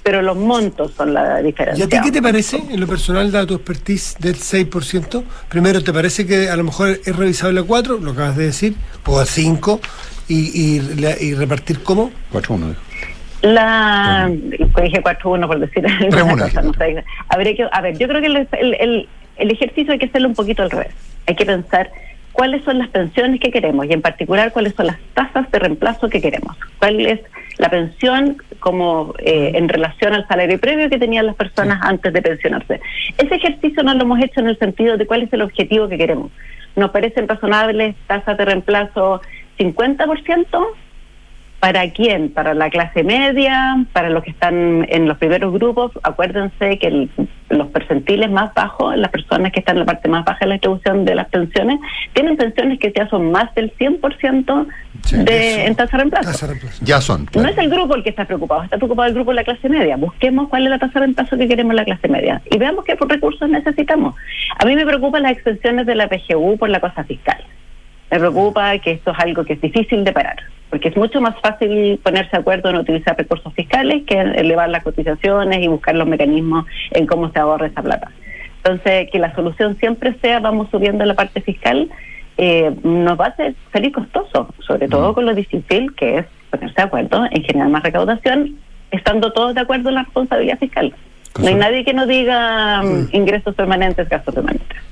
pero 0.02 0.20
los 0.22 0.36
montos 0.36 0.92
son 0.96 1.14
la 1.14 1.40
¿Y 1.40 1.44
diferencia. 1.44 1.84
a 1.84 1.88
ti 1.88 1.98
qué 2.02 2.10
te 2.10 2.20
parece, 2.22 2.56
en 2.70 2.80
lo 2.80 2.86
personal, 2.86 3.30
dada 3.30 3.46
tu 3.46 3.54
expertise 3.54 4.16
del 4.18 4.34
6%? 4.36 5.22
Primero, 5.48 5.82
¿te 5.82 5.92
parece 5.92 6.26
que 6.26 6.48
a 6.50 6.56
lo 6.56 6.64
mejor 6.64 6.98
es 7.04 7.16
revisable 7.16 7.60
a 7.60 7.62
4, 7.62 7.98
lo 7.98 8.10
acabas 8.12 8.36
de 8.36 8.46
decir, 8.46 8.74
o 9.06 9.18
a 9.20 9.26
5, 9.26 9.80
y, 10.28 10.76
y, 10.76 10.80
la- 11.00 11.20
y 11.20 11.34
repartir 11.34 11.82
cómo? 11.82 12.10
4-1, 12.32 12.68
dijo. 12.68 12.80
La 13.42 14.30
pues 14.72 14.84
dije 14.84 15.02
4-1 15.02 15.46
por 15.48 15.58
decir 15.58 15.84
alguna 15.86 16.24
3-1 16.34 16.42
cosa, 16.42 16.62
no 16.62 16.72
sé. 16.74 17.04
Habría 17.28 17.56
que, 17.56 17.66
a 17.70 17.80
ver, 17.80 17.98
yo 17.98 18.06
creo 18.08 18.20
que 18.20 18.26
el- 18.28 19.08
el 19.36 19.50
ejercicio 19.50 19.92
hay 19.92 19.98
que 19.98 20.06
hacerlo 20.06 20.28
un 20.28 20.34
poquito 20.34 20.62
al 20.62 20.70
revés. 20.70 20.92
Hay 21.26 21.34
que 21.34 21.44
pensar 21.46 21.90
cuáles 22.32 22.64
son 22.64 22.78
las 22.78 22.88
pensiones 22.88 23.40
que 23.40 23.50
queremos 23.50 23.86
y 23.86 23.92
en 23.92 24.02
particular 24.02 24.52
cuáles 24.52 24.74
son 24.74 24.86
las 24.86 24.98
tasas 25.14 25.50
de 25.50 25.58
reemplazo 25.58 26.08
que 26.08 26.20
queremos. 26.20 26.56
¿Cuál 26.78 27.04
es 27.06 27.20
la 27.58 27.68
pensión 27.68 28.38
como 28.58 29.14
eh, 29.18 29.52
en 29.54 29.68
relación 29.68 30.14
al 30.14 30.26
salario 30.26 30.58
previo 30.58 30.88
que 30.88 30.98
tenían 30.98 31.26
las 31.26 31.36
personas 31.36 31.78
antes 31.82 32.12
de 32.12 32.22
pensionarse? 32.22 32.80
Ese 33.18 33.34
ejercicio 33.34 33.82
no 33.82 33.94
lo 33.94 34.02
hemos 34.02 34.22
hecho 34.22 34.40
en 34.40 34.48
el 34.48 34.58
sentido 34.58 34.96
de 34.96 35.06
cuál 35.06 35.22
es 35.22 35.32
el 35.32 35.42
objetivo 35.42 35.88
que 35.88 35.98
queremos. 35.98 36.30
¿Nos 36.74 36.90
parecen 36.90 37.28
razonables 37.28 37.94
tasas 38.06 38.36
de 38.38 38.44
reemplazo 38.44 39.20
50%? 39.58 40.66
¿Para 41.62 41.88
quién? 41.92 42.30
¿Para 42.30 42.54
la 42.54 42.70
clase 42.70 43.04
media? 43.04 43.76
¿Para 43.92 44.10
los 44.10 44.24
que 44.24 44.32
están 44.32 44.84
en 44.88 45.06
los 45.06 45.16
primeros 45.18 45.52
grupos? 45.52 45.92
Acuérdense 46.02 46.76
que 46.80 46.88
el- 46.88 47.10
los 47.50 47.68
percentiles 47.68 48.28
más 48.32 48.52
bajos, 48.52 48.96
las 48.96 49.12
personas 49.12 49.52
que 49.52 49.60
están 49.60 49.76
en 49.76 49.80
la 49.80 49.86
parte 49.86 50.08
más 50.08 50.24
baja 50.24 50.40
de 50.40 50.46
la 50.48 50.54
distribución 50.54 51.04
de 51.04 51.14
las 51.14 51.28
pensiones, 51.28 51.78
tienen 52.14 52.36
pensiones 52.36 52.80
que 52.80 52.92
ya 52.92 53.06
son 53.08 53.30
más 53.30 53.54
del 53.54 53.72
100% 53.78 54.66
de, 55.12 55.66
en 55.66 55.76
tasa 55.76 55.92
de 55.92 55.98
reemplazo. 55.98 56.30
Ya 56.82 57.00
son. 57.00 57.28
No 57.32 57.48
es 57.48 57.56
el 57.58 57.70
grupo 57.70 57.94
el 57.94 58.02
que 58.02 58.10
está 58.10 58.24
preocupado, 58.24 58.64
está 58.64 58.76
preocupado 58.78 59.06
el 59.08 59.14
grupo 59.14 59.30
de 59.30 59.36
la 59.36 59.44
clase 59.44 59.68
media. 59.68 59.96
Busquemos 59.96 60.48
cuál 60.48 60.64
es 60.64 60.70
la 60.70 60.80
tasa 60.80 60.94
de 60.94 61.00
reemplazo 61.06 61.38
que 61.38 61.46
queremos 61.46 61.70
en 61.70 61.76
la 61.76 61.84
clase 61.84 62.08
media 62.08 62.42
y 62.50 62.58
veamos 62.58 62.84
qué 62.84 62.96
recursos 63.08 63.48
necesitamos. 63.48 64.16
A 64.58 64.64
mí 64.64 64.74
me 64.74 64.84
preocupan 64.84 65.22
las 65.22 65.32
extensiones 65.32 65.86
de 65.86 65.94
la 65.94 66.08
PGU 66.08 66.56
por 66.58 66.70
la 66.70 66.80
cosa 66.80 67.04
fiscal. 67.04 67.38
Me 68.12 68.18
preocupa 68.18 68.78
que 68.78 68.90
esto 68.90 69.12
es 69.12 69.18
algo 69.20 69.42
que 69.42 69.54
es 69.54 69.60
difícil 69.62 70.04
de 70.04 70.12
parar, 70.12 70.36
porque 70.68 70.90
es 70.90 70.96
mucho 70.98 71.18
más 71.22 71.34
fácil 71.40 71.98
ponerse 72.02 72.32
de 72.32 72.38
acuerdo 72.40 72.68
en 72.68 72.76
utilizar 72.76 73.16
recursos 73.16 73.54
fiscales 73.54 74.02
que 74.06 74.20
elevar 74.20 74.68
las 74.68 74.84
cotizaciones 74.84 75.62
y 75.62 75.66
buscar 75.66 75.94
los 75.94 76.06
mecanismos 76.06 76.66
en 76.90 77.06
cómo 77.06 77.32
se 77.32 77.38
ahorra 77.38 77.68
esa 77.68 77.80
plata. 77.80 78.10
Entonces, 78.58 79.08
que 79.10 79.18
la 79.18 79.34
solución 79.34 79.78
siempre 79.78 80.14
sea 80.20 80.40
vamos 80.40 80.68
subiendo 80.70 81.06
la 81.06 81.14
parte 81.14 81.40
fiscal, 81.40 81.88
eh, 82.36 82.70
nos 82.82 83.18
va 83.18 83.24
a 83.24 83.28
hacer 83.28 83.54
salir 83.72 83.92
costoso, 83.92 84.54
sobre 84.58 84.88
todo 84.88 85.14
con 85.14 85.24
lo 85.24 85.34
difícil 85.34 85.94
que 85.94 86.18
es 86.18 86.26
ponerse 86.50 86.74
de 86.76 86.82
acuerdo 86.82 87.24
en 87.30 87.42
generar 87.44 87.70
más 87.70 87.82
recaudación, 87.82 88.58
estando 88.90 89.32
todos 89.32 89.54
de 89.54 89.62
acuerdo 89.62 89.88
en 89.88 89.94
la 89.94 90.02
responsabilidad 90.02 90.58
fiscal. 90.58 90.94
No 91.40 91.46
hay 91.48 91.54
nadie 91.54 91.82
que 91.82 91.94
no 91.94 92.06
diga 92.06 92.82
mm, 92.82 93.08
ingresos 93.12 93.54
permanentes, 93.54 94.06
gastos 94.06 94.34
permanentes. 94.34 94.91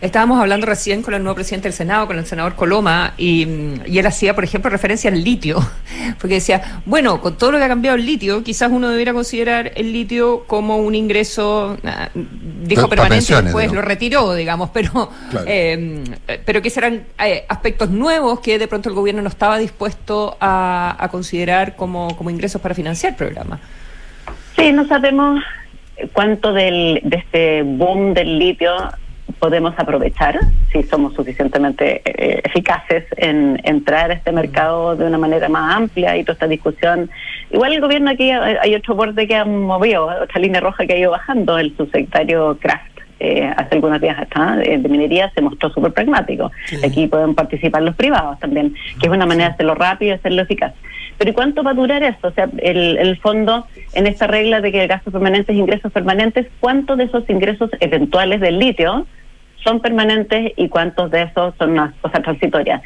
Estábamos 0.00 0.40
hablando 0.40 0.66
recién 0.66 1.02
con 1.02 1.14
el 1.14 1.22
nuevo 1.22 1.34
presidente 1.36 1.68
del 1.68 1.74
Senado, 1.74 2.06
con 2.06 2.18
el 2.18 2.26
senador 2.26 2.54
Coloma, 2.54 3.14
y, 3.16 3.46
mm, 3.46 3.80
y 3.86 3.98
él 3.98 4.06
hacía, 4.06 4.34
por 4.34 4.44
ejemplo, 4.44 4.70
referencia 4.70 5.10
al 5.10 5.22
litio, 5.22 5.58
porque 6.20 6.34
decía, 6.34 6.82
bueno, 6.86 7.20
con 7.20 7.36
todo 7.36 7.52
lo 7.52 7.58
que 7.58 7.64
ha 7.64 7.68
cambiado 7.68 7.96
el 7.96 8.06
litio, 8.06 8.42
quizás 8.42 8.70
uno 8.70 8.88
debiera 8.88 9.12
considerar 9.12 9.72
el 9.74 9.92
litio 9.92 10.44
como 10.46 10.78
un 10.78 10.94
ingreso, 10.94 11.76
ah, 11.84 12.08
dijo 12.14 12.88
permanente, 12.88 13.34
después 13.34 13.64
digamos. 13.64 13.74
lo 13.74 13.82
retiró, 13.82 14.34
digamos, 14.34 14.70
pero, 14.70 15.10
Claro. 15.30 15.46
eh, 15.48 16.04
pero 16.44 16.62
que 16.62 16.70
serán 16.70 17.04
eh, 17.18 17.44
aspectos 17.48 17.90
nuevos 17.90 18.40
que 18.40 18.58
de 18.58 18.68
pronto 18.68 18.88
el 18.88 18.94
gobierno 18.94 19.22
no 19.22 19.28
estaba 19.28 19.58
dispuesto 19.58 20.36
a, 20.40 20.96
a 20.98 21.08
considerar 21.08 21.76
como, 21.76 22.16
como 22.16 22.30
ingresos 22.30 22.60
para 22.60 22.74
financiar 22.74 23.12
el 23.12 23.16
programa. 23.16 23.60
Sí, 24.56 24.72
no 24.72 24.86
sabemos 24.86 25.42
cuánto 26.12 26.52
del, 26.52 27.00
de 27.04 27.16
este 27.16 27.62
boom 27.62 28.14
del 28.14 28.38
litio 28.38 28.72
podemos 29.42 29.74
aprovechar, 29.76 30.38
si 30.70 30.84
somos 30.84 31.14
suficientemente 31.14 32.00
eh, 32.04 32.40
eficaces 32.44 33.04
en 33.16 33.60
entrar 33.64 34.12
a 34.12 34.14
este 34.14 34.30
mercado 34.30 34.94
de 34.94 35.04
una 35.04 35.18
manera 35.18 35.48
más 35.48 35.74
amplia 35.78 36.16
y 36.16 36.22
toda 36.22 36.34
esta 36.34 36.46
discusión. 36.46 37.10
Igual 37.50 37.72
el 37.72 37.80
gobierno 37.80 38.12
aquí 38.12 38.30
hay 38.30 38.54
hay 38.60 38.74
otro 38.76 38.94
borde 38.94 39.26
que 39.26 39.34
ha 39.34 39.44
movido, 39.44 40.06
otra 40.06 40.40
línea 40.40 40.60
roja 40.60 40.86
que 40.86 40.92
ha 40.92 40.96
ido 40.96 41.10
bajando, 41.10 41.58
el 41.58 41.76
subsecretario 41.76 42.56
Kraft. 42.60 42.92
eh, 43.18 43.52
hace 43.56 43.74
algunos 43.74 44.00
días 44.00 44.16
acá 44.18 44.58
eh, 44.62 44.78
de 44.78 44.88
minería 44.88 45.30
se 45.34 45.40
mostró 45.40 45.70
súper 45.70 45.92
pragmático. 45.92 46.52
Aquí 46.84 47.08
pueden 47.08 47.34
participar 47.34 47.82
los 47.82 47.96
privados 47.96 48.38
también, 48.38 48.74
que 49.00 49.06
es 49.08 49.12
una 49.12 49.26
manera 49.26 49.48
de 49.48 49.54
hacerlo 49.54 49.74
rápido 49.74 50.12
y 50.12 50.14
hacerlo 50.14 50.42
eficaz. 50.42 50.72
Pero 51.18 51.30
¿y 51.30 51.34
cuánto 51.34 51.64
va 51.64 51.72
a 51.72 51.74
durar 51.74 52.02
esto? 52.02 52.28
O 52.28 52.32
sea, 52.32 52.48
el, 52.58 52.96
el 52.96 53.16
fondo, 53.18 53.66
en 53.94 54.06
esta 54.06 54.26
regla 54.26 54.60
de 54.60 54.70
que 54.70 54.86
gastos 54.86 55.12
permanentes, 55.12 55.54
ingresos 55.56 55.92
permanentes, 55.92 56.46
¿cuántos 56.60 56.96
de 56.98 57.04
esos 57.04 57.28
ingresos 57.28 57.70
eventuales 57.80 58.40
del 58.40 58.58
litio 58.60 59.06
son 59.64 59.80
permanentes 59.80 60.52
y 60.56 60.68
cuántos 60.68 61.10
de 61.10 61.22
esos 61.22 61.54
son 61.56 61.72
unas 61.72 61.94
cosas 61.96 62.22
transitorias? 62.22 62.82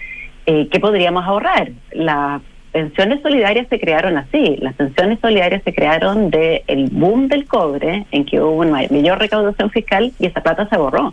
Eh, 0.47 0.69
¿Qué 0.71 0.81
podríamos 0.81 1.25
ahorrar? 1.25 1.71
Las 1.93 2.41
pensiones 2.73 3.23
solidarias 3.23 3.67
se 3.69 3.81
crearon 3.81 4.17
así. 4.17 4.57
Las 4.61 4.75
pensiones 4.75 5.19
solidarias 5.21 5.63
se 5.65 5.75
crearon 5.75 6.31
del 6.31 6.63
el 6.67 6.89
boom 6.91 7.29
del 7.29 7.47
cobre, 7.47 8.07
en 8.11 8.25
que 8.25 8.41
hubo 8.41 8.61
una 8.61 8.83
mayor 8.91 9.19
recaudación 9.19 9.71
fiscal 9.71 10.13
y 10.19 10.27
esa 10.27 10.43
plata 10.43 10.69
se 10.69 10.77
borró 10.77 11.13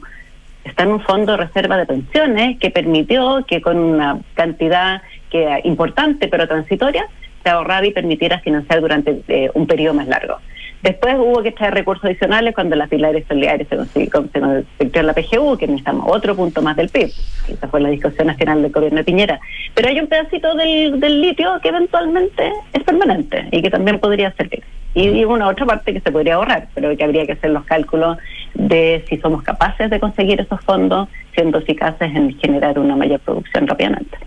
está 0.63 0.83
en 0.83 0.89
un 0.89 1.01
fondo 1.01 1.33
de 1.33 1.37
reserva 1.39 1.77
de 1.77 1.85
pensiones 1.85 2.59
que 2.59 2.69
permitió 2.69 3.45
que 3.47 3.61
con 3.61 3.77
una 3.77 4.19
cantidad 4.33 5.01
que 5.29 5.61
importante 5.63 6.27
pero 6.27 6.47
transitoria 6.47 7.07
se 7.43 7.49
ahorrara 7.49 7.85
y 7.85 7.91
permitiera 7.91 8.39
financiar 8.39 8.79
durante 8.79 9.21
eh, 9.27 9.51
un 9.53 9.67
periodo 9.67 9.95
más 9.95 10.07
largo. 10.07 10.37
Después 10.83 11.15
hubo 11.17 11.41
que 11.41 11.53
traer 11.53 11.73
recursos 11.73 12.03
adicionales 12.03 12.53
cuando 12.53 12.75
las 12.75 12.89
pilares 12.89 13.23
solidarias 13.25 13.69
se 13.69 13.77
consiguió 13.77 14.23
se 14.33 14.39
convirtió 14.41 14.99
en 14.99 15.07
la 15.07 15.13
PGU, 15.13 15.57
que 15.57 15.65
necesitamos 15.65 16.05
otro 16.09 16.35
punto 16.35 16.61
más 16.61 16.75
del 16.75 16.89
PIB. 16.89 17.09
Esa 17.47 17.67
fue 17.69 17.79
la 17.79 17.87
discusión 17.87 18.27
nacional 18.27 18.61
del 18.61 18.69
gobierno 18.69 18.97
de 18.97 19.05
Piñera. 19.05 19.39
Pero 19.73 19.87
hay 19.87 20.01
un 20.01 20.07
pedacito 20.07 20.53
del, 20.55 20.99
del 20.99 21.21
litio 21.21 21.57
que 21.61 21.69
eventualmente 21.69 22.51
es 22.73 22.83
permanente 22.83 23.47
y 23.51 23.61
que 23.61 23.69
también 23.69 23.97
podría 23.97 24.33
servir. 24.33 24.61
Y, 24.93 25.07
y 25.07 25.23
una 25.23 25.47
otra 25.47 25.65
parte 25.65 25.93
que 25.93 26.01
se 26.01 26.11
podría 26.11 26.35
ahorrar, 26.35 26.67
pero 26.75 26.95
que 26.97 27.03
habría 27.05 27.25
que 27.25 27.31
hacer 27.31 27.51
los 27.51 27.63
cálculos 27.63 28.17
de 28.53 29.05
si 29.07 29.17
somos 29.19 29.41
capaces 29.41 29.89
de 29.89 30.01
conseguir 30.01 30.41
esos 30.41 30.59
fondos 30.65 31.07
siendo 31.33 31.59
eficaces 31.59 32.13
en 32.13 32.37
generar 32.39 32.77
una 32.77 32.97
mayor 32.97 33.21
producción 33.21 33.67
rápidamente. 33.67 34.17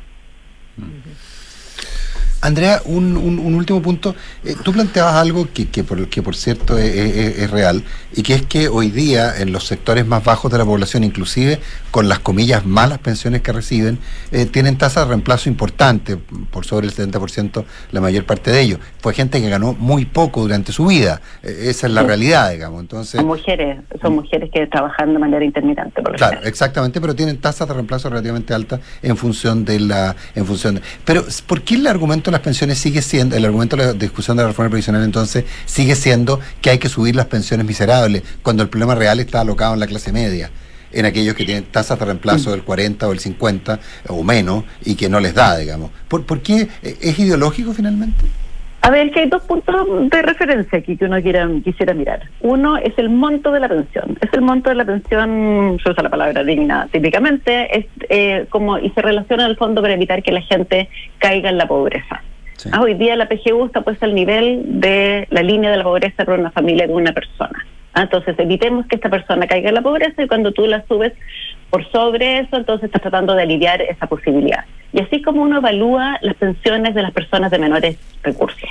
Andrea, 2.43 2.81
un, 2.85 3.17
un- 3.17 3.39
un 3.39 3.55
último 3.55 3.81
punto. 3.83 4.15
Eh, 4.45 4.55
tú 4.63 4.73
planteabas 4.73 5.15
algo 5.15 5.49
que, 5.53 5.69
que 5.69 5.83
por, 5.85 6.09
que 6.09 6.23
por 6.23 6.37
cierto 6.37 6.79
es, 6.79 6.95
es- 6.95 7.39
es 7.39 7.51
real, 7.51 7.83
y 8.15 8.23
que 8.23 8.35
es 8.35 8.43
que 8.47 8.69
hoy 8.69 8.91
día 8.91 9.39
en 9.39 9.53
los 9.53 9.67
sectores 9.67 10.07
más 10.07 10.23
bajos 10.23 10.53
de 10.53 10.59
la 10.59 10.65
población, 10.65 11.03
inclusive 11.05 11.61
con 11.91 12.09
las 12.09 12.19
comillas 12.21 12.65
malas 12.67 12.99
pensiones 12.99 13.41
que 13.43 13.53
reciben, 13.53 13.99
eh, 14.33 14.47
tienen 14.47 14.77
tasas 14.79 15.05
de 15.05 15.09
reemplazo 15.11 15.49
importantes, 15.49 16.19
por 16.51 16.65
sobre 16.67 16.87
el 16.87 16.93
70% 16.95 17.65
la 17.93 18.01
mayor 18.01 18.25
parte 18.25 18.51
de 18.51 18.61
ellos. 18.61 18.79
Fue 19.01 19.15
gente 19.15 19.41
que 19.41 19.49
ganó 19.49 19.73
muy 19.73 20.05
poco 20.05 20.43
durante 20.43 20.73
su 20.73 20.87
vida. 20.87 21.21
Eh, 21.43 21.67
esa 21.69 21.87
es 21.87 21.93
la 21.93 22.03
Sí. 22.03 22.07
realidad, 22.07 22.51
digamos. 22.53 22.81
Entonces, 22.81 23.19
Son 23.19 23.27
mujeres, 23.27 23.79
son 24.01 24.15
mujeres 24.17 24.51
que 24.53 24.67
trabajan 24.67 25.13
de 25.13 25.19
manera 25.19 25.45
intermitente. 25.45 26.03
Por 26.03 26.17
Claro, 26.17 26.41
exactamente, 26.45 27.01
pero 27.01 27.15
tienen 27.15 27.39
tasas 27.39 27.67
de 27.67 27.75
reemplazo 27.75 28.09
relativamente 28.11 28.53
altas 28.55 28.81
en 29.03 29.17
función 29.17 29.65
de 29.65 29.81
la, 29.81 30.15
en 30.35 30.47
función 30.47 30.77
de- 30.77 30.83
pero 31.05 31.25
¿por 31.47 31.63
qué 31.63 31.75
el 31.77 31.87
argumento 31.87 32.26
de 32.31 32.33
las 32.33 32.41
pensiones 32.41 32.79
sigue 32.79 33.03
siendo, 33.03 33.37
el 33.37 33.45
argumento 33.45 33.77
de 33.77 33.87
la 33.87 33.93
discusión 33.93 34.37
de 34.37 34.43
la 34.43 34.49
reforma 34.49 34.71
previsional 34.71 35.03
entonces 35.03 35.45
sigue 35.65 35.95
siendo 35.95 36.41
que 36.61 36.71
hay 36.71 36.79
que 36.79 36.89
subir 36.89 37.17
las 37.17 37.27
pensiones 37.27 37.67
miserables, 37.67 38.23
cuando 38.43 38.63
el 38.63 38.69
problema 38.69 38.95
real 38.95 39.21
está 39.21 39.41
alocado 39.41 39.75
en 39.75 39.81
la 39.81 39.87
clase 39.87 40.13
media? 40.13 40.51
en 40.93 41.05
aquellos 41.05 41.35
que 41.35 41.45
tienen 41.45 41.65
tasas 41.65 41.99
de 41.99 42.05
reemplazo 42.07 42.53
del 42.53 42.63
40 42.63 43.09
o 43.09 43.13
el 43.13 43.19
50 43.19 43.81
o 44.09 44.23
menos 44.23 44.65
y 44.85 44.95
que 44.95 45.11
no 45.11 45.21
les 45.21 45.35
da, 45.35 45.59
digamos. 45.59 45.91
¿Por, 46.09 46.25
por 46.25 46.41
qué? 46.41 46.69
¿Es 46.83 47.19
ideológico 47.19 47.75
finalmente? 47.75 48.25
A 48.87 48.91
ver, 48.91 49.11
que 49.11 49.19
hay 49.19 49.29
dos 49.29 49.43
puntos 49.43 49.75
de 50.13 50.23
referencia 50.23 50.79
aquí 50.79 50.97
que 50.97 51.07
uno 51.07 51.21
quiera, 51.21 51.51
quisiera 51.65 51.93
mirar. 51.93 52.21
Uno 52.39 52.77
es 52.77 52.97
el 52.99 53.11
monto 53.11 53.51
de 53.51 53.59
la 53.59 53.69
pensión. 53.69 54.17
Es 54.21 54.33
el 54.33 54.43
monto 54.43 54.71
de 54.71 54.77
la 54.77 54.85
pensión, 54.85 55.77
se 55.83 55.91
usa 55.91 56.05
la 56.05 56.09
palabra 56.09 56.45
digna 56.45 56.87
típicamente, 56.93 57.81
es 57.81 57.87
eh, 58.09 58.47
como 58.49 58.79
y 58.79 58.91
se 58.91 59.03
relaciona 59.03 59.47
al 59.47 59.57
fondo 59.57 59.83
para 59.83 59.95
evitar 59.95 60.23
que 60.23 60.31
la 60.31 60.41
gente 60.41 60.89
caiga 61.19 61.51
en 61.51 61.59
la 61.59 61.67
pobreza. 61.67 62.23
Ah, 62.71 62.81
hoy 62.81 62.95
día 62.95 63.17
la 63.17 63.29
PGU 63.29 63.67
está 63.67 63.81
puesta 63.81 64.07
al 64.07 64.15
nivel 64.15 64.63
de 64.81 65.27
la 65.31 65.43
línea 65.43 65.73
de 65.73 65.79
la 65.79 65.83
pobreza 65.83 66.25
para 66.25 66.39
una 66.39 66.53
familia 66.53 66.87
de 66.87 66.93
una 66.93 67.11
persona. 67.11 67.67
Ah, 67.93 68.03
entonces 68.03 68.39
evitemos 68.39 68.87
que 68.87 68.95
esta 68.95 69.11
persona 69.11 69.49
caiga 69.49 69.71
en 69.71 69.75
la 69.75 69.83
pobreza 69.83 70.23
y 70.23 70.29
cuando 70.29 70.53
tú 70.53 70.65
la 70.65 70.85
subes 70.87 71.13
por 71.71 71.85
sobre 71.91 72.39
eso, 72.39 72.57
entonces 72.57 72.85
estás 72.85 73.03
tratando 73.03 73.35
de 73.35 73.43
aliviar 73.43 73.83
esa 73.83 74.07
posibilidad. 74.07 74.65
Como 75.27 75.43
uno 75.43 75.59
evalúa 75.59 76.19
las 76.23 76.37
pensiones 76.37 76.95
de 76.95 77.03
las 77.03 77.13
personas 77.13 77.51
de 77.51 77.59
menores 77.59 77.99
recursos. 78.23 78.71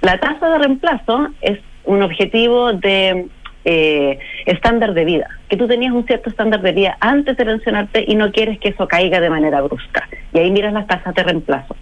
La 0.00 0.18
tasa 0.18 0.48
de 0.50 0.58
reemplazo 0.58 1.28
es 1.40 1.60
un 1.84 2.02
objetivo 2.02 2.72
de 2.72 3.26
eh, 3.64 4.18
estándar 4.46 4.94
de 4.94 5.04
vida, 5.04 5.28
que 5.48 5.56
tú 5.56 5.68
tenías 5.68 5.92
un 5.92 6.06
cierto 6.06 6.30
estándar 6.30 6.62
de 6.62 6.72
vida 6.72 6.96
antes 7.00 7.36
de 7.36 7.44
pensionarte 7.44 8.04
y 8.08 8.14
no 8.14 8.32
quieres 8.32 8.58
que 8.58 8.70
eso 8.70 8.88
caiga 8.88 9.20
de 9.20 9.30
manera 9.30 9.60
brusca. 9.60 10.08
Y 10.32 10.38
ahí 10.38 10.50
miras 10.50 10.72
las 10.72 10.86
tasas 10.86 11.14
de 11.14 11.22
reemplazo. 11.22 11.76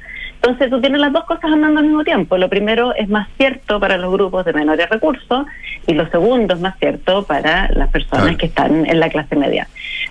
Entonces 0.44 0.68
tú 0.68 0.78
tienes 0.78 1.00
las 1.00 1.10
dos 1.10 1.24
cosas 1.24 1.44
andando 1.44 1.80
al 1.80 1.86
mismo 1.86 2.04
tiempo. 2.04 2.36
Lo 2.36 2.50
primero 2.50 2.94
es 2.94 3.08
más 3.08 3.28
cierto 3.38 3.80
para 3.80 3.96
los 3.96 4.12
grupos 4.12 4.44
de 4.44 4.52
menores 4.52 4.90
recursos 4.90 5.46
y 5.86 5.94
lo 5.94 6.06
segundo 6.10 6.52
es 6.52 6.60
más 6.60 6.78
cierto 6.78 7.22
para 7.22 7.70
las 7.70 7.88
personas 7.88 8.36
que 8.36 8.44
están 8.44 8.84
en 8.84 9.00
la 9.00 9.08
clase 9.08 9.36
media. 9.36 9.66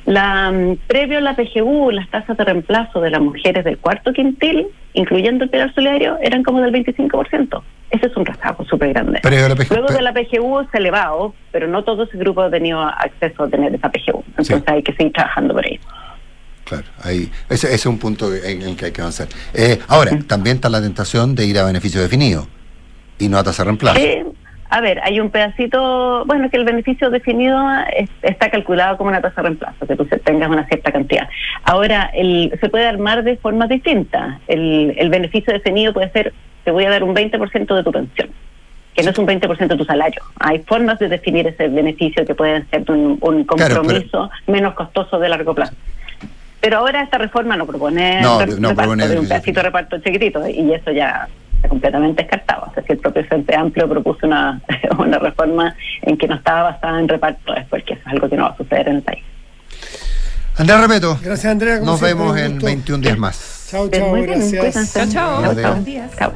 La, 0.07 0.51
mm, 0.51 0.77
previo 0.87 1.19
a 1.19 1.21
la 1.21 1.35
PGU, 1.35 1.91
las 1.91 2.09
tasas 2.09 2.35
de 2.35 2.45
reemplazo 2.45 2.99
de 2.99 3.11
las 3.11 3.21
mujeres 3.21 3.63
del 3.63 3.77
cuarto 3.77 4.11
quintil, 4.11 4.69
incluyendo 4.93 5.43
el 5.43 5.51
pilar 5.51 5.71
solidario, 5.75 6.17
eran 6.19 6.41
como 6.41 6.61
del 6.61 6.71
25%. 6.71 7.61
Ese 7.91 8.07
es 8.07 8.17
un 8.17 8.25
rezago 8.25 8.65
súper 8.65 8.91
grande. 8.91 9.19
Luego 9.69 9.93
de 9.93 10.01
la 10.01 10.13
PGU 10.13 10.67
se 10.71 10.79
elevado, 10.79 11.35
pero 11.51 11.67
no 11.67 11.83
todo 11.83 12.05
ese 12.05 12.17
grupo 12.17 12.41
ha 12.41 12.49
tenido 12.49 12.81
acceso 12.81 13.43
a 13.43 13.49
tener 13.49 13.75
esa 13.75 13.91
PGU. 13.91 14.23
Entonces 14.29 14.63
hay 14.65 14.81
que 14.81 14.93
seguir 14.93 15.13
trabajando 15.13 15.53
por 15.53 15.63
ahí. 15.63 15.79
Claro, 16.65 16.85
ahí, 17.03 17.29
ese, 17.49 17.67
ese 17.67 17.75
es 17.75 17.85
un 17.85 17.99
punto 17.99 18.33
en 18.33 18.61
el 18.61 18.75
que 18.77 18.85
hay 18.85 18.91
que 18.91 19.01
avanzar. 19.01 19.27
Eh, 19.53 19.79
ahora, 19.87 20.17
también 20.27 20.55
está 20.57 20.69
la 20.69 20.81
tentación 20.81 21.35
de 21.35 21.45
ir 21.45 21.57
a 21.59 21.65
beneficio 21.65 22.01
definido 22.01 22.47
y 23.19 23.27
no 23.27 23.37
a 23.37 23.43
tasa 23.43 23.63
de 23.63 23.67
reemplazo. 23.67 23.99
Eh, 23.99 24.25
a 24.69 24.81
ver, 24.81 25.01
hay 25.03 25.19
un 25.19 25.29
pedacito, 25.29 26.25
bueno, 26.25 26.49
que 26.49 26.57
el 26.57 26.65
beneficio 26.65 27.09
definido 27.11 27.61
es- 27.95 28.09
está 28.23 28.49
calculado 28.49 28.97
como 28.97 29.09
una 29.09 29.21
tasa 29.21 29.41
de 29.41 29.49
reemplazo, 29.49 29.85
que 29.85 29.95
tú 29.95 30.05
tengas 30.23 30.49
una 30.49 30.65
cierta 30.67 30.91
cantidad. 30.91 31.27
Ahora, 31.63 32.09
el, 32.13 32.51
se 32.59 32.69
puede 32.69 32.87
armar 32.87 33.23
de 33.23 33.37
formas 33.37 33.69
distintas. 33.69 34.39
El, 34.47 34.95
el 34.97 35.09
beneficio 35.09 35.53
definido 35.53 35.93
puede 35.93 36.11
ser, 36.11 36.33
te 36.63 36.71
voy 36.71 36.85
a 36.85 36.89
dar 36.89 37.03
un 37.03 37.13
20% 37.13 37.75
de 37.75 37.83
tu 37.83 37.91
pensión, 37.91 38.29
que 38.95 39.03
no 39.03 39.11
es 39.11 39.17
un 39.19 39.27
20% 39.27 39.67
de 39.67 39.77
tu 39.77 39.85
salario. 39.85 40.21
Hay 40.39 40.59
formas 40.59 40.97
de 40.97 41.09
definir 41.09 41.45
ese 41.45 41.67
beneficio 41.67 42.25
que 42.25 42.33
pueden 42.33 42.67
ser 42.71 42.89
un, 42.89 43.19
un 43.21 43.43
Claro, 43.43 43.75
compromiso 43.75 44.31
menos 44.47 44.73
costoso 44.73 45.19
de 45.19 45.29
largo 45.29 45.53
plazo. 45.53 45.75
Pero 46.63 46.77
ahora 46.77 47.03
esta 47.03 47.17
reforma 47.17 47.57
no 47.57 47.65
propone, 47.67 48.21
No, 48.21 48.39
re- 48.39 48.45
no 48.57 48.69
reparto 48.69 48.75
propone 48.75 49.07
de 49.09 49.19
un 49.19 49.27
pedacito 49.27 49.59
de 49.59 49.63
reparto 49.63 49.97
chiquitito 49.99 50.47
y 50.47 50.73
eso 50.73 50.91
ya 50.91 51.27
está 51.57 51.67
completamente 51.67 52.21
descartado. 52.23 52.67
O 52.71 52.73
sea, 52.73 52.81
si 52.83 52.93
el 52.93 52.99
propio 52.99 53.21
Frente 53.25 53.53
Amplio 53.53 53.89
propuso 53.89 54.25
una, 54.25 54.61
una 54.97 55.19
reforma 55.19 55.75
en 56.03 56.17
que 56.17 56.25
no 56.25 56.35
estaba 56.35 56.71
basada 56.71 57.01
en 57.01 57.09
reparto, 57.09 57.53
es 57.53 57.65
porque 57.67 57.95
eso 57.95 58.01
es 58.05 58.13
algo 58.13 58.29
que 58.29 58.37
no 58.37 58.43
va 58.43 58.49
a 58.51 58.55
suceder 58.57 58.87
en 58.87 58.95
el 58.95 59.01
país. 59.01 59.21
Andrea 60.55 60.79
Repeto. 60.79 61.19
Gracias, 61.21 61.51
Andrea. 61.51 61.79
Nos 61.81 61.99
siempre, 61.99 62.23
vemos 62.23 62.37
en 62.37 62.51
gusto. 62.53 62.65
21 62.67 63.01
días 63.03 63.17
más. 63.17 63.67
Chao, 63.69 63.89
chao, 63.89 64.07
muy 64.07 64.21
bien, 64.21 64.39
gracias. 64.39 64.61
cuídense. 64.61 64.99
Chao, 64.99 65.41
chao. 65.41 65.53
Buenos 65.53 65.85
días. 65.85 66.11
Chao. 66.17 66.31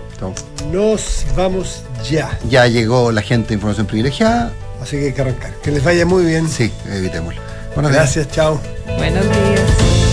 Nos 0.74 1.26
vamos 1.38 1.86
ya. 2.10 2.38
Ya 2.50 2.68
llegó 2.68 3.14
la 3.14 3.22
gente 3.22 3.50
de 3.50 3.54
información 3.54 3.88
privilegiada. 3.88 4.52
Así 4.82 4.98
que 5.00 5.06
hay 5.06 5.14
que 5.14 5.22
arrancar. 5.22 5.52
Que 5.64 5.72
les 5.72 5.84
vaya 5.86 6.06
muy 6.06 6.26
bien. 6.26 6.50
Sí, 6.50 6.70
evitémoslo. 6.92 7.40
Buenos 7.76 7.92
días. 7.94 8.04
Gracias, 8.04 8.32
chao. 8.32 8.60
Buenos 8.98 9.24
días. 9.24 10.07